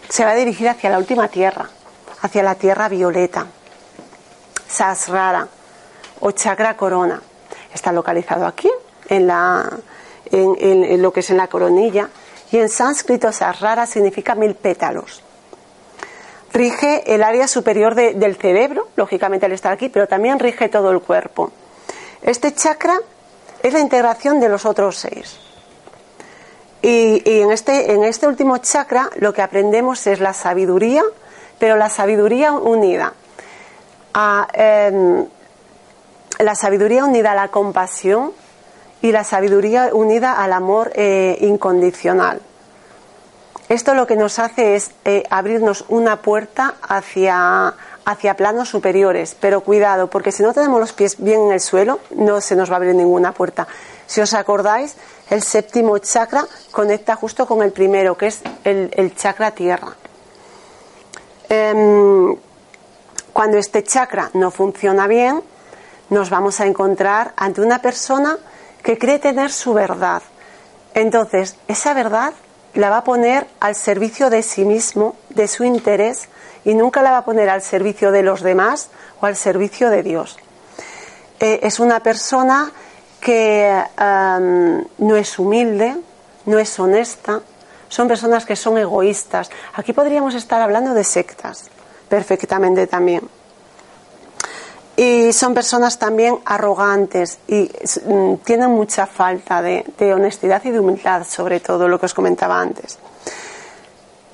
se 0.07 0.23
va 0.23 0.31
a 0.31 0.35
dirigir 0.35 0.69
hacia 0.69 0.89
la 0.89 0.97
última 0.97 1.27
tierra, 1.27 1.69
hacia 2.25 2.43
la 2.43 2.55
tierra 2.55 2.89
violeta. 2.89 3.45
Sasrara 4.67 5.47
o 6.19 6.31
chakra 6.31 6.75
corona. 6.75 7.21
Está 7.73 7.91
localizado 7.91 8.45
aquí, 8.45 8.69
en, 9.09 9.27
la, 9.27 9.69
en, 10.31 11.01
lo 11.01 11.13
que 11.13 11.19
es 11.19 11.29
en 11.29 11.37
la 11.37 11.47
coronilla. 11.47 12.09
Y 12.51 12.57
en 12.57 12.69
sánscrito 12.69 13.31
Sasrara 13.31 13.85
significa 13.85 14.33
mil 14.33 14.55
pétalos. 14.55 15.21
Rige 16.53 17.13
el 17.13 17.21
área 17.21 17.47
superior 17.47 17.95
del 17.95 18.35
cerebro, 18.37 18.87
lógicamente 18.95 19.45
al 19.45 19.51
estar 19.51 19.73
aquí, 19.73 19.89
pero 19.89 20.07
también 20.07 20.39
rige 20.39 20.69
todo 20.69 20.89
el 20.91 21.01
cuerpo. 21.01 21.51
Este 22.21 22.53
chakra 22.53 22.97
es 23.61 23.73
la 23.73 23.79
integración 23.79 24.39
de 24.39 24.49
los 24.49 24.65
otros 24.65 24.97
seis. 24.97 25.37
Y, 26.81 27.21
y, 27.29 27.41
en, 27.41 27.51
este, 27.51 27.91
en 27.91 28.03
este 28.03 28.27
último 28.27 28.57
chakra 28.59 29.09
lo 29.17 29.33
que 29.33 29.41
aprendemos 29.41 30.07
es 30.07 30.19
la 30.19 30.33
sabiduría, 30.33 31.03
pero 31.59 31.75
la 31.75 31.89
sabiduría 31.89 32.51
unida 32.53 33.13
a 34.13 34.47
em, 34.53 35.25
la 36.39 36.55
sabiduría 36.55 37.05
unida 37.05 37.31
a 37.31 37.35
la 37.35 37.47
compasión 37.49 38.31
y 39.01 39.11
la 39.11 39.23
sabiduría 39.23 39.89
unida 39.93 40.33
al 40.33 40.53
amor 40.53 40.91
eh, 40.95 41.37
incondicional. 41.41 42.41
Esto 43.69 43.95
lo 43.95 44.05
que 44.05 44.15
nos 44.15 44.37
hace 44.37 44.75
es 44.75 44.91
eh, 45.05 45.23
abrirnos 45.29 45.85
una 45.87 46.21
puerta 46.21 46.75
hacia, 46.87 47.73
hacia 48.05 48.35
planos 48.35 48.69
superiores, 48.69 49.35
pero 49.39 49.61
cuidado, 49.61 50.07
porque 50.07 50.31
si 50.31 50.43
no 50.43 50.53
tenemos 50.53 50.79
los 50.79 50.93
pies 50.93 51.15
bien 51.17 51.41
en 51.41 51.51
el 51.51 51.59
suelo, 51.59 51.99
no 52.11 52.41
se 52.41 52.55
nos 52.55 52.69
va 52.69 52.75
a 52.75 52.77
abrir 52.77 52.93
ninguna 52.93 53.31
puerta. 53.31 53.67
Si 54.05 54.21
os 54.21 54.35
acordáis, 54.35 54.95
el 55.31 55.41
séptimo 55.41 55.97
chakra 55.97 56.45
conecta 56.71 57.15
justo 57.15 57.47
con 57.47 57.63
el 57.63 57.71
primero, 57.71 58.15
que 58.15 58.27
es 58.27 58.41
el, 58.63 59.15
chakra 59.15 59.51
tierra. 59.51 59.95
Em, 61.49 62.35
cuando 63.33 63.57
este 63.57 63.83
chakra 63.83 64.29
no 64.33 64.51
funciona 64.51 65.07
bien, 65.07 65.41
nos 66.09 66.29
vamos 66.29 66.59
a 66.59 66.65
encontrar 66.65 67.33
ante 67.35 67.61
una 67.61 67.81
persona 67.81 68.37
que 68.83 68.97
cree 68.97 69.19
tener 69.19 69.51
su 69.51 69.73
verdad. 69.73 70.21
Entonces, 70.93 71.57
esa 71.67 71.93
verdad 71.93 72.33
la 72.73 72.89
va 72.89 72.97
a 72.97 73.03
poner 73.03 73.47
al 73.59 73.75
servicio 73.75 74.29
de 74.29 74.43
sí 74.43 74.65
mismo, 74.65 75.15
de 75.29 75.47
su 75.47 75.63
interés, 75.63 76.29
y 76.63 76.73
nunca 76.73 77.01
la 77.01 77.11
va 77.11 77.19
a 77.19 77.25
poner 77.25 77.49
al 77.49 77.61
servicio 77.61 78.11
de 78.11 78.23
los 78.23 78.41
demás 78.41 78.89
o 79.21 79.25
al 79.25 79.35
servicio 79.35 79.89
de 79.89 80.03
Dios. 80.03 80.37
Eh, 81.39 81.59
es 81.63 81.79
una 81.79 82.01
persona 82.01 82.71
que 83.19 83.83
no 83.97 85.15
es 85.15 85.39
humilde, 85.39 85.95
no 86.45 86.59
es 86.59 86.79
honesta, 86.79 87.41
son 87.95 88.09
personas 88.09 88.45
que 88.45 88.57
son 88.57 88.77
egoístas. 88.77 89.49
Aquí 89.75 89.93
podríamos 89.93 90.35
estar 90.35 90.61
hablando 90.61 90.93
de 90.93 91.05
sectas, 91.05 91.69
perfectamente 92.09 92.87
también. 92.87 93.21
Y 94.97 95.31
son 95.31 95.53
personas 95.53 95.97
también 95.97 96.39
arrogantes 96.43 97.37
y 97.47 97.71
mm, 98.05 98.35
tienen 98.43 98.71
mucha 98.71 99.05
falta 99.05 99.61
de, 99.61 100.13
honestidad 100.13 100.61
y 100.65 100.71
de 100.71 100.79
humildad, 100.81 101.25
sobre 101.25 101.61
todo 101.61 101.87
lo 101.87 101.97
que 101.97 102.07
os 102.07 102.13
comentaba 102.13 102.59
antes. 102.59 102.99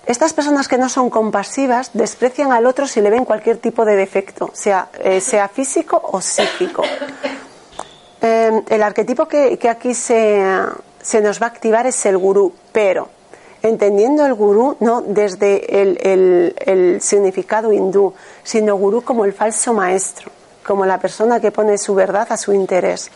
Estas 0.07 0.33
personas 0.33 0.67
que 0.67 0.79
no 0.79 0.89
son 0.89 1.11
compasivas 1.11 1.91
desprecian 1.93 2.51
al 2.51 2.65
otro 2.65 2.87
si 2.87 2.99
le 2.99 3.11
ven 3.11 3.25
cualquier 3.25 3.57
tipo 3.57 3.85
de 3.85 3.95
defecto, 3.95 4.49
sea, 4.53 4.89
eh, 5.03 5.21
sea 5.21 5.47
físico 5.47 6.01
o 6.03 6.19
psíquico. 6.19 6.81
Em, 8.21 8.63
el 8.69 8.81
arquetipo 8.81 9.27
que, 9.27 9.59
aquí 9.69 9.93
se, 9.93 10.41
nos 11.21 11.39
va 11.39 11.45
a 11.45 11.49
activar 11.49 11.85
es 11.85 12.03
el 12.07 12.17
gurú, 12.17 12.53
pero 12.71 13.20
entendiendo 13.61 14.25
el 14.25 14.33
gurú 14.33 14.77
no 14.79 15.01
desde 15.01 15.81
el, 15.81 16.55
el 16.57 17.01
significado 17.01 17.71
hindú, 17.71 18.13
sino 18.43 18.75
gurú 18.75 19.03
como 19.03 19.25
el 19.25 19.33
falso 19.33 19.73
maestro 19.73 20.31
como 20.65 20.85
la 20.85 20.99
persona 20.99 21.39
que 21.39 21.51
pone 21.51 21.77
su 21.77 21.95
verdad 21.95 22.27
a 22.31 22.37
su 22.37 22.53
interés. 22.53 23.11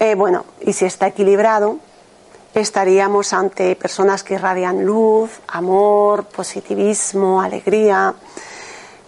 Eh, 0.00 0.14
bueno, 0.14 0.44
y 0.60 0.72
si 0.72 0.84
está 0.84 1.06
equilibrado, 1.06 1.78
estaríamos 2.54 3.32
ante 3.32 3.76
personas 3.76 4.22
que 4.22 4.34
irradian 4.34 4.84
luz, 4.84 5.30
amor, 5.48 6.24
positivismo, 6.24 7.40
alegría. 7.40 8.14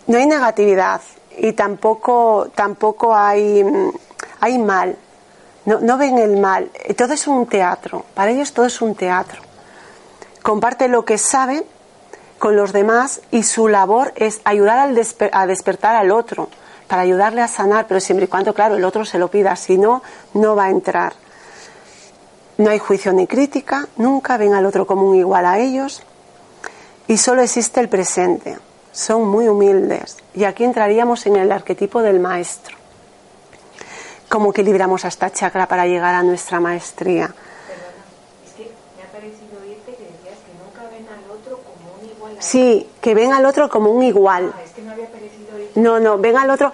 No 0.06 0.18
hay 0.18 0.26
negatividad 0.26 1.00
y 1.36 1.52
tampoco, 1.52 2.48
tampoco 2.54 3.14
hay, 3.14 3.64
hay 4.40 4.58
mal. 4.58 4.96
No, 5.66 5.80
no 5.80 5.98
ven 5.98 6.18
el 6.18 6.38
mal. 6.38 6.70
Todo 6.96 7.12
es 7.12 7.26
un 7.26 7.46
teatro. 7.46 8.04
Para 8.14 8.30
ellos 8.30 8.52
todo 8.52 8.66
es 8.66 8.80
un 8.80 8.94
teatro. 8.94 9.42
Comparte 10.42 10.88
lo 10.88 11.04
que 11.04 11.18
saben 11.18 11.64
con 12.38 12.56
los 12.56 12.72
demás 12.72 13.20
y 13.30 13.42
su 13.42 13.68
labor 13.68 14.12
es 14.16 14.40
ayudar 14.44 14.78
al 14.78 14.98
a 15.32 15.46
despertar 15.46 15.96
al 15.96 16.10
otro, 16.10 16.48
para 16.86 17.02
ayudarle 17.02 17.42
a 17.42 17.48
sanar, 17.48 17.86
pero 17.88 18.00
siempre 18.00 18.26
y 18.26 18.28
cuando, 18.28 18.54
claro, 18.54 18.76
el 18.76 18.84
otro 18.84 19.04
se 19.04 19.18
lo 19.18 19.28
pida, 19.28 19.56
si 19.56 19.78
no, 19.78 20.02
no 20.34 20.54
va 20.54 20.66
a 20.66 20.70
entrar. 20.70 21.14
No 22.58 22.70
hay 22.70 22.78
juicio 22.78 23.12
ni 23.12 23.26
crítica, 23.26 23.88
nunca 23.96 24.36
ven 24.36 24.54
al 24.54 24.66
otro 24.66 24.86
como 24.86 25.08
un 25.08 25.16
igual 25.16 25.44
a 25.46 25.58
ellos 25.58 26.02
y 27.06 27.18
solo 27.18 27.42
existe 27.42 27.80
el 27.80 27.88
presente. 27.88 28.56
Son 28.92 29.26
muy 29.28 29.48
humildes 29.48 30.16
y 30.34 30.44
aquí 30.44 30.64
entraríamos 30.64 31.26
en 31.26 31.36
el 31.36 31.52
arquetipo 31.52 32.00
del 32.00 32.18
maestro. 32.18 32.76
¿Cómo 34.28 34.50
equilibramos 34.50 35.04
a 35.04 35.08
esta 35.08 35.30
chakra 35.30 35.66
para 35.66 35.86
llegar 35.86 36.14
a 36.14 36.22
nuestra 36.22 36.58
maestría? 36.60 37.32
Sí, 42.38 42.88
que 43.00 43.14
ven 43.14 43.32
al 43.32 43.44
otro 43.46 43.68
como 43.68 43.90
un 43.90 44.02
igual. 44.02 44.52
Ah, 44.54 44.60
no, 45.76 46.00
no, 46.00 46.18
ven 46.18 46.36
al 46.36 46.50
otro. 46.50 46.72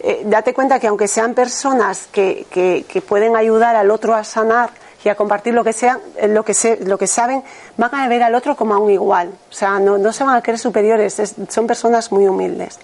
Eh, 0.00 0.22
date 0.24 0.52
cuenta 0.52 0.78
que 0.78 0.86
aunque 0.86 1.08
sean 1.08 1.34
personas 1.34 2.06
que, 2.12 2.46
que, 2.50 3.02
pueden 3.02 3.36
ayudar 3.36 3.76
al 3.76 3.90
otro 3.90 4.14
a 4.14 4.24
sanar 4.24 4.70
y 5.04 5.08
a 5.08 5.14
compartir 5.14 5.54
lo 5.54 5.64
que 5.64 5.72
sean, 5.72 6.00
eh, 6.16 6.28
lo 6.28 6.44
que, 6.44 6.54
lo 6.84 6.98
que 6.98 7.06
saben, 7.06 7.42
van 7.76 7.94
a 7.94 8.08
ver 8.08 8.22
al 8.22 8.34
otro 8.34 8.56
como 8.56 8.74
a 8.74 8.78
un 8.78 8.90
igual. 8.90 9.32
O 9.50 9.52
sea, 9.52 9.78
no, 9.78 9.98
no 9.98 10.12
se 10.12 10.24
van 10.24 10.36
a 10.36 10.42
creer 10.42 10.58
superiores, 10.58 11.22
son 11.48 11.66
personas 11.66 12.10
muy 12.10 12.26
humildes. 12.26 12.78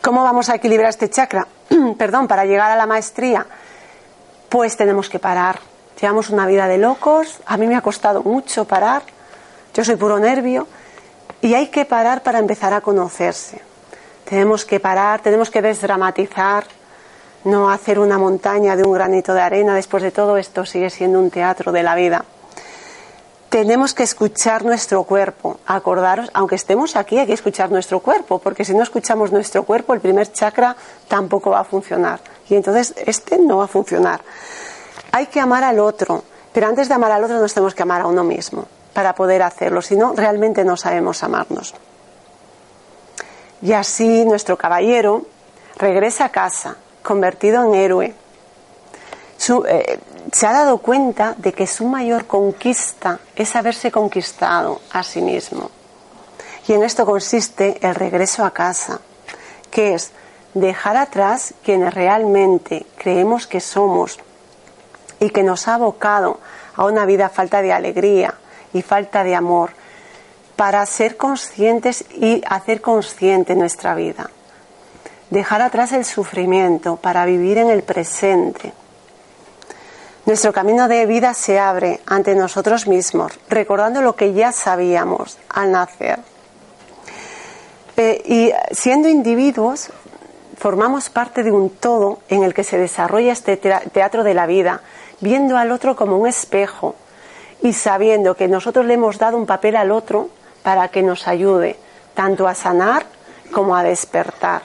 ¿Cómo 0.00 0.22
vamos 0.22 0.48
a 0.48 0.54
equilibrar 0.54 0.90
este 0.90 1.10
chakra? 1.10 1.46
Perdón, 1.98 2.28
para 2.28 2.44
llegar 2.44 2.70
a 2.70 2.76
la 2.76 2.86
maestría. 2.86 3.46
Pues 4.48 4.76
tenemos 4.76 5.08
que 5.08 5.18
parar. 5.18 5.60
Llevamos 6.00 6.30
una 6.30 6.46
vida 6.46 6.66
de 6.68 6.78
locos. 6.78 7.40
A 7.46 7.56
mí 7.56 7.66
me 7.66 7.76
ha 7.76 7.80
costado 7.80 8.22
mucho 8.22 8.64
parar 8.64 9.02
yo 9.76 9.84
soy 9.84 9.96
puro 9.96 10.18
nervio 10.18 10.66
y 11.42 11.52
hay 11.52 11.66
que 11.66 11.84
parar 11.84 12.22
para 12.22 12.38
empezar 12.38 12.72
a 12.72 12.80
conocerse. 12.80 13.60
Tenemos 14.24 14.64
que 14.64 14.80
parar, 14.80 15.20
tenemos 15.20 15.50
que 15.50 15.60
desdramatizar, 15.60 16.64
no 17.44 17.68
hacer 17.68 17.98
una 17.98 18.16
montaña 18.16 18.74
de 18.74 18.84
un 18.84 18.94
granito 18.94 19.34
de 19.34 19.42
arena. 19.42 19.74
Después 19.74 20.02
de 20.02 20.12
todo 20.12 20.38
esto 20.38 20.64
sigue 20.64 20.88
siendo 20.88 21.18
un 21.18 21.30
teatro 21.30 21.72
de 21.72 21.82
la 21.82 21.94
vida. 21.94 22.24
Tenemos 23.56 23.94
que 23.94 24.02
escuchar 24.02 24.66
nuestro 24.66 25.04
cuerpo. 25.04 25.58
Acordaros, 25.64 26.30
aunque 26.34 26.56
estemos 26.56 26.94
aquí, 26.94 27.16
hay 27.16 27.26
que 27.26 27.32
escuchar 27.32 27.70
nuestro 27.70 28.00
cuerpo, 28.00 28.38
porque 28.38 28.66
si 28.66 28.74
no 28.74 28.82
escuchamos 28.82 29.32
nuestro 29.32 29.62
cuerpo, 29.62 29.94
el 29.94 30.00
primer 30.02 30.30
chakra 30.30 30.76
tampoco 31.08 31.52
va 31.52 31.60
a 31.60 31.64
funcionar. 31.64 32.20
Y 32.50 32.54
entonces 32.54 32.92
este 33.06 33.38
no 33.38 33.56
va 33.56 33.64
a 33.64 33.66
funcionar. 33.66 34.20
Hay 35.10 35.28
que 35.28 35.40
amar 35.40 35.64
al 35.64 35.78
otro, 35.78 36.22
pero 36.52 36.66
antes 36.66 36.86
de 36.86 36.92
amar 36.96 37.12
al 37.12 37.24
otro 37.24 37.40
nos 37.40 37.54
tenemos 37.54 37.74
que 37.74 37.82
amar 37.82 38.02
a 38.02 38.06
uno 38.08 38.24
mismo 38.24 38.66
para 38.92 39.14
poder 39.14 39.42
hacerlo, 39.42 39.80
si 39.80 39.96
no, 39.96 40.12
realmente 40.14 40.62
no 40.62 40.76
sabemos 40.76 41.22
amarnos. 41.22 41.72
Y 43.62 43.72
así 43.72 44.26
nuestro 44.26 44.58
caballero 44.58 45.24
regresa 45.78 46.26
a 46.26 46.28
casa, 46.28 46.76
convertido 47.02 47.64
en 47.64 47.74
héroe. 47.74 48.14
Eh, 49.66 49.98
se 50.32 50.46
ha 50.46 50.52
dado 50.52 50.78
cuenta 50.78 51.34
de 51.38 51.52
que 51.52 51.66
su 51.66 51.86
mayor 51.86 52.26
conquista 52.26 53.20
es 53.34 53.54
haberse 53.56 53.90
conquistado 53.90 54.80
a 54.92 55.02
sí 55.02 55.22
mismo. 55.22 55.70
Y 56.68 56.72
en 56.72 56.82
esto 56.82 57.06
consiste 57.06 57.78
el 57.86 57.94
regreso 57.94 58.44
a 58.44 58.52
casa, 58.52 59.00
que 59.70 59.94
es 59.94 60.12
dejar 60.54 60.96
atrás 60.96 61.54
quienes 61.64 61.94
realmente 61.94 62.86
creemos 62.96 63.46
que 63.46 63.60
somos 63.60 64.18
y 65.20 65.30
que 65.30 65.42
nos 65.42 65.68
ha 65.68 65.74
abocado 65.74 66.40
a 66.74 66.84
una 66.84 67.06
vida 67.06 67.28
falta 67.28 67.62
de 67.62 67.72
alegría, 67.72 68.34
y 68.76 68.82
falta 68.82 69.24
de 69.24 69.34
amor 69.34 69.70
para 70.54 70.84
ser 70.86 71.16
conscientes 71.16 72.04
y 72.14 72.42
hacer 72.46 72.80
consciente 72.80 73.54
nuestra 73.54 73.94
vida. 73.94 74.30
Dejar 75.30 75.62
atrás 75.62 75.92
el 75.92 76.04
sufrimiento 76.04 76.96
para 76.96 77.26
vivir 77.26 77.58
en 77.58 77.68
el 77.68 77.82
presente. 77.82 78.72
Nuestro 80.26 80.52
camino 80.52 80.88
de 80.88 81.06
vida 81.06 81.34
se 81.34 81.60
abre 81.60 82.00
ante 82.04 82.34
nosotros 82.34 82.88
mismos, 82.88 83.32
recordando 83.48 84.02
lo 84.02 84.16
que 84.16 84.32
ya 84.32 84.50
sabíamos 84.50 85.38
al 85.48 85.70
nacer. 85.70 86.18
Y 87.96 88.52
siendo 88.72 89.08
individuos, 89.08 89.90
formamos 90.58 91.10
parte 91.10 91.44
de 91.44 91.52
un 91.52 91.70
todo 91.70 92.18
en 92.28 92.42
el 92.42 92.54
que 92.54 92.64
se 92.64 92.76
desarrolla 92.76 93.32
este 93.32 93.56
teatro 93.56 94.24
de 94.24 94.34
la 94.34 94.46
vida, 94.46 94.80
viendo 95.20 95.56
al 95.56 95.70
otro 95.70 95.94
como 95.94 96.18
un 96.18 96.26
espejo, 96.26 96.96
y 97.62 97.72
sabiendo 97.72 98.34
que 98.34 98.48
nosotros 98.48 98.84
le 98.84 98.94
hemos 98.94 99.18
dado 99.18 99.36
un 99.36 99.46
papel 99.46 99.76
al 99.76 99.92
otro 99.92 100.28
para 100.64 100.88
que 100.88 101.04
nos 101.04 101.28
ayude 101.28 101.76
tanto 102.14 102.48
a 102.48 102.54
sanar 102.56 103.06
como 103.52 103.76
a 103.76 103.84
despertar. 103.84 104.62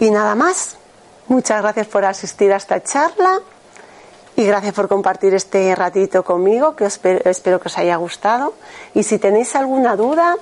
Y 0.00 0.10
nada 0.10 0.34
más. 0.34 0.76
Muchas 1.32 1.62
gracias 1.62 1.86
por 1.86 2.04
asistir 2.04 2.52
a 2.52 2.56
esta 2.56 2.82
charla 2.82 3.40
y 4.36 4.44
gracias 4.44 4.74
por 4.74 4.86
compartir 4.86 5.32
este 5.32 5.74
ratito 5.74 6.22
conmigo, 6.22 6.76
que 6.76 6.84
espero, 6.84 7.58
que 7.58 7.68
os 7.68 7.78
haya 7.78 7.96
gustado. 7.96 8.52
Y 8.92 9.02
si 9.02 9.18
tenéis 9.18 9.56
alguna 9.56 9.96
duda 9.96 10.36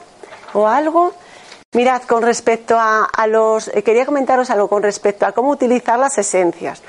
o 0.53 0.66
algo, 0.66 1.14
mirad, 1.74 2.03
con 2.03 2.24
respecto 2.24 2.76
a, 2.76 3.05
a 3.05 3.28
los... 3.28 3.68
Eh, 3.68 3.84
quería 3.84 4.05
comentaros 4.05 4.51
algo 4.51 4.66
con 4.66 4.82
respecto 4.82 5.26
a 5.26 5.30
cómo 5.30 5.51
utilizar 5.51 5.97
las 5.97 6.18
esencias. 6.18 6.82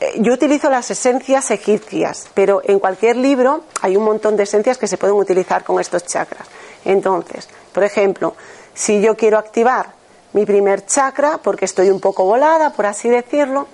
Eh, 0.00 0.14
yo 0.20 0.32
utilizo 0.32 0.70
las 0.70 0.90
esencias 0.90 1.50
egipcias, 1.50 2.30
pero 2.32 2.62
en 2.64 2.78
cualquier 2.78 3.16
libro 3.16 3.64
hay 3.82 3.94
un 3.94 4.04
montón 4.04 4.38
de 4.38 4.44
esencias 4.44 4.78
que 4.78 4.86
se 4.86 4.96
pueden 4.96 5.16
utilizar 5.16 5.64
con 5.64 5.78
estos 5.78 6.06
chakras. 6.06 6.48
Entonces, 6.86 7.46
por 7.74 7.84
ejemplo, 7.84 8.34
si 8.72 9.02
yo 9.02 9.14
quiero 9.18 9.36
activar 9.36 10.00
mi 10.32 10.46
primer 10.46 10.86
chakra, 10.86 11.38
porque 11.42 11.64
estoy 11.64 11.90
un 11.90 12.00
poco 12.00 12.24
volada, 12.24 12.70
por 12.70 12.86
así 12.86 13.08
decirlo, 13.08 13.66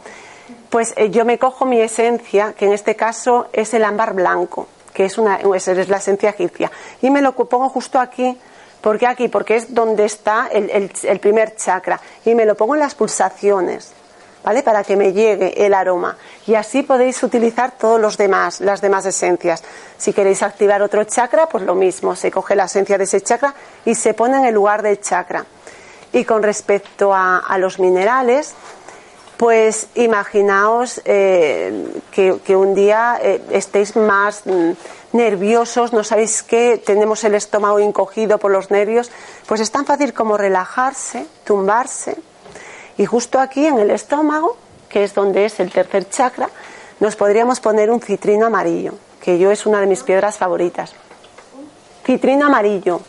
pues 0.70 0.92
eh, 0.96 1.10
yo 1.10 1.24
me 1.24 1.38
cojo 1.38 1.64
mi 1.64 1.80
esencia, 1.80 2.52
que 2.52 2.66
en 2.66 2.72
este 2.72 2.96
caso 2.96 3.48
es 3.52 3.74
el 3.74 3.84
ámbar 3.84 4.14
blanco, 4.14 4.66
que 4.92 5.04
es, 5.04 5.18
una, 5.18 5.36
es 5.36 5.88
la 5.88 5.96
esencia 5.98 6.30
egipcia. 6.30 6.70
Y 7.02 7.10
me 7.10 7.22
lo 7.22 7.32
pongo 7.32 7.68
justo 7.68 7.98
aquí, 7.98 8.36
¿por 8.80 8.98
qué 8.98 9.06
aquí? 9.06 9.28
Porque 9.28 9.56
es 9.56 9.74
donde 9.74 10.04
está 10.04 10.48
el, 10.50 10.90
el 11.02 11.20
primer 11.20 11.56
chakra. 11.56 12.00
Y 12.24 12.34
me 12.34 12.44
lo 12.44 12.56
pongo 12.56 12.74
en 12.74 12.80
las 12.80 12.94
pulsaciones. 12.94 13.92
¿Vale? 14.44 14.62
Para 14.62 14.84
que 14.84 14.96
me 14.96 15.12
llegue 15.12 15.66
el 15.66 15.74
aroma. 15.74 16.16
Y 16.46 16.54
así 16.54 16.82
podéis 16.82 17.22
utilizar 17.22 17.72
todos 17.72 18.00
los 18.00 18.16
demás, 18.16 18.60
las 18.60 18.80
demás 18.80 19.04
esencias. 19.04 19.62
Si 19.98 20.12
queréis 20.12 20.42
activar 20.42 20.80
otro 20.80 21.04
chakra, 21.04 21.48
pues 21.48 21.64
lo 21.64 21.74
mismo. 21.74 22.14
Se 22.14 22.30
coge 22.30 22.54
la 22.54 22.64
esencia 22.64 22.96
de 22.96 23.04
ese 23.04 23.20
chakra 23.20 23.52
y 23.84 23.94
se 23.96 24.14
pone 24.14 24.38
en 24.38 24.46
el 24.46 24.54
lugar 24.54 24.80
del 24.80 25.00
chakra. 25.00 25.44
Y 26.12 26.24
con 26.24 26.42
respecto 26.42 27.12
a, 27.14 27.56
los 27.58 27.78
minerales, 27.78 28.54
pues 29.36 29.88
imaginaos 29.94 31.00
eh, 31.04 32.00
que, 32.10 32.56
un 32.56 32.74
día 32.74 33.18
eh, 33.22 33.42
estéis 33.50 33.94
más 33.94 34.42
mm, 34.46 34.72
nerviosos, 35.12 35.92
no 35.92 36.02
sabéis 36.02 36.42
qué, 36.42 36.82
tenemos 36.84 37.22
el 37.24 37.34
estómago 37.34 37.78
encogido 37.78 38.38
por 38.38 38.50
los 38.50 38.70
nervios, 38.70 39.10
pues 39.46 39.60
es 39.60 39.70
tan 39.70 39.84
fácil 39.84 40.12
como 40.12 40.36
relajarse, 40.36 41.26
tumbarse 41.44 42.16
y 42.98 43.06
justo 43.06 43.38
aquí 43.38 43.64
en 43.64 43.78
el 43.78 43.92
estómago, 43.92 44.56
que 44.88 45.04
es 45.04 45.14
donde 45.14 45.44
es 45.44 45.60
el 45.60 45.70
tercer 45.70 46.10
chakra, 46.10 46.50
nos 46.98 47.14
podríamos 47.14 47.60
poner 47.60 47.90
un 47.90 48.00
citrino 48.00 48.46
amarillo, 48.46 48.94
que 49.22 49.38
yo 49.38 49.52
es 49.52 49.66
una 49.66 49.80
de 49.80 49.86
mis 49.86 50.02
piedras 50.02 50.36
favoritas. 50.36 50.92
Citrino 52.04 52.46
amarillo, 52.46 53.00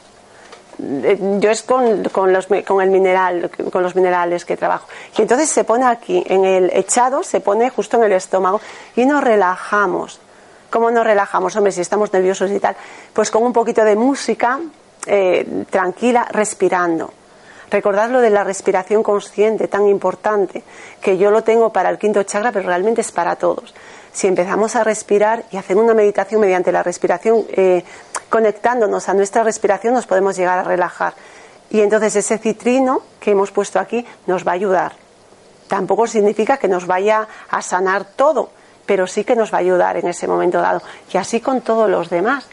yo 1.39 1.51
es 1.51 1.63
con, 1.63 2.03
con, 2.05 2.31
los, 2.31 2.47
el 2.49 2.89
mineral, 2.89 3.51
con 3.71 3.83
los 3.83 3.95
minerales 3.95 4.45
que 4.45 4.55
trabajo. 4.55 4.87
Y 5.17 5.21
entonces 5.21 5.49
se 5.49 5.63
pone 5.63 5.85
aquí, 5.85 6.23
en 6.27 6.45
el 6.45 6.71
echado, 6.73 7.23
se 7.23 7.41
pone 7.41 7.69
justo 7.69 7.97
en 7.97 8.03
el 8.03 8.13
estómago 8.13 8.61
y 8.95 9.05
nos 9.05 9.23
relajamos. 9.23 10.19
¿Cómo 10.69 10.91
nos 10.91 11.03
relajamos? 11.03 11.55
Hombre, 11.55 11.71
si 11.71 11.81
estamos 11.81 12.13
nerviosos 12.13 12.51
y 12.51 12.59
tal, 12.59 12.75
pues 13.13 13.31
con 13.31 13.43
un 13.43 13.53
poquito 13.53 13.83
de 13.83 13.95
música 13.95 14.59
eh, 15.05 15.65
tranquila, 15.69 16.27
respirando. 16.31 17.11
Recordad 17.71 18.09
lo 18.09 18.21
de 18.21 18.29
la 18.29 18.43
respiración 18.43 19.03
consciente, 19.03 19.67
tan 19.67 19.87
importante, 19.87 20.63
que 21.01 21.17
yo 21.17 21.29
lo 21.29 21.43
tengo 21.43 21.71
para 21.71 21.89
el 21.89 21.97
quinto 21.97 22.23
chakra, 22.23 22.51
pero 22.51 22.67
realmente 22.67 23.01
es 23.01 23.11
para 23.11 23.35
todos. 23.35 23.73
Si 24.11 24.27
empezamos 24.27 24.75
a 24.75 24.83
respirar 24.83 25.45
y 25.51 25.57
hacer 25.57 25.77
una 25.77 25.93
meditación 25.93 26.41
mediante 26.41 26.71
la 26.71 26.81
respiración, 26.81 27.45
eh, 27.49 27.83
conectándonos 28.29 29.09
a 29.09 29.13
nuestra 29.13 29.43
respiración, 29.43 29.93
nos 29.93 30.07
podemos 30.07 30.37
llegar 30.37 30.59
a 30.59 30.63
relajar. 30.63 31.13
Y 31.69 31.81
entonces 31.81 32.15
ese 32.15 32.37
citrino 32.37 33.01
que 33.19 33.31
hemos 33.31 33.51
puesto 33.51 33.79
aquí 33.79 34.05
nos 34.27 34.47
va 34.47 34.51
a 34.51 34.55
ayudar. 34.55 34.93
Tampoco 35.67 36.07
significa 36.07 36.57
que 36.57 36.67
nos 36.67 36.87
vaya 36.87 37.27
a 37.49 37.61
sanar 37.61 38.03
todo, 38.03 38.49
pero 38.85 39.05
sí 39.05 39.23
que 39.23 39.35
nos 39.35 39.53
va 39.53 39.57
a 39.57 39.61
ayudar 39.61 39.97
en 39.97 40.07
ese 40.07 40.27
momento 40.27 40.59
dado. 40.59 40.81
Y 41.13 41.17
así 41.17 41.41
con 41.41 41.61
todos 41.61 41.89
los 41.89 42.09
demás. 42.09 42.45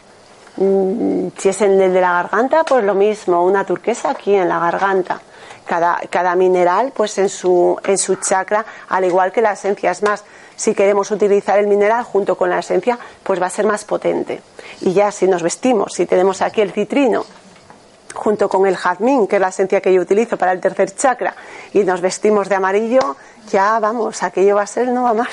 Mm, 0.57 1.29
si 1.37 1.49
es 1.49 1.61
el 1.61 1.77
de 1.77 2.01
la 2.01 2.13
garganta, 2.13 2.63
pues 2.63 2.83
lo 2.83 2.93
mismo, 2.93 3.43
una 3.43 3.63
turquesa 3.63 4.11
aquí 4.11 4.35
en 4.35 4.47
la 4.47 4.59
garganta. 4.59 5.19
Cada, 5.65 5.99
cada 6.09 6.35
mineral, 6.35 6.93
pues 6.95 7.17
en 7.17 7.29
su, 7.29 7.77
en 7.83 7.97
su 7.97 8.15
chakra, 8.15 8.65
al 8.89 9.03
igual 9.05 9.31
que 9.31 9.41
la 9.41 9.53
esencia. 9.53 9.91
Es 9.91 10.03
más, 10.03 10.23
si 10.57 10.73
queremos 10.73 11.11
utilizar 11.11 11.57
el 11.59 11.67
mineral 11.67 12.03
junto 12.03 12.35
con 12.35 12.49
la 12.49 12.59
esencia, 12.59 12.99
pues 13.23 13.41
va 13.41 13.45
a 13.45 13.49
ser 13.49 13.65
más 13.65 13.85
potente. 13.85 14.41
Y 14.81 14.91
ya 14.91 15.11
si 15.11 15.27
nos 15.27 15.43
vestimos, 15.43 15.93
si 15.93 16.05
tenemos 16.05 16.41
aquí 16.41 16.59
el 16.59 16.73
citrino 16.73 17.23
junto 18.13 18.49
con 18.49 18.65
el 18.65 18.75
jazmín, 18.75 19.27
que 19.27 19.35
es 19.35 19.41
la 19.41 19.49
esencia 19.49 19.79
que 19.79 19.93
yo 19.93 20.01
utilizo 20.01 20.37
para 20.37 20.51
el 20.51 20.59
tercer 20.59 20.93
chakra, 20.95 21.35
y 21.71 21.83
nos 21.83 22.01
vestimos 22.01 22.49
de 22.49 22.55
amarillo, 22.55 23.15
ya 23.49 23.79
vamos, 23.79 24.23
aquello 24.23 24.55
va 24.55 24.63
a 24.63 24.67
ser 24.67 24.89
no 24.89 25.03
va 25.03 25.13
más. 25.13 25.29